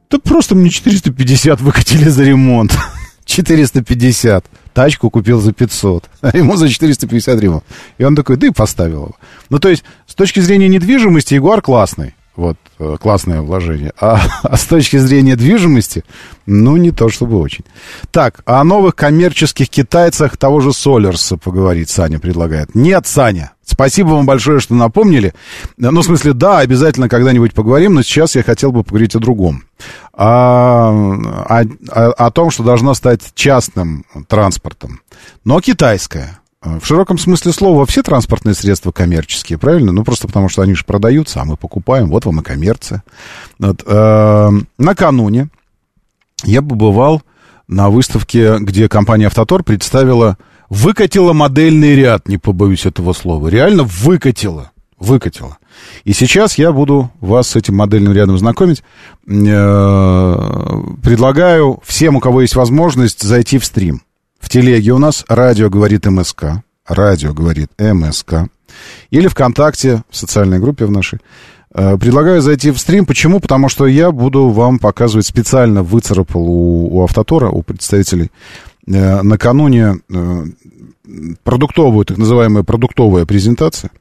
[0.10, 2.76] да просто мне 450 выкатили за ремонт.
[3.26, 4.46] 450.
[4.74, 6.10] Тачку купил за 500.
[6.22, 7.64] А ему за 450 ремонт.
[8.00, 9.16] И он такой, да и поставил его.
[9.50, 12.16] Ну, то есть, с точки зрения недвижимости, Ягуар классный.
[12.40, 13.92] Вот, э, классное вложение.
[14.00, 16.06] А, а с точки зрения движимости,
[16.46, 17.66] ну, не то чтобы очень.
[18.12, 22.76] Так, о новых коммерческих китайцах того же Солерса поговорить Саня предлагает.
[22.76, 25.34] Нет, Саня, спасибо вам большое, что напомнили.
[25.76, 29.66] Ну, в смысле, да, обязательно когда-нибудь поговорим, но сейчас я хотел бы поговорить о другом.
[30.14, 35.02] О, о, о, о том, что должно стать частным транспортом,
[35.44, 36.40] но китайское.
[36.62, 39.94] В широком смысле слова все транспортные средства коммерческие, правильно?
[39.94, 42.10] Ну, просто потому что они же продаются, а мы покупаем.
[42.10, 43.04] Вот вам и коммерция.
[43.60, 45.48] Вот, э, накануне
[46.44, 47.22] я побывал
[47.70, 50.38] на выставке, где компания «Автотор» представила
[50.70, 53.48] выкатила модельный ряд, не побоюсь этого слова.
[53.48, 54.72] Реально выкатила.
[54.98, 55.58] Выкатила.
[56.04, 58.84] И сейчас я буду вас с этим модельным рядом знакомить.
[59.28, 60.36] Э,
[61.02, 64.02] предлагаю всем, у кого есть возможность, зайти в стрим.
[64.40, 66.64] В телеге у нас радио говорит МСК.
[66.88, 68.50] Радио говорит МСК.
[69.12, 71.20] Или ВКонтакте, в социальной группе в нашей.
[71.74, 73.06] Э, предлагаю зайти в стрим.
[73.06, 73.40] Почему?
[73.40, 78.32] Потому что я буду вам показывать, специально выцарапал у, у Автотора, у представителей,
[78.88, 80.44] э, накануне э,
[81.44, 83.92] продуктовую, так называемая продуктовая презентация,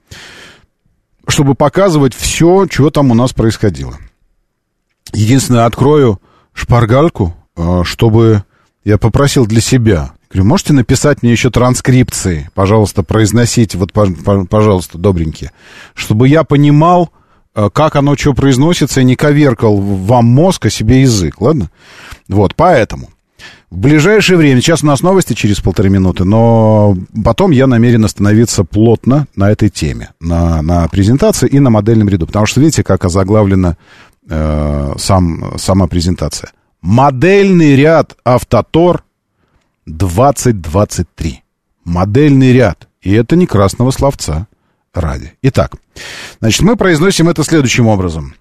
[1.27, 3.97] чтобы показывать все, что там у нас происходило.
[5.13, 6.21] Единственное, открою
[6.53, 7.35] шпаргальку,
[7.85, 8.45] чтобы
[8.85, 10.13] я попросил для себя.
[10.31, 15.53] Говорю, можете написать мне еще транскрипции, пожалуйста, произносить, вот, пожалуйста, добренькие,
[15.95, 17.11] чтобы я понимал,
[17.59, 21.71] Э, как оно что произносится, и не коверкал вам мозг, а себе язык, ладно?
[22.29, 23.11] Вот, поэтому
[23.69, 28.63] в ближайшее время, сейчас у нас новости через полторы минуты, но потом я намерен остановиться
[28.63, 33.05] плотно на этой теме, на, на презентации и на модельном ряду, потому что видите, как
[33.05, 33.77] озаглавлена
[34.31, 36.53] э, сам, сама презентация.
[36.81, 39.03] Модельный ряд Автотор
[39.89, 41.43] 2023.
[41.85, 42.89] Модельный ряд.
[43.01, 44.47] И это не красного словца
[44.93, 45.35] ради.
[45.43, 45.73] Итак,
[46.41, 48.35] значит, мы произносим это следующим образом.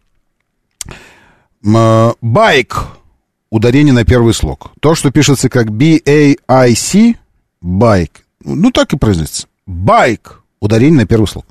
[1.61, 2.88] Байк.
[3.49, 4.72] Ударение на первый слог.
[4.82, 7.15] То, что пишется как B-A-I-C,
[7.61, 8.11] байк.
[8.44, 9.48] Ну, так и произносится.
[9.65, 10.41] Байк.
[10.60, 11.45] Ударение на первый слог.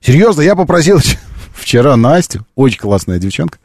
[0.00, 1.00] Серьезно, я попросил
[1.54, 3.58] вчера Настю, очень классная девчонка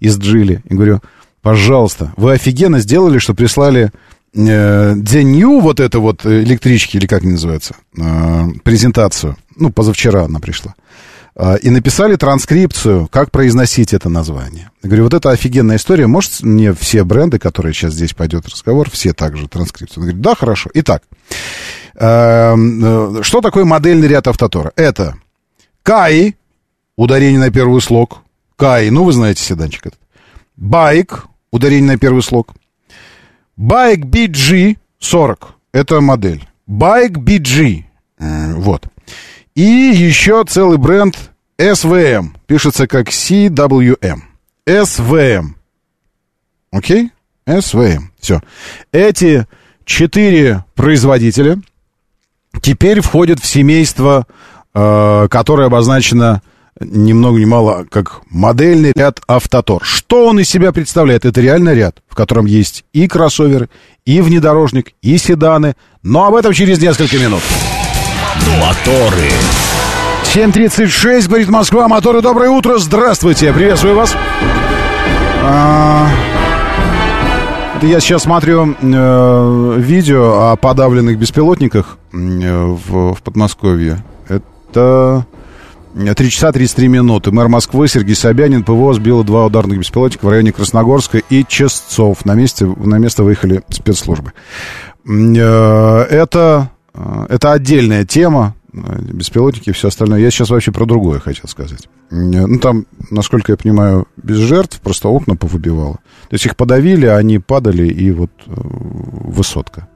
[0.00, 1.00] из Джили, и говорю,
[1.42, 3.90] пожалуйста, вы офигенно сделали, что прислали э,
[4.32, 9.36] Денью, вот это вот электрички, или как они называются, э, презентацию.
[9.56, 10.74] Ну, позавчера она пришла.
[11.34, 14.70] Э, и написали транскрипцию, как произносить это название.
[14.82, 16.06] Я говорю, вот это офигенная история.
[16.06, 20.02] Может, мне все бренды, которые сейчас здесь пойдет разговор, все также транскрипцию?
[20.02, 20.70] Он говорит, да, хорошо.
[20.74, 21.02] Итак,
[21.94, 24.72] э, э, что такое модельный ряд автотора?
[24.76, 25.16] Это
[25.82, 26.34] КАИ,
[26.96, 28.18] ударение на первый слог.
[28.56, 30.00] КАИ, ну, вы знаете седанчик этот.
[30.56, 32.54] Байк, ударение на первый слог.
[33.60, 35.54] Байк BG 40.
[35.74, 36.48] Это модель.
[36.66, 37.84] Байк BG.
[38.18, 38.86] Вот.
[39.54, 42.30] И еще целый бренд SVM.
[42.46, 44.22] Пишется как CWM.
[44.66, 45.48] SVM.
[46.72, 47.10] Окей?
[47.46, 48.04] SVM.
[48.18, 48.40] Все.
[48.92, 49.46] Эти
[49.84, 51.60] четыре производителя
[52.62, 54.26] теперь входят в семейство,
[54.72, 56.40] э, которое обозначено
[56.80, 59.82] ни много ни мало, как модельный ряд Автотор.
[59.84, 61.24] Что он из себя представляет?
[61.24, 63.68] Это реально ряд, в котором есть и кроссоверы,
[64.06, 65.74] и внедорожник, и седаны.
[66.02, 67.42] Но об этом через несколько минут.
[68.60, 69.30] Моторы.
[70.24, 71.86] 7.36, говорит Москва.
[71.88, 72.78] Моторы, доброе утро.
[72.78, 73.52] Здравствуйте.
[73.52, 74.14] Приветствую вас.
[75.42, 76.08] А...
[77.82, 84.04] Я сейчас смотрю э, видео о подавленных беспилотниках э, в, в Подмосковье.
[84.28, 85.24] Это
[85.94, 87.32] 3 часа 33 минуты.
[87.32, 92.24] Мэр Москвы Сергей Собянин ПВО сбил два ударных беспилотника в районе Красногорска и Честцов.
[92.24, 94.32] На месте, на место выехали спецслужбы.
[95.06, 98.54] Э, это, э, это отдельная тема.
[98.72, 100.20] Беспилотники и все остальное.
[100.20, 101.88] Я сейчас вообще про другое хотел сказать.
[102.10, 105.94] Ну, там, насколько я понимаю, без жертв, просто окна повыбивало.
[106.28, 109.88] То есть их подавили, а они падали, и вот э, высотка.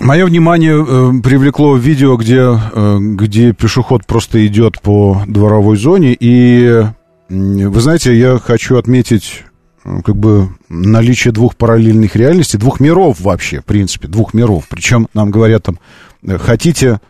[0.00, 6.16] Мое внимание э, привлекло видео, где, э, где пешеход просто идет по дворовой зоне.
[6.18, 6.84] И,
[7.28, 9.42] вы знаете, я хочу отметить
[9.84, 14.66] э, как бы наличие двух параллельных реальностей, двух миров вообще, в принципе, двух миров.
[14.68, 15.80] Причем нам говорят там,
[16.22, 17.00] э, хотите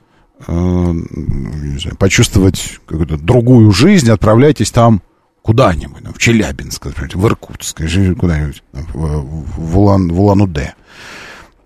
[0.41, 5.03] э, знаю, почувствовать какую-то другую жизнь, отправляйтесь там
[5.43, 7.83] куда-нибудь, в Челябинск, в Иркутск,
[8.19, 10.73] куда-нибудь, в, Улан, в Улан-Удэ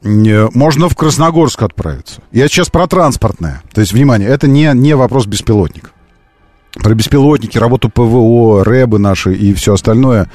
[0.03, 2.23] можно в Красногорск отправиться.
[2.33, 3.63] Я сейчас про транспортное.
[3.73, 5.93] То есть, внимание, это не, не вопрос беспилотников.
[6.75, 10.31] Про беспилотники, работу ПВО, РЭБы наши и все остальное,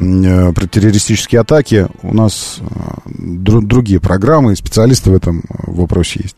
[0.00, 2.64] э, про террористические атаки, у нас э,
[3.06, 6.36] дру, другие программы, специалисты в этом вопросе есть.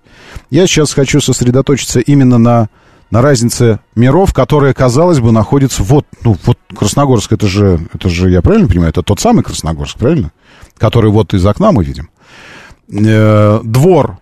[0.51, 2.69] Я сейчас хочу сосредоточиться именно на,
[3.13, 8.31] на разнице миров, которые, казалось бы, находятся вот, ну, вот Красногорск, это же, это же,
[8.31, 10.33] я правильно понимаю, это тот самый Красногорск, правильно?
[10.77, 12.11] Который вот из окна мы видим
[12.89, 14.19] э, двор,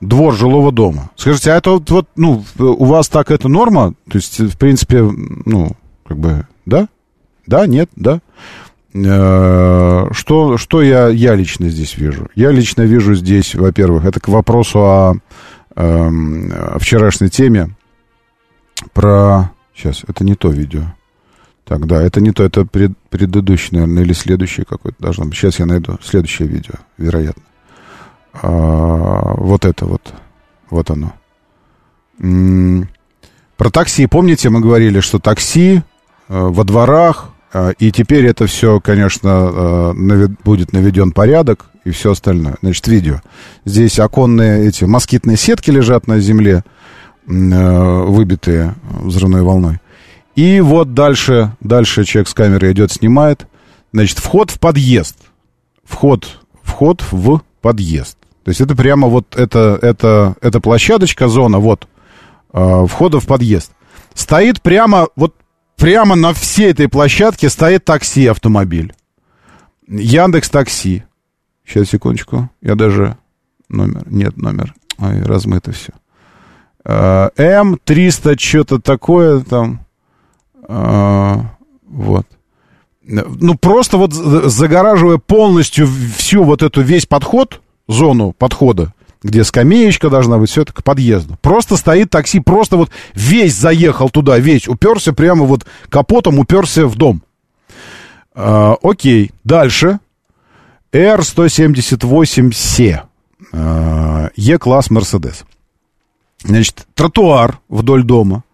[0.00, 1.10] двор жилого дома.
[1.16, 3.94] Скажите, а это вот, вот, ну, у вас так это норма?
[4.08, 5.72] То есть, в принципе, ну,
[6.06, 6.88] как бы, да?
[7.46, 8.20] Да, нет, да?
[8.92, 12.28] Э, что, что я, я лично здесь вижу?
[12.34, 15.14] Я лично вижу здесь, во-первых, это к вопросу о,
[15.76, 17.70] э, о вчерашней теме
[18.92, 19.52] про...
[19.74, 20.82] Сейчас, это не то видео.
[21.64, 25.36] Так, да, это не то, это пред, предыдущее, наверное, или следующее какое-то должно быть.
[25.36, 27.42] Сейчас я найду следующее видео, вероятно.
[28.32, 30.12] А, вот это вот.
[30.70, 31.12] Вот оно.
[33.56, 34.06] Про такси.
[34.06, 35.82] Помните, мы говорили, что такси э,
[36.28, 42.56] во дворах, э, и теперь это все, конечно, э, будет наведен порядок и все остальное.
[42.62, 43.20] Значит, видео.
[43.64, 46.64] Здесь оконные эти москитные сетки лежат на земле,
[47.26, 49.78] выбитые взрывной волной.
[50.36, 53.46] И вот дальше, дальше человек с камеры идет, снимает.
[53.92, 55.16] Значит, вход в подъезд.
[55.84, 58.16] Вход, вход в подъезд.
[58.44, 61.88] То есть это прямо вот это, это, это площадочка, зона, вот,
[62.52, 63.72] э, входа в подъезд.
[64.14, 65.34] Стоит прямо, вот
[65.76, 68.94] прямо на всей этой площадке стоит такси, автомобиль.
[69.88, 71.02] Яндекс Такси.
[71.64, 72.48] Сейчас, секундочку.
[72.62, 73.16] Я даже...
[73.68, 74.02] Номер...
[74.06, 74.74] Нет, номер.
[74.98, 75.92] Ой, размыто все.
[76.84, 79.86] Э, М300, что-то такое там.
[80.68, 81.36] Э,
[81.86, 82.26] вот.
[83.02, 87.60] Ну, просто вот загораживая полностью всю вот эту весь подход,
[87.92, 88.92] зону подхода,
[89.22, 91.36] где скамеечка должна быть, все это к подъезду.
[91.40, 96.96] Просто стоит такси, просто вот весь заехал туда, весь уперся прямо вот капотом, уперся в
[96.96, 97.22] дом.
[98.34, 99.98] А, окей, дальше.
[100.92, 103.00] R178C.
[103.52, 105.44] А, E-класс Мерседес.
[106.42, 108.44] Значит, тротуар вдоль дома.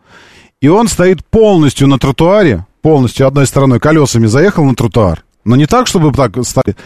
[0.61, 5.25] И он стоит полностью на тротуаре, полностью одной стороной колесами заехал на тротуар.
[5.45, 6.77] Но не так, чтобы так стоит,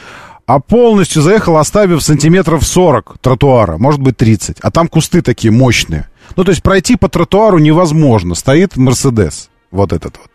[0.55, 4.59] а полностью заехал, оставив сантиметров 40 тротуара, может быть 30.
[4.61, 6.09] А там кусты такие мощные.
[6.35, 8.35] Ну, то есть пройти по тротуару невозможно.
[8.35, 9.49] Стоит Мерседес.
[9.71, 10.29] Вот этот вот.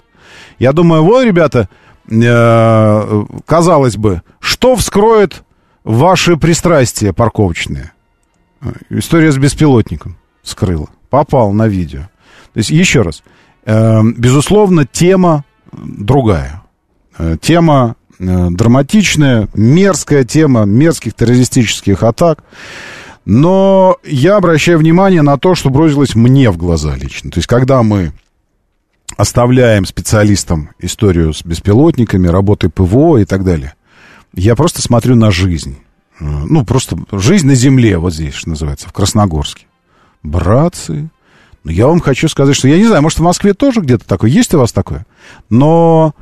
[0.58, 1.68] Я думаю, вот, ребята,
[2.10, 5.44] э, казалось бы, что вскроет
[5.84, 7.92] ваши пристрастия парковочные?
[8.90, 10.88] История с беспилотником скрыла.
[11.10, 12.04] Попал на видео.
[12.54, 13.22] То есть, еще раз,
[13.66, 15.44] э, безусловно, тема
[15.74, 16.64] другая.
[17.18, 22.44] Э, тема драматичная, мерзкая тема мерзких террористических атак.
[23.26, 27.32] Но я обращаю внимание на то, что бросилось мне в глаза лично.
[27.32, 28.14] То есть, когда мы
[29.18, 33.74] оставляем специалистам историю с беспилотниками, работой ПВО и так далее,
[34.34, 35.78] я просто смотрю на жизнь.
[36.20, 39.66] Э, ну, просто жизнь на земле, вот здесь, что называется, в Красногорске.
[40.22, 41.10] Братцы,
[41.64, 44.30] ну, я вам хочу сказать, что я не знаю, может, в Москве тоже где-то такое,
[44.30, 45.06] есть у вас такое?
[45.50, 46.14] Но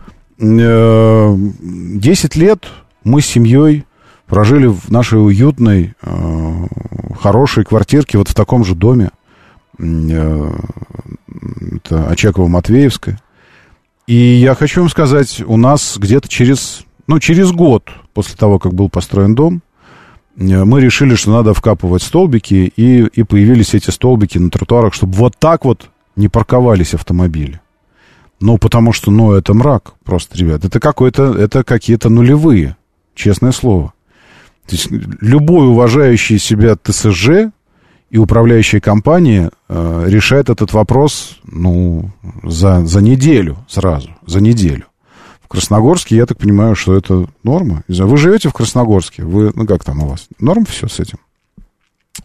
[0.43, 2.67] 10 лет
[3.03, 3.85] мы с семьей
[4.27, 6.67] прожили в нашей уютной, э,
[7.19, 9.11] хорошей квартирке, вот в таком же доме.
[9.79, 10.51] Э,
[11.75, 13.17] это Очаково-Матвеевская.
[14.07, 18.73] И я хочу вам сказать, у нас где-то через, ну, через год после того, как
[18.73, 19.61] был построен дом,
[20.35, 25.13] э, мы решили, что надо вкапывать столбики, и, и появились эти столбики на тротуарах, чтобы
[25.13, 27.61] вот так вот не парковались автомобили.
[28.43, 30.65] Ну, потому что, ну, это мрак просто, ребят.
[30.65, 32.75] Это какой-то, это какие-то нулевые,
[33.15, 33.93] честное слово.
[34.67, 37.53] То есть любой уважающий себя ТСЖ
[38.09, 42.11] и управляющая компания э, решает этот вопрос, ну,
[42.43, 44.87] за, за неделю сразу, за неделю.
[45.41, 47.83] В Красногорске, я так понимаю, что это норма.
[47.87, 50.27] Вы живете в Красногорске, вы, ну, как там у вас?
[50.41, 51.19] Норм все с этим?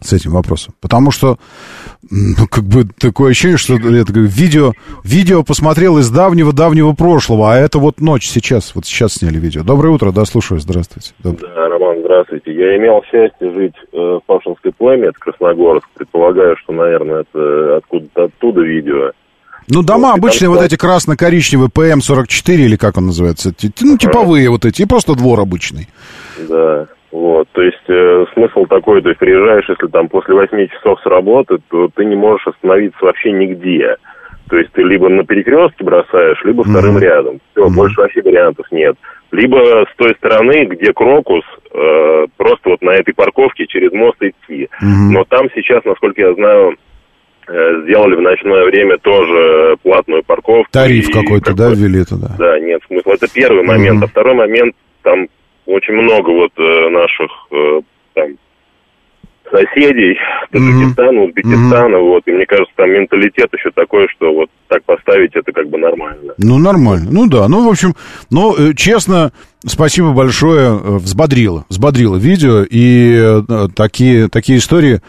[0.01, 0.73] С этим вопросом.
[0.81, 1.37] Потому что,
[2.09, 4.73] ну, как бы такое ощущение, что это как видео,
[5.03, 9.63] видео посмотрел из давнего-давнего прошлого, а это вот ночь сейчас, вот сейчас сняли видео.
[9.63, 11.13] Доброе утро, да, слушаю, здравствуйте.
[11.19, 11.53] Доброе.
[11.53, 12.53] Да, Роман, здравствуйте.
[12.53, 15.87] Я имел счастье жить э, в Павшинской племе, это Красногорск.
[15.95, 19.11] Предполагаю, что, наверное, это откуда-то оттуда видео.
[19.71, 24.81] Ну, дома обычные, вот эти красно-коричневые, ПМ-44 или как он называется, ну, типовые вот эти,
[24.81, 25.87] и просто двор обычный.
[26.47, 26.87] Да.
[27.11, 31.05] Вот, то есть э, смысл такой, то есть приезжаешь, если там после 8 часов с
[31.07, 33.95] работы, то ты не можешь остановиться вообще нигде.
[34.49, 37.01] То есть ты либо на перекрестке бросаешь, либо вторым mm-hmm.
[37.01, 37.39] рядом.
[37.51, 37.75] Все, mm-hmm.
[37.75, 38.95] больше вообще вариантов нет.
[39.31, 44.69] Либо с той стороны, где Крокус, э, просто вот на этой парковке через мост идти.
[44.81, 45.11] Mm-hmm.
[45.11, 46.75] Но там сейчас, насколько я знаю,
[47.47, 50.71] э, сделали в ночное время тоже платную парковку.
[50.71, 52.29] Тариф какой-то, какой да, ввели туда?
[52.37, 53.13] Да, нет смысла.
[53.13, 54.01] Это первый момент.
[54.01, 54.05] Mm-hmm.
[54.05, 55.27] А второй момент, там
[55.69, 57.81] очень много вот э, наших э,
[58.15, 58.27] там
[59.51, 60.17] соседей,
[60.51, 61.27] Таджикистана, mm-hmm.
[61.27, 62.09] Узбекистана, mm-hmm.
[62.09, 65.77] вот, и мне кажется, там менталитет еще такой, что вот так поставить это как бы
[65.77, 66.33] нормально.
[66.37, 67.93] Ну, нормально, ну да, ну, в общем,
[68.29, 69.31] ну, э, честно,
[69.65, 73.41] спасибо большое, взбодрило, взбодрило видео, и
[73.75, 75.01] такие, такие истории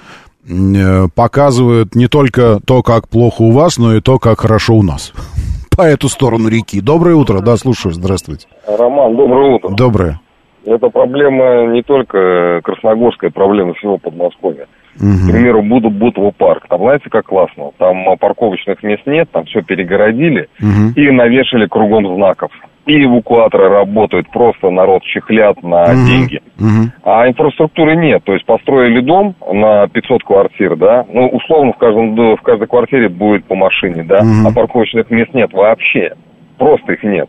[1.15, 5.13] показывают не только то, как плохо у вас, но и то, как хорошо у нас
[5.77, 6.81] по эту сторону реки.
[6.81, 8.47] Доброе утро, да, слушаю, здравствуйте.
[8.67, 9.69] Роман, доброе утро.
[9.71, 10.21] Доброе.
[10.65, 14.67] Это проблема не только красногорская, проблема всего Подмосковья.
[14.97, 15.29] Угу.
[15.29, 16.67] К примеру, буду Бутово парк.
[16.69, 17.71] Там знаете, как классно?
[17.79, 20.93] Там парковочных мест нет, там все перегородили угу.
[20.97, 22.51] и навешали кругом знаков.
[22.87, 26.07] и эвакуаторы работают, просто народ чехлят на угу.
[26.07, 26.41] деньги.
[26.59, 26.93] Угу.
[27.05, 28.25] А инфраструктуры нет.
[28.25, 33.09] То есть построили дом на 500 квартир, да, ну, условно, в, каждом, в каждой квартире
[33.09, 34.49] будет по машине, да, угу.
[34.49, 36.13] а парковочных мест нет вообще.
[36.59, 37.29] Просто их нет.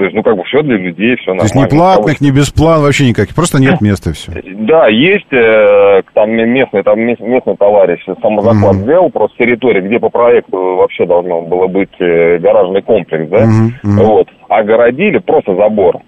[0.00, 1.52] То есть, ну, как бы все для людей, все нормально.
[1.52, 4.32] То есть ни платных, ни бесплатных, вообще никаких, просто нет места и все.
[4.60, 8.82] Да, есть э, там местный, там местный товарищ самозаклад mm-hmm.
[8.84, 14.02] сделал, просто территория, где по проекту вообще должно было быть э, гаражный комплекс, да, mm-hmm.
[14.02, 16.00] вот, огородили просто забором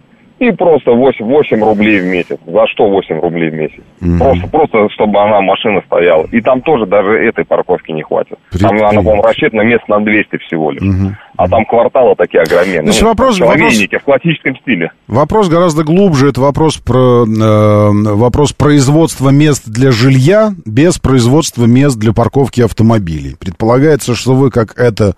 [0.43, 2.39] и просто 8, 8 рублей в месяц.
[2.47, 3.83] За что 8 рублей в месяц?
[4.01, 4.19] Mm-hmm.
[4.19, 6.27] Просто, просто, чтобы она, машина стояла.
[6.33, 8.37] И там тоже даже этой парковки не хватит.
[8.61, 10.83] Там она, по-моему, рассчитана мест на 200 всего лишь.
[10.83, 11.13] Mm-hmm.
[11.43, 12.85] А там кварталы такие огроменные.
[12.85, 14.93] Значит, ну, вопрос, вопрос, в классическом стиле.
[15.09, 16.29] Вопрос гораздо глубже.
[16.29, 23.35] Это вопрос про э, вопрос производства мест для жилья без производства мест для парковки автомобилей.
[23.37, 25.17] Предполагается, что вы, как эта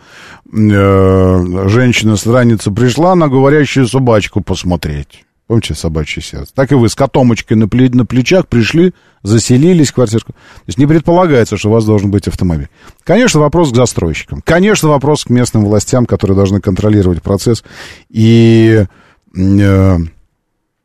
[0.51, 5.24] э, женщина с раницы пришла на говорящую собачку посмотреть.
[5.47, 6.53] Помните собачье сердце?
[6.55, 10.33] Так и вы с котомочкой на, пле- на плечах пришли, заселились в квартирку.
[10.33, 12.71] То есть не предполагается, что у вас должен быть автомобиль.
[13.03, 14.41] Конечно, вопрос к застройщикам.
[14.43, 17.63] Конечно, вопрос к местным властям, которые должны контролировать процесс.
[18.09, 18.87] И,
[19.37, 19.99] э,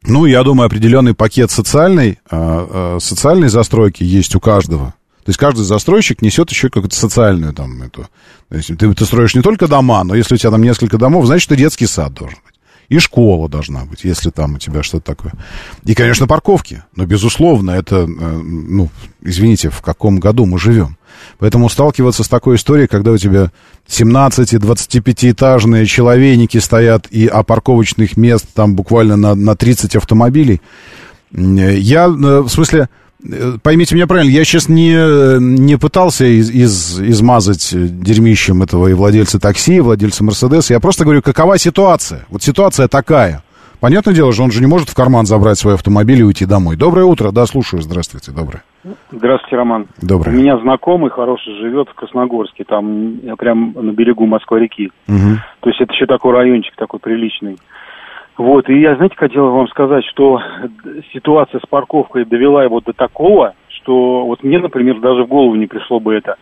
[0.03, 4.93] ну, я думаю, определенный пакет социальной, э, э, социальной застройки есть у каждого.
[5.23, 8.07] То есть каждый застройщик несет еще какую-то социальную там эту.
[8.49, 11.27] То есть ты, ты строишь не только дома, но если у тебя там несколько домов,
[11.27, 12.39] значит, и детский сад должен.
[12.89, 15.33] И школа должна быть, если там у тебя что-то такое.
[15.85, 16.83] И, конечно, парковки.
[16.95, 18.89] Но, безусловно, это, э, ну,
[19.21, 20.97] извините, в каком году мы живем.
[21.37, 23.51] Поэтому сталкиваться с такой историей, когда у тебя
[23.87, 30.59] 17-25-этажные человейники стоят, и а парковочных мест там буквально на, на 30 автомобилей,
[31.31, 32.89] я, э, в смысле,
[33.63, 39.39] поймите меня правильно, я сейчас не, не пытался из, из, измазать дерьмищем этого и владельца
[39.39, 40.73] такси, и владельца Мерседеса.
[40.73, 42.25] Я просто говорю, какова ситуация?
[42.29, 43.43] Вот ситуация такая.
[43.79, 46.75] Понятное дело, что он же не может в карман забрать свой автомобиль и уйти домой.
[46.75, 48.61] Доброе утро, да, слушаю, здравствуйте, доброе.
[49.11, 49.87] Здравствуйте, Роман.
[50.01, 50.31] Доброе.
[50.31, 54.91] У меня знакомый хороший живет в Красногорске, там прям на берегу Москвы-реки.
[55.07, 55.37] Угу.
[55.61, 57.57] То есть это еще такой райончик такой приличный.
[58.39, 60.41] Вот, и я, знаете, хотел вам сказать, что
[61.11, 65.67] ситуация с парковкой довела его до такого, что вот мне, например, даже в голову не
[65.67, 66.37] пришло бы это.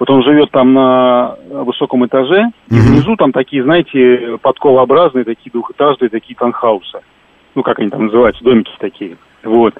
[0.00, 6.08] Вот он живет там на высоком этаже, и внизу там такие, знаете, подковообразные, такие двухэтажные,
[6.08, 7.02] такие танхаусы.
[7.54, 9.16] Ну, как они там называются, домики такие.
[9.44, 9.74] Вот.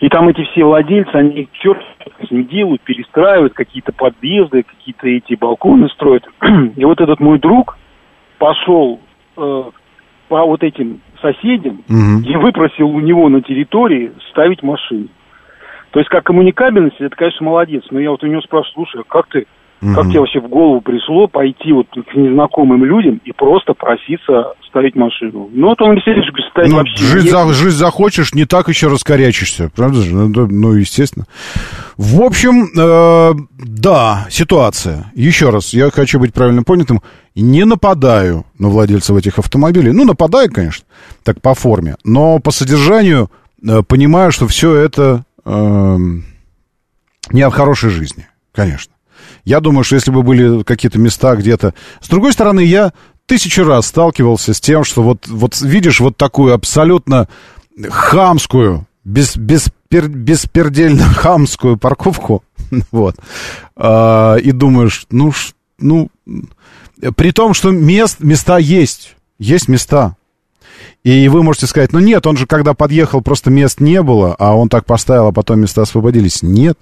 [0.00, 1.84] И там эти все владельцы, они черт
[2.30, 6.24] не делают, перестраивают какие-то подъезды, какие-то эти балконы строят.
[6.76, 7.78] И вот этот мой друг
[8.38, 8.98] пошел
[9.36, 9.62] э,
[10.28, 12.22] по вот этим соседям угу.
[12.24, 15.08] и выпросил у него на территории ставить машину.
[15.90, 17.84] То есть как коммуникабельность, это, конечно, молодец.
[17.90, 19.46] Но я вот у него спрашиваю, слушай, а как ты,
[19.80, 19.94] угу.
[19.94, 24.94] как тебе вообще в голову пришло пойти вот к незнакомым людям и просто проситься ставить
[24.94, 25.48] машину?
[25.52, 29.70] Ну, вот он веселишь, ставить ну, вообще жизнь, за, жизнь захочешь, не так еще раскорячишься,
[29.74, 30.14] правда же?
[30.14, 31.26] Ну, ну естественно.
[31.96, 35.12] В общем, э, да, ситуация.
[35.14, 37.00] Еще раз, я хочу быть правильно понятым
[37.34, 39.92] не нападаю на владельцев этих автомобилей.
[39.92, 40.84] Ну, нападаю, конечно,
[41.22, 41.96] так по форме.
[42.04, 43.30] Но по содержанию
[43.62, 45.96] э, понимаю, что все это э,
[47.30, 48.92] не от хорошей жизни, конечно.
[49.44, 51.74] Я думаю, что если бы были какие-то места где-то...
[52.00, 52.92] С другой стороны, я
[53.26, 57.28] тысячу раз сталкивался с тем, что вот, вот видишь вот такую абсолютно
[57.88, 62.42] хамскую, без, беспер, беспердельно хамскую парковку,
[62.90, 63.16] вот,
[63.76, 65.32] э, и думаешь, ну,
[65.78, 66.10] ну,
[67.16, 69.16] при том, что мест, места есть.
[69.38, 70.16] Есть места.
[71.04, 74.56] И вы можете сказать, ну нет, он же когда подъехал, просто мест не было, а
[74.56, 76.42] он так поставил, а потом места освободились.
[76.42, 76.78] Нет.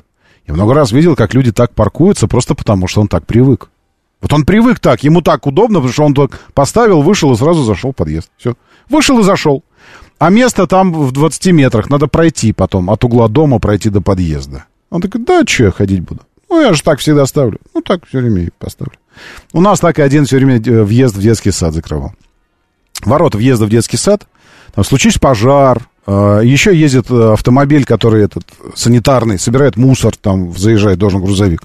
[0.47, 3.68] Я много раз видел, как люди так паркуются, просто потому что он так привык.
[4.20, 7.64] Вот он привык так, ему так удобно, потому что он так поставил, вышел и сразу
[7.64, 8.31] зашел в подъезд.
[8.36, 8.55] Все.
[8.89, 9.62] Вышел и зашел.
[10.18, 14.64] А место там в 20 метрах, надо пройти потом, от угла дома пройти до подъезда.
[14.90, 16.23] Он такой, да, что я ходить буду?
[16.48, 17.59] Ну, я же так всегда ставлю.
[17.74, 18.94] Ну, так все время и поставлю.
[19.52, 22.12] У нас так и один все время э, въезд в детский сад закрывал.
[23.05, 24.27] Ворота въезда в детский сад,
[24.74, 31.20] там случись пожар, еще ездит э, автомобиль, который этот санитарный, собирает мусор, там заезжает, должен
[31.20, 31.62] грузовик.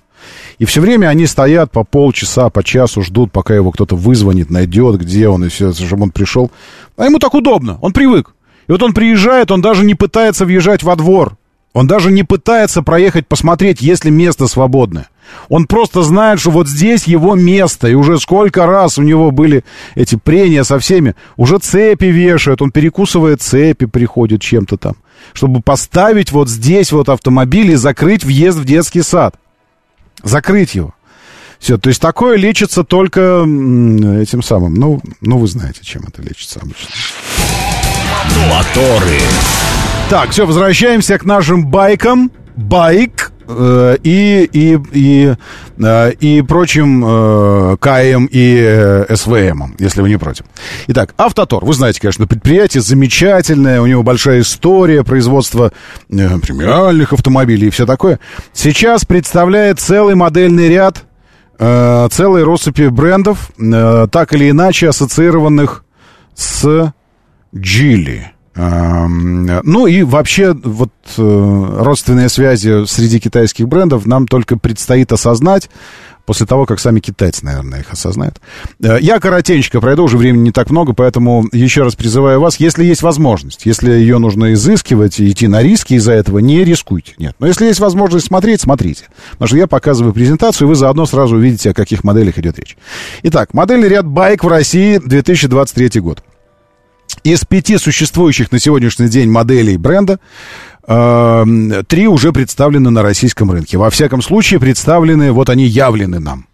[0.58, 5.00] И все время они стоят по полчаса, по часу, ждут, пока его кто-то вызвонит, найдет,
[5.00, 6.52] где он, и все, чтобы он пришел.
[6.98, 8.34] А ему так удобно, он привык.
[8.68, 11.38] И вот он приезжает, он даже не пытается въезжать во двор.
[11.74, 15.08] Он даже не пытается проехать посмотреть, есть ли место свободное.
[15.50, 19.64] Он просто знает, что вот здесь его место, и уже сколько раз у него были
[19.96, 24.96] эти прения со всеми, уже цепи вешают, он перекусывает цепи, приходит чем-то там,
[25.34, 29.36] чтобы поставить вот здесь вот автомобиль и закрыть въезд в детский сад.
[30.24, 30.94] Закрыть его.
[31.60, 34.74] Все, то есть такое лечится только этим самым.
[34.74, 36.90] Ну, ну, вы знаете, чем это лечится обычно.
[38.50, 39.20] Моторы.
[40.10, 42.32] Так, все, возвращаемся к нашим байкам.
[42.56, 43.31] Байк
[44.04, 45.34] и, и, и,
[45.80, 50.46] э, и прочим э, КМ и э, СВМ, если вы не против.
[50.88, 51.64] Итак, Автотор.
[51.64, 55.72] Вы знаете, конечно, предприятие замечательное, у него большая история производства
[56.10, 58.20] э, премиальных автомобилей и все такое.
[58.54, 61.04] Сейчас представляет целый модельный ряд,
[61.60, 65.86] э, целой россыпи брендов, э, так или иначе ассоциированных
[66.34, 66.92] с
[67.56, 68.32] Джили.
[68.56, 75.70] Ну и вообще вот э, родственные связи среди китайских брендов нам только предстоит осознать
[76.26, 78.40] после того, как сами китайцы, наверное, их осознают.
[78.82, 82.84] Э, я коротенько пройду, уже времени не так много, поэтому еще раз призываю вас, если
[82.84, 87.14] есть возможность, если ее нужно изыскивать идти на риски из-за этого, не рискуйте.
[87.18, 87.36] Нет.
[87.40, 89.06] Но если есть возможность смотреть, смотрите.
[89.32, 92.78] Потому что я показываю презентацию, и вы заодно сразу увидите, о каких моделях идет речь.
[93.24, 96.24] Итак, модельный ряд байк в России 2023 год.
[97.24, 100.20] Из пяти существующих на сегодняшний день моделей бренда
[100.88, 103.78] э, три уже представлены на российском рынке.
[103.78, 106.48] Во всяком случае, представлены, вот они явлены нам.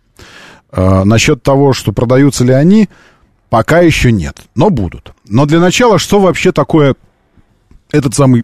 [0.71, 2.89] Э, насчет того, что продаются ли они,
[3.49, 5.13] пока еще нет, но будут.
[5.27, 6.95] Но для начала, что вообще такое
[7.91, 8.43] этот самый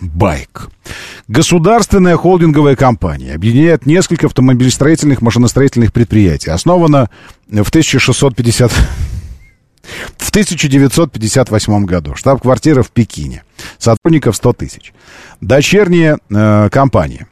[0.00, 0.68] Байк.
[1.28, 6.50] Государственная холдинговая компания объединяет несколько автомобилестроительных машиностроительных предприятий.
[6.50, 7.08] Основана
[7.48, 8.72] в 1650
[10.16, 12.14] в 1958 году.
[12.14, 13.42] Штаб-квартира в Пекине.
[13.78, 14.92] Сотрудников 100 тысяч.
[15.40, 17.26] Дочерние э, компании.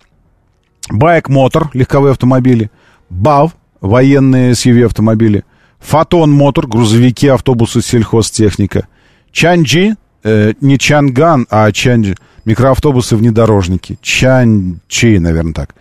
[0.90, 2.70] Байк Мотор, легковые автомобили.
[3.10, 5.44] БАВ, военные SUV автомобили.
[5.80, 8.86] Фотон Мотор, грузовики, автобусы, сельхозтехника.
[9.32, 13.98] Чанджи, э, не Чанган, а Чанджи, микроавтобусы, внедорожники.
[14.00, 15.74] Чанчи, наверное, так.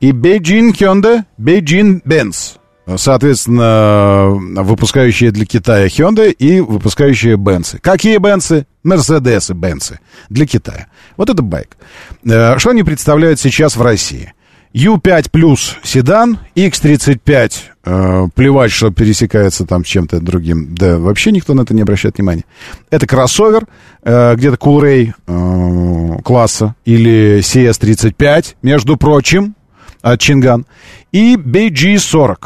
[0.00, 2.57] И Бейджин Hyundai, Бейджин Бенц
[2.96, 4.28] соответственно,
[4.62, 7.78] выпускающие для Китая Hyundai и выпускающие Бенцы.
[7.78, 8.66] Какие Бенцы?
[8.82, 10.86] Мерседесы Бенцы для Китая.
[11.16, 11.76] Вот это байк.
[12.24, 14.32] Э, что они представляют сейчас в России?
[14.74, 17.52] U5 плюс седан, X35,
[17.84, 22.18] э, плевать, что пересекается там с чем-то другим, да вообще никто на это не обращает
[22.18, 22.44] внимания.
[22.90, 23.66] Это кроссовер,
[24.02, 29.54] э, где-то Coolray э, класса или CS35, между прочим,
[30.02, 30.66] от Чинган,
[31.12, 32.36] и BG40.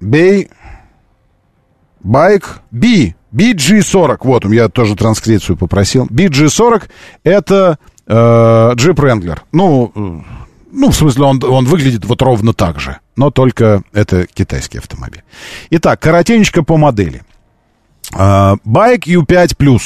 [0.00, 0.50] Бей...
[2.00, 3.14] Байк B.
[3.34, 4.18] BG40.
[4.22, 6.06] Вот, я тоже транскрипцию попросил.
[6.06, 6.84] BG40
[7.24, 9.40] это э, Jeep Wrangler.
[9.52, 10.24] Ну,
[10.70, 12.98] ну, в смысле, он, он выглядит вот ровно так же.
[13.16, 15.22] Но только это китайский автомобиль.
[15.70, 17.22] Итак, коротенечко по модели.
[18.16, 19.80] Э, байк U5+.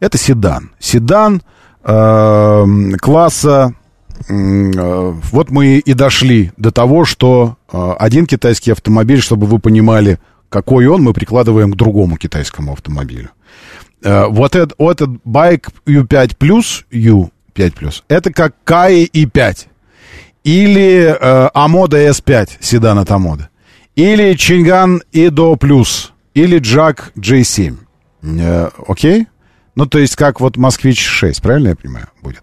[0.00, 0.72] Это седан.
[0.78, 1.42] Седан
[1.84, 2.64] э,
[3.00, 3.74] класса
[4.28, 10.18] вот мы и дошли до того, что э, один китайский автомобиль, чтобы вы понимали,
[10.48, 13.30] какой он, мы прикладываем к другому китайскому автомобилю.
[14.02, 19.66] Э, вот этот, вот этот байк U5 Plus, U5 Plus, это как Каи i5.
[20.44, 23.48] Или э, Амода S5, седан от Амода.
[23.96, 26.12] Или Чинган Идо Плюс.
[26.34, 27.76] Или Джак J7.
[28.22, 29.26] Э, окей?
[29.74, 32.42] Ну, то есть, как вот Москвич 6, правильно я понимаю, будет?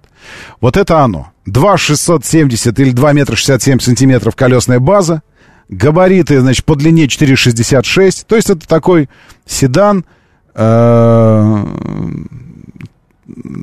[0.62, 1.33] Вот это оно.
[1.46, 5.22] 2 670 или 2 метра 67 сантиметров колесная база.
[5.70, 8.26] Габариты, значит, по длине 4,66.
[8.28, 9.10] То есть это такой
[9.46, 10.06] седан
[10.54, 11.66] э,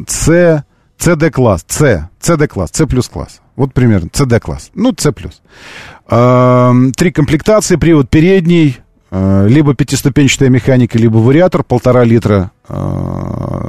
[0.08, 0.64] C,
[0.98, 3.40] CD класс, C, CD класс, C плюс класс.
[3.56, 4.70] Вот примерно, CD класс.
[4.74, 5.40] Ну, C плюс.
[6.08, 8.78] Э, три комплектации, привод передний,
[9.10, 12.50] э, либо пятиступенчатая механика, либо вариатор, полтора литра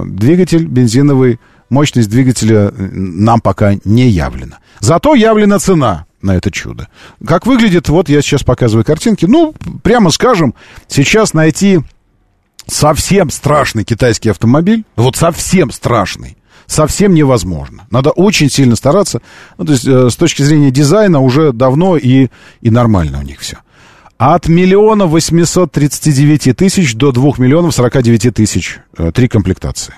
[0.05, 1.39] двигатель бензиновый,
[1.71, 4.59] мощность двигателя э, нам пока не явлена.
[4.79, 6.87] Зато явлена цена на это чудо.
[7.25, 9.25] Как выглядит, вот я сейчас показываю картинки.
[9.25, 10.53] Ну, прямо скажем,
[10.87, 11.79] сейчас найти
[12.67, 16.37] совсем страшный китайский автомобиль, вот совсем страшный,
[16.67, 17.87] совсем невозможно.
[17.89, 19.21] Надо очень сильно стараться.
[19.57, 22.27] Ну, то есть, э, с точки зрения дизайна уже давно и,
[22.61, 23.57] и нормально у них все.
[24.17, 28.79] От миллиона восемьсот тридцати девяти тысяч до двух миллионов сорока девяти тысяч.
[28.95, 29.95] Э, три комплектации.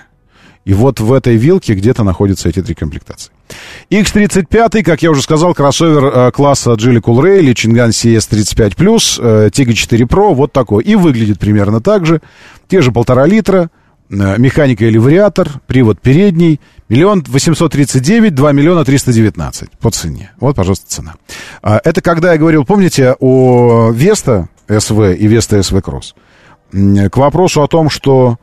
[0.64, 3.30] И вот в этой вилке где-то находятся эти три комплектации.
[3.90, 9.72] X35, как я уже сказал, кроссовер э, класса Geely Coolray или Чинган CS35+, э, Tiggo
[9.74, 10.82] 4 Pro, вот такой.
[10.84, 12.22] И выглядит примерно так же.
[12.68, 13.70] Те же полтора литра,
[14.08, 19.90] э, механика или вариатор, привод передний, миллион восемьсот тридцать девять, два миллиона триста девятнадцать по
[19.90, 20.32] цене.
[20.40, 21.14] Вот, пожалуйста, цена.
[21.62, 26.14] А, это когда я говорил, помните, о Веста СВ и Веста СВ Кросс?
[26.72, 28.38] К вопросу о том, что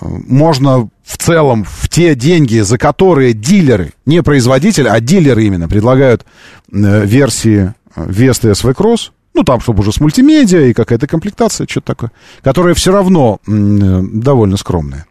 [0.00, 6.24] можно в целом в те деньги, за которые дилеры, не производители, а дилеры именно предлагают
[6.72, 11.86] э, версии Vesta SV Cross, ну, там, чтобы уже с мультимедиа и какая-то комплектация, что-то
[11.86, 12.12] такое,
[12.42, 15.06] которая все равно м- довольно скромная.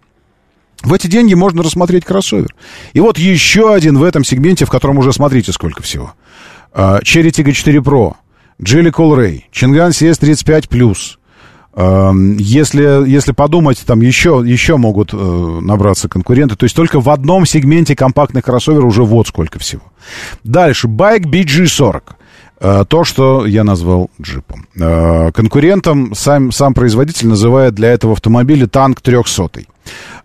[0.83, 2.55] В эти деньги можно рассмотреть кроссовер.
[2.93, 6.13] И вот еще один в этом сегменте, в котором уже смотрите сколько всего.
[6.73, 8.13] Cherry Tiggo 4 Pro,
[8.61, 11.17] Jelly Ray, Чинган CS35 Plus,
[11.75, 16.55] если, если подумать, там еще, еще могут э, набраться конкуренты.
[16.55, 19.83] То есть только в одном сегменте компактных кроссоверов уже вот сколько всего.
[20.43, 20.87] Дальше.
[20.87, 22.01] Байк BG40.
[22.61, 24.67] Э, то, что я назвал джипом.
[24.77, 29.61] Э, конкурентом сам, сам производитель называет для этого автомобиля танк 300.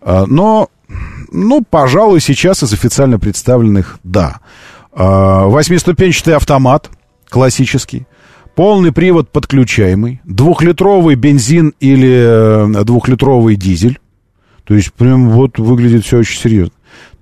[0.02, 0.68] Э, но,
[1.30, 4.40] ну, пожалуй, сейчас из официально представленных, да.
[4.96, 6.88] Восьмиступенчатый автомат,
[7.28, 8.06] классический.
[8.54, 13.98] Полный привод подключаемый, двухлитровый бензин или э, двухлитровый дизель.
[14.62, 16.74] То есть прям вот выглядит все очень серьезно.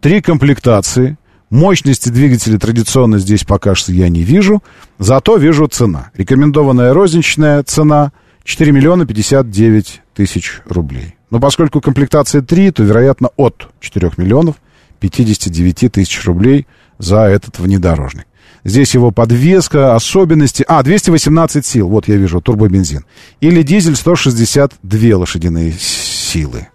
[0.03, 1.17] Три комплектации.
[1.49, 4.63] Мощности двигателя традиционно здесь пока что я не вижу.
[4.99, 6.11] Зато вижу цена.
[6.15, 8.13] Рекомендованная розничная цена
[8.45, 11.15] 4 миллиона 59 тысяч рублей.
[11.31, 14.57] Но поскольку комплектации 3, то, вероятно, от 4 миллионов
[15.01, 16.67] 59 тысяч рублей
[16.99, 18.27] за этот внедорожник.
[18.65, 20.65] Здесь его подвеска, особенности.
[20.69, 23.05] А, 218 сил, вот я вижу, турбобензин.
[23.41, 26.69] Или дизель 162 лошадиные силы.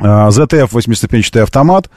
[0.00, 1.88] ZF 8-ступенчатый автомат,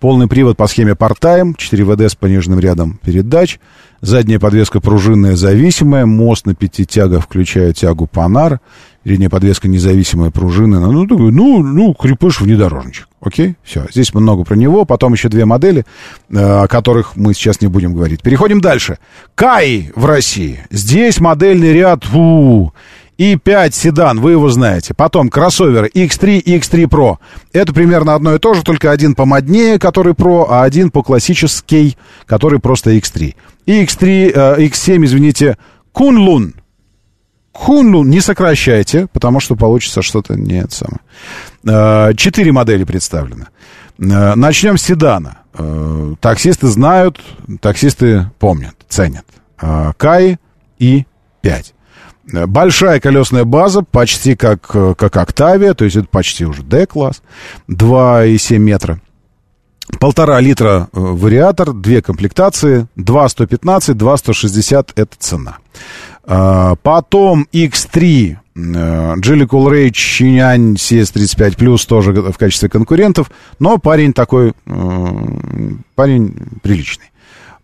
[0.00, 3.58] полный привод по схеме Part-Time, 4 ВД с пониженным рядом передач,
[4.00, 8.60] задняя подвеска пружинная зависимая, мост на пяти тягах, включая тягу Панар,
[9.02, 13.08] передняя подвеска независимая, пружинная, ну, ну, ну, крепыш внедорожничек.
[13.24, 13.86] Окей, все.
[13.90, 14.84] Здесь много про него.
[14.84, 15.86] Потом еще две модели,
[16.30, 18.22] э, о которых мы сейчас не будем говорить.
[18.22, 18.98] Переходим дальше.
[19.34, 20.60] Кай в России.
[20.70, 22.72] Здесь модельный ряд у
[23.16, 24.92] и 5 седан, вы его знаете.
[24.92, 27.16] Потом кроссоверы X3 и X3 Pro.
[27.52, 31.96] Это примерно одно и то же, только один помоднее, который Pro, а один по классический,
[32.26, 33.34] который просто X3.
[33.66, 35.56] И X3, э, X7, извините,
[35.92, 36.54] Кунлун.
[37.54, 41.00] Кунлун не сокращайте, потому что получится что-то не самое.
[41.64, 43.46] Э, четыре модели представлены.
[43.96, 45.38] Э, начнем с седана.
[45.54, 47.20] Э, таксисты знают,
[47.60, 49.24] таксисты помнят, ценят.
[49.96, 50.38] Кай
[50.80, 51.06] и
[51.42, 51.74] 5.
[52.48, 57.22] Большая колесная база, почти как, как Октавия, то есть это почти уже D-класс,
[57.68, 59.00] 2,7 метра.
[60.00, 65.58] Полтора литра вариатор, две комплектации, 2,115, 2,160 это цена.
[66.26, 74.52] Потом X3 Джилли Кулрей, Чинянь, CS35 Plus тоже в качестве конкурентов, но парень такой,
[75.94, 77.10] парень приличный.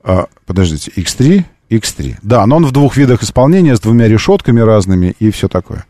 [0.03, 2.17] А, подождите, X3, X3.
[2.23, 5.85] Да, но он в двух видах исполнения, с двумя решетками разными и все такое.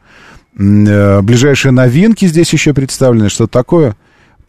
[0.59, 3.97] Э, ближайшие новинки здесь еще представлены, что такое–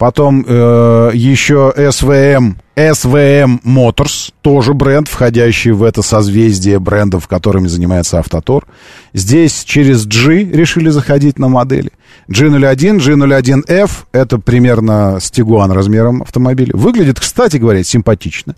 [0.02, 8.18] Потом э, еще SVM, SVM Motors, тоже бренд, входящий в это созвездие брендов, которыми занимается
[8.18, 8.66] Автотор.
[9.14, 11.92] Здесь через G решили заходить на модели.
[12.32, 16.76] G01, G01F, это примерно с размером автомобиля.
[16.76, 18.56] Выглядит, кстати говоря, симпатично.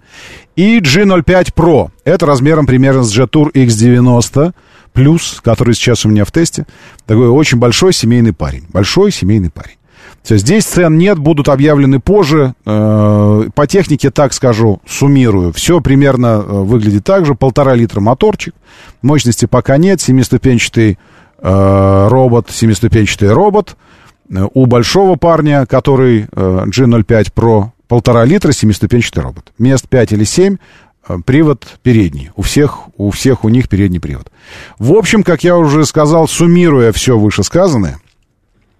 [0.56, 4.54] И G05 Pro, это размером примерно с Jetour X90
[4.94, 6.66] плюс, который сейчас у меня в тесте.
[7.06, 8.64] Такой очень большой семейный парень.
[8.72, 9.76] Большой семейный парень.
[10.24, 12.54] Все, здесь цен нет, будут объявлены позже.
[12.66, 15.52] Э, по технике, так скажу, суммирую.
[15.52, 17.36] Все примерно э, выглядит так же.
[17.36, 18.56] Полтора литра моторчик.
[19.02, 20.00] Мощности пока нет.
[20.00, 20.98] Семиступенчатый
[21.40, 23.76] э, робот, семиступенчатый робот.
[24.54, 29.52] У большого парня, который G05 Pro, полтора литра, семиступенчатый робот.
[29.60, 30.58] Мест 5 или 7,
[31.26, 32.32] привод передний.
[32.38, 34.32] У всех, у всех у них передний привод.
[34.80, 38.00] В общем, как я уже сказал, суммируя все вышесказанное,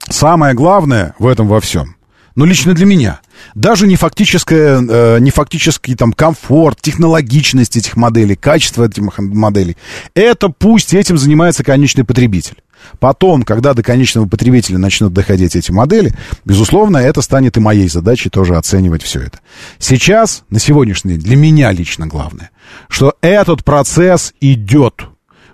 [0.10, 1.96] самое главное в этом во всем,
[2.36, 3.22] ну, лично для меня,
[3.54, 9.78] даже не, фактическое, э, не фактический там комфорт, технологичность этих моделей, качество этих моделей,
[10.16, 12.58] это пусть этим занимается конечный потребитель.
[13.00, 16.14] Потом, когда до конечного потребителя начнут доходить эти модели,
[16.44, 19.40] безусловно, это станет и моей задачей тоже оценивать все это.
[19.78, 22.50] Сейчас, на сегодняшний день, для меня лично главное,
[22.90, 25.06] что этот процесс идет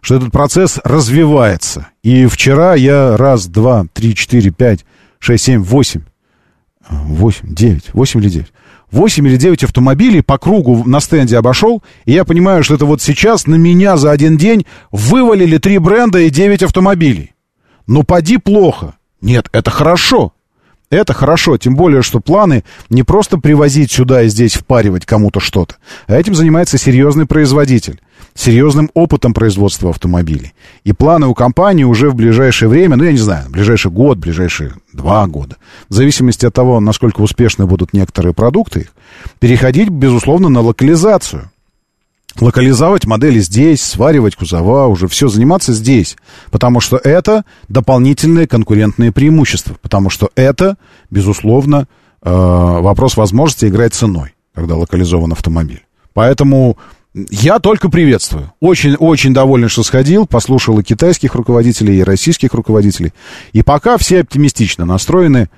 [0.01, 1.87] что этот процесс развивается.
[2.03, 4.85] И вчера я раз, два, три, четыре, пять,
[5.19, 6.01] шесть, семь, восемь,
[6.89, 8.53] восемь, девять, восемь или девять.
[8.91, 13.01] Восемь или девять автомобилей по кругу на стенде обошел, и я понимаю, что это вот
[13.01, 17.35] сейчас на меня за один день вывалили три бренда и девять автомобилей.
[17.85, 18.95] Ну, поди плохо.
[19.21, 20.33] Нет, это хорошо.
[20.89, 25.75] Это хорошо, тем более, что планы не просто привозить сюда и здесь впаривать кому-то что-то,
[26.07, 28.01] а этим занимается серьезный производитель
[28.35, 30.53] серьезным опытом производства автомобилей.
[30.83, 34.73] И планы у компании уже в ближайшее время, ну, я не знаю, ближайший год, ближайшие
[34.93, 35.57] два года,
[35.89, 38.93] в зависимости от того, насколько успешны будут некоторые продукты их,
[39.39, 41.51] переходить, безусловно, на локализацию.
[42.39, 46.15] Локализовать модели здесь, сваривать кузова, уже все заниматься здесь.
[46.51, 49.75] Потому что это дополнительные конкурентные преимущества.
[49.81, 50.77] Потому что это,
[51.09, 51.87] безусловно,
[52.21, 55.85] э, вопрос возможности играть ценой, когда локализован автомобиль.
[56.13, 56.77] Поэтому
[57.13, 58.53] я только приветствую.
[58.59, 63.13] Очень, очень доволен, что сходил, послушал и китайских руководителей, и российских руководителей.
[63.51, 65.49] И пока все оптимистично настроены.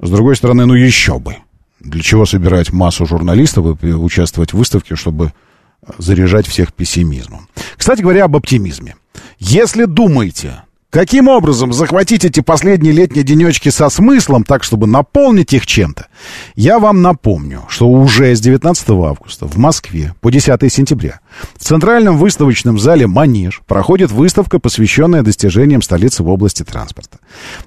[0.00, 1.36] С другой стороны, ну еще бы.
[1.80, 5.32] Для чего собирать массу журналистов и участвовать в выставке, чтобы
[5.98, 7.48] заряжать всех пессимизмом.
[7.76, 8.96] Кстати говоря, об оптимизме.
[9.38, 10.62] Если думаете,
[10.94, 16.06] каким образом захватить эти последние летние денечки со смыслом, так, чтобы наполнить их чем-то,
[16.54, 21.18] я вам напомню, что уже с 19 августа в Москве по 10 сентября
[21.56, 27.18] в Центральном выставочном зале «Манеж» проходит выставка, посвященная достижениям столицы в области транспорта.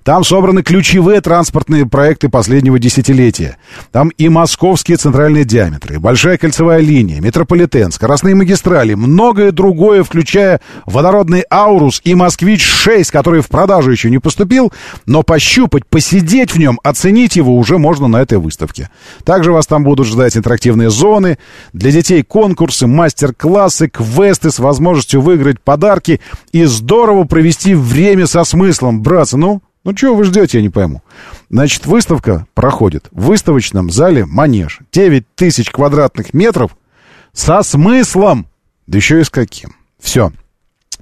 [0.04, 3.58] Там собраны ключевые транспортные проекты последнего десятилетия.
[3.92, 10.62] Там и московские центральные диаметры, и большая кольцевая линия, метрополитен, скоростные магистрали, многое другое, включая
[10.86, 14.72] водородный «Аурус» и «Москвич-6», который в продажу еще не поступил,
[15.08, 18.92] но пощупать, посидеть в нем, оценить его уже можно на этой выставке.
[19.24, 21.40] Также вас там будут ждать интерактивные зоны,
[21.74, 26.22] для детей конкурсы, мастер-классы, классы, квесты с возможностью выиграть подарки
[26.52, 29.02] и здорово провести время со смыслом.
[29.02, 31.02] Братцы, ну, ну чего вы ждете, я не пойму.
[31.50, 34.82] Значит, выставка проходит в выставочном зале «Манеж».
[34.92, 36.78] 9 тысяч квадратных метров
[37.34, 38.46] со смыслом.
[38.86, 39.72] Да еще и с каким.
[40.00, 40.32] Все.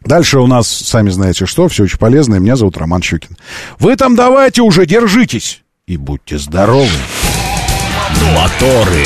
[0.01, 2.39] Дальше у нас, сами знаете что, все очень полезное.
[2.39, 3.37] Меня зовут Роман Щукин.
[3.79, 6.89] Вы там давайте уже держитесь и будьте здоровы.
[8.35, 9.05] Моторы.